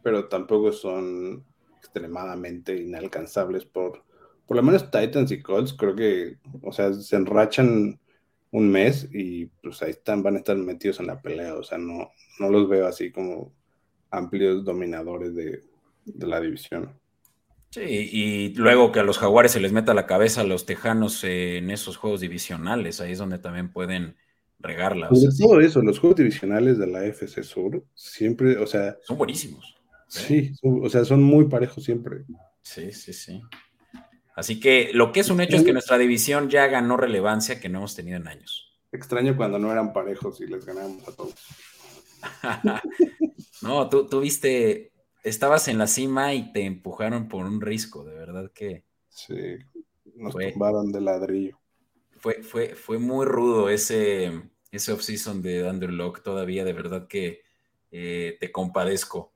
pero 0.03 0.27
tampoco 0.27 0.71
son 0.71 1.43
extremadamente 1.77 2.79
inalcanzables 2.79 3.65
por, 3.65 4.03
por 4.45 4.55
lo 4.55 4.61
menos 4.61 4.91
Titans 4.91 5.31
y 5.31 5.41
Colts, 5.41 5.73
creo 5.73 5.95
que, 5.95 6.37
o 6.61 6.71
sea, 6.71 6.93
se 6.93 7.15
enrachan 7.15 7.99
un 8.51 8.69
mes 8.69 9.09
y 9.11 9.47
pues 9.47 9.81
ahí 9.81 9.91
están, 9.91 10.21
van 10.21 10.35
a 10.35 10.39
estar 10.39 10.55
metidos 10.57 10.99
en 10.99 11.07
la 11.07 11.19
pelea, 11.19 11.55
o 11.55 11.63
sea, 11.63 11.79
no, 11.79 12.11
no 12.39 12.49
los 12.49 12.69
veo 12.69 12.85
así 12.85 13.11
como 13.11 13.51
amplios 14.11 14.63
dominadores 14.65 15.35
de, 15.35 15.63
de 16.05 16.27
la 16.27 16.39
división. 16.39 16.91
Sí, 17.69 17.81
y 17.81 18.53
luego 18.55 18.91
que 18.91 18.99
a 19.01 19.03
los 19.03 19.17
jaguares 19.17 19.51
se 19.51 19.59
les 19.59 19.73
meta 19.73 19.93
la 19.93 20.05
cabeza 20.07 20.41
a 20.41 20.45
los 20.45 20.65
tejanos 20.65 21.23
eh, 21.23 21.57
en 21.57 21.69
esos 21.69 21.97
juegos 21.97 22.21
divisionales, 22.21 23.01
ahí 23.01 23.11
es 23.11 23.17
donde 23.19 23.39
también 23.39 23.71
pueden 23.71 24.15
regarla. 24.59 25.09
o 25.09 25.15
Sobre 25.15 25.31
sea, 25.31 25.45
todo 25.47 25.59
eso, 25.61 25.81
los 25.81 25.99
juegos 25.99 26.17
divisionales 26.17 26.77
de 26.79 26.87
la 26.87 27.05
FC 27.05 27.43
Sur, 27.43 27.83
siempre, 27.93 28.57
o 28.57 28.65
sea, 28.65 28.97
son 29.03 29.17
buenísimos. 29.17 29.75
sí, 30.07 30.53
son- 30.55 30.83
o 30.85 30.89
sea, 30.89 31.03
son 31.05 31.21
muy 31.21 31.45
parejos 31.45 31.83
siempre. 31.83 32.23
Sí, 32.61 32.91
sí, 32.93 33.11
sí. 33.13 33.41
Así 34.35 34.59
que 34.59 34.91
lo 34.93 35.11
que 35.11 35.19
es 35.19 35.29
un 35.29 35.41
hecho 35.41 35.57
es 35.57 35.63
que 35.63 35.73
nuestra 35.73 35.97
división 35.97 36.49
ya 36.49 36.67
ganó 36.67 36.95
relevancia 36.95 37.59
que 37.59 37.69
no 37.69 37.79
hemos 37.79 37.95
tenido 37.95 38.17
en 38.17 38.27
años. 38.27 38.77
Extraño 38.91 39.35
cuando 39.35 39.59
no 39.59 39.71
eran 39.71 39.91
parejos 39.93 40.39
y 40.41 40.47
les 40.47 40.65
ganábamos 40.65 41.07
a 41.07 41.11
todos. 41.15 41.33
no, 43.61 43.89
tú, 43.89 44.07
tú 44.07 44.21
viste, 44.21 44.93
estabas 45.23 45.67
en 45.67 45.77
la 45.77 45.87
cima 45.87 46.33
y 46.33 46.51
te 46.53 46.65
empujaron 46.65 47.27
por 47.27 47.45
un 47.45 47.61
risco, 47.61 48.03
de 48.03 48.15
verdad 48.15 48.51
que 48.53 48.85
Sí, 49.09 49.57
nos 50.15 50.33
Fue. 50.33 50.53
tumbaron 50.53 50.93
de 50.93 51.01
ladrillo. 51.01 51.59
fue, 52.19 52.41
fue, 52.43 52.75
fue 52.75 52.97
muy 52.99 53.25
rudo 53.25 53.69
ese, 53.69 54.49
ese 54.71 54.91
off-season 54.91 55.41
de 55.41 55.67
Andrew 55.67 55.91
Locke, 55.91 56.21
todavía 56.21 56.63
de 56.65 56.73
verdad 56.73 57.07
que 57.07 57.41
eh, 57.91 58.37
te 58.39 58.51
compadezco. 58.51 59.33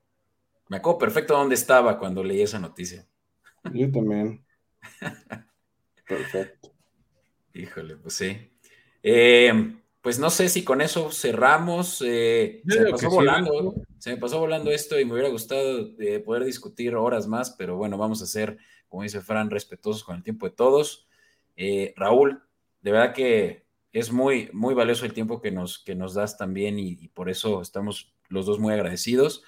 Me 0.68 0.78
acuerdo 0.78 0.98
perfecto 1.00 1.34
dónde 1.36 1.56
estaba 1.56 1.98
cuando 1.98 2.24
leí 2.24 2.42
esa 2.42 2.58
noticia. 2.58 3.06
Yo 3.72 3.90
también. 3.90 4.44
Perfecto. 6.06 6.68
Híjole, 7.54 7.96
pues 7.96 8.14
sí. 8.14 8.50
Eh, 9.02 9.52
pues 10.02 10.18
no 10.18 10.30
sé 10.30 10.48
si 10.48 10.64
con 10.64 10.80
eso 10.80 11.10
cerramos. 11.12 12.02
eh, 12.04 12.60
se 12.68 12.80
me 12.80 12.90
pasó 12.90 13.08
sí, 13.08 13.14
volando. 13.16 13.62
¿no? 13.62 13.74
Se 13.98 14.10
me 14.10 14.16
pasó 14.16 14.40
volando 14.40 14.70
esto 14.72 14.98
y 14.98 15.04
me 15.04 15.12
hubiera 15.12 15.28
gustado 15.28 15.90
eh, 16.00 16.18
poder 16.18 16.44
discutir 16.44 16.96
horas 16.96 17.28
más, 17.28 17.52
pero 17.52 17.76
bueno, 17.76 17.96
vamos 17.96 18.20
a 18.20 18.26
ser, 18.26 18.58
como 18.88 19.04
dice 19.04 19.20
Fran, 19.20 19.48
respetuosos 19.48 20.02
con 20.02 20.16
el 20.16 20.24
tiempo 20.24 20.46
de 20.46 20.54
todos. 20.54 21.06
Eh, 21.56 21.94
Raúl, 21.96 22.42
de 22.80 22.90
verdad 22.90 23.14
que 23.14 23.64
es 23.92 24.10
muy, 24.10 24.50
muy 24.52 24.74
valioso 24.74 25.04
el 25.04 25.12
tiempo 25.12 25.40
que 25.40 25.52
nos, 25.52 25.78
que 25.78 25.94
nos 25.94 26.14
das 26.14 26.36
también 26.36 26.80
y, 26.80 26.98
y 27.00 27.08
por 27.08 27.30
eso 27.30 27.62
estamos 27.62 28.12
los 28.28 28.46
dos 28.46 28.58
muy 28.58 28.74
agradecidos. 28.74 29.44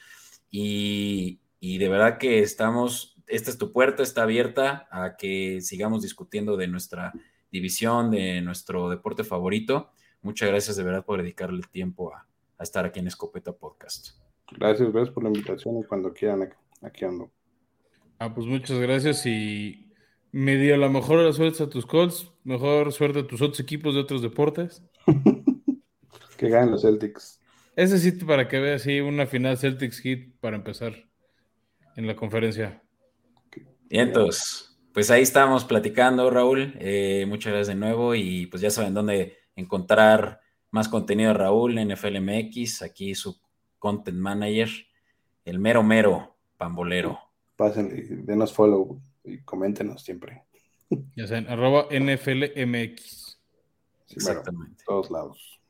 Y, 0.51 1.41
y 1.59 1.79
de 1.79 1.89
verdad 1.89 2.19
que 2.19 2.41
estamos, 2.41 3.17
esta 3.27 3.51
es 3.51 3.59
tu 3.59 3.73
puerta, 3.73 4.05
está 4.05 4.23
abierta 4.23 4.87
a 4.93 5.17
que 5.17 5.61
sigamos 5.63 6.03
discutiendo 6.03 6.57
de 6.57 6.69
nuestra 6.69 7.13
división, 7.51 8.13
de 8.13 8.41
nuestro 8.41 8.89
deporte 8.89 9.25
favorito. 9.25 9.91
Muchas 10.25 10.49
gracias 10.49 10.77
de 10.77 10.83
verdad 10.83 11.05
por 11.05 11.21
dedicarle 11.21 11.59
el 11.59 11.69
tiempo 11.69 12.13
a, 12.15 12.27
a 12.59 12.63
estar 12.63 12.85
aquí 12.85 12.99
en 12.99 13.07
Escopeta 13.07 13.53
Podcast. 13.53 14.17
Gracias, 14.51 14.91
gracias 14.91 15.15
por 15.15 15.23
la 15.23 15.29
invitación 15.29 15.79
y 15.79 15.85
cuando 15.85 16.13
quieran, 16.13 16.51
aquí- 16.83 17.05
ando. 17.05 17.31
Ah, 18.19 18.35
pues 18.35 18.47
muchas 18.47 18.79
gracias 18.79 19.27
y 19.27 19.93
me 20.33 20.57
dio 20.57 20.77
la 20.79 20.89
mejor 20.89 21.19
de 21.19 21.27
las 21.27 21.37
suertes 21.37 21.61
a 21.61 21.69
tus 21.69 21.85
Colts, 21.85 22.33
mejor 22.43 22.93
suerte 22.93 23.21
a 23.21 23.27
tus 23.27 23.43
otros 23.43 23.61
equipos 23.61 23.95
de 23.95 24.01
otros 24.01 24.23
deportes. 24.23 24.83
Que 26.37 26.49
ganen 26.49 26.73
los 26.73 26.83
Celtics. 26.83 27.41
Ese 27.77 27.99
sí 27.99 28.11
para 28.13 28.49
que 28.49 28.59
veas 28.59 28.83
sí, 28.83 29.01
una 29.01 29.27
final 29.27 29.57
Celtics 29.57 30.01
Heat 30.01 30.31
para 30.41 30.57
empezar 30.57 30.95
en 31.97 32.07
la 32.09 32.17
conferencia. 32.17 32.83
Y 33.89 33.99
entonces, 33.99 34.77
pues 34.93 35.11
ahí 35.13 35.23
estamos 35.23 35.65
platicando, 35.65 36.29
Raúl. 36.31 36.75
Eh, 36.81 37.25
muchas 37.29 37.53
gracias 37.53 37.69
de 37.69 37.75
nuevo 37.77 38.17
y 38.17 38.47
pues 38.47 38.63
ya 38.63 38.71
saben 38.71 38.95
dónde 38.95 39.37
encontrar 39.57 40.41
más 40.71 40.89
contenido 40.89 41.33
de 41.33 41.39
Raúl 41.39 41.79
en 41.79 41.97
FLMX, 41.97 42.83
aquí 42.83 43.15
su 43.15 43.39
content 43.79 44.19
manager, 44.19 44.69
el 45.45 45.59
mero 45.59 45.83
mero 45.83 46.37
pambolero. 46.57 47.19
Pasen 47.57 47.93
y 47.97 48.03
denos 48.25 48.53
follow 48.53 49.01
y 49.23 49.39
coméntenos 49.39 50.03
siempre. 50.03 50.45
Ya 51.17 51.27
saben, 51.27 51.49
arroba 51.49 51.87
NFLMX. 51.91 53.41
Exactamente. 54.11 54.85
todos 54.87 55.11
lados. 55.11 55.61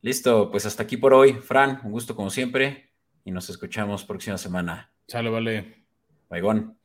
Listo, 0.00 0.50
pues 0.50 0.64
hasta 0.64 0.84
aquí 0.84 0.96
por 0.96 1.12
hoy. 1.12 1.34
Fran, 1.34 1.80
un 1.84 1.92
gusto 1.92 2.14
como 2.14 2.30
siempre 2.30 2.90
y 3.24 3.30
nos 3.30 3.50
escuchamos 3.50 4.04
próxima 4.04 4.38
semana. 4.38 4.92
Chale, 5.06 5.30
vale. 5.30 5.84
Baigón. 6.28 6.78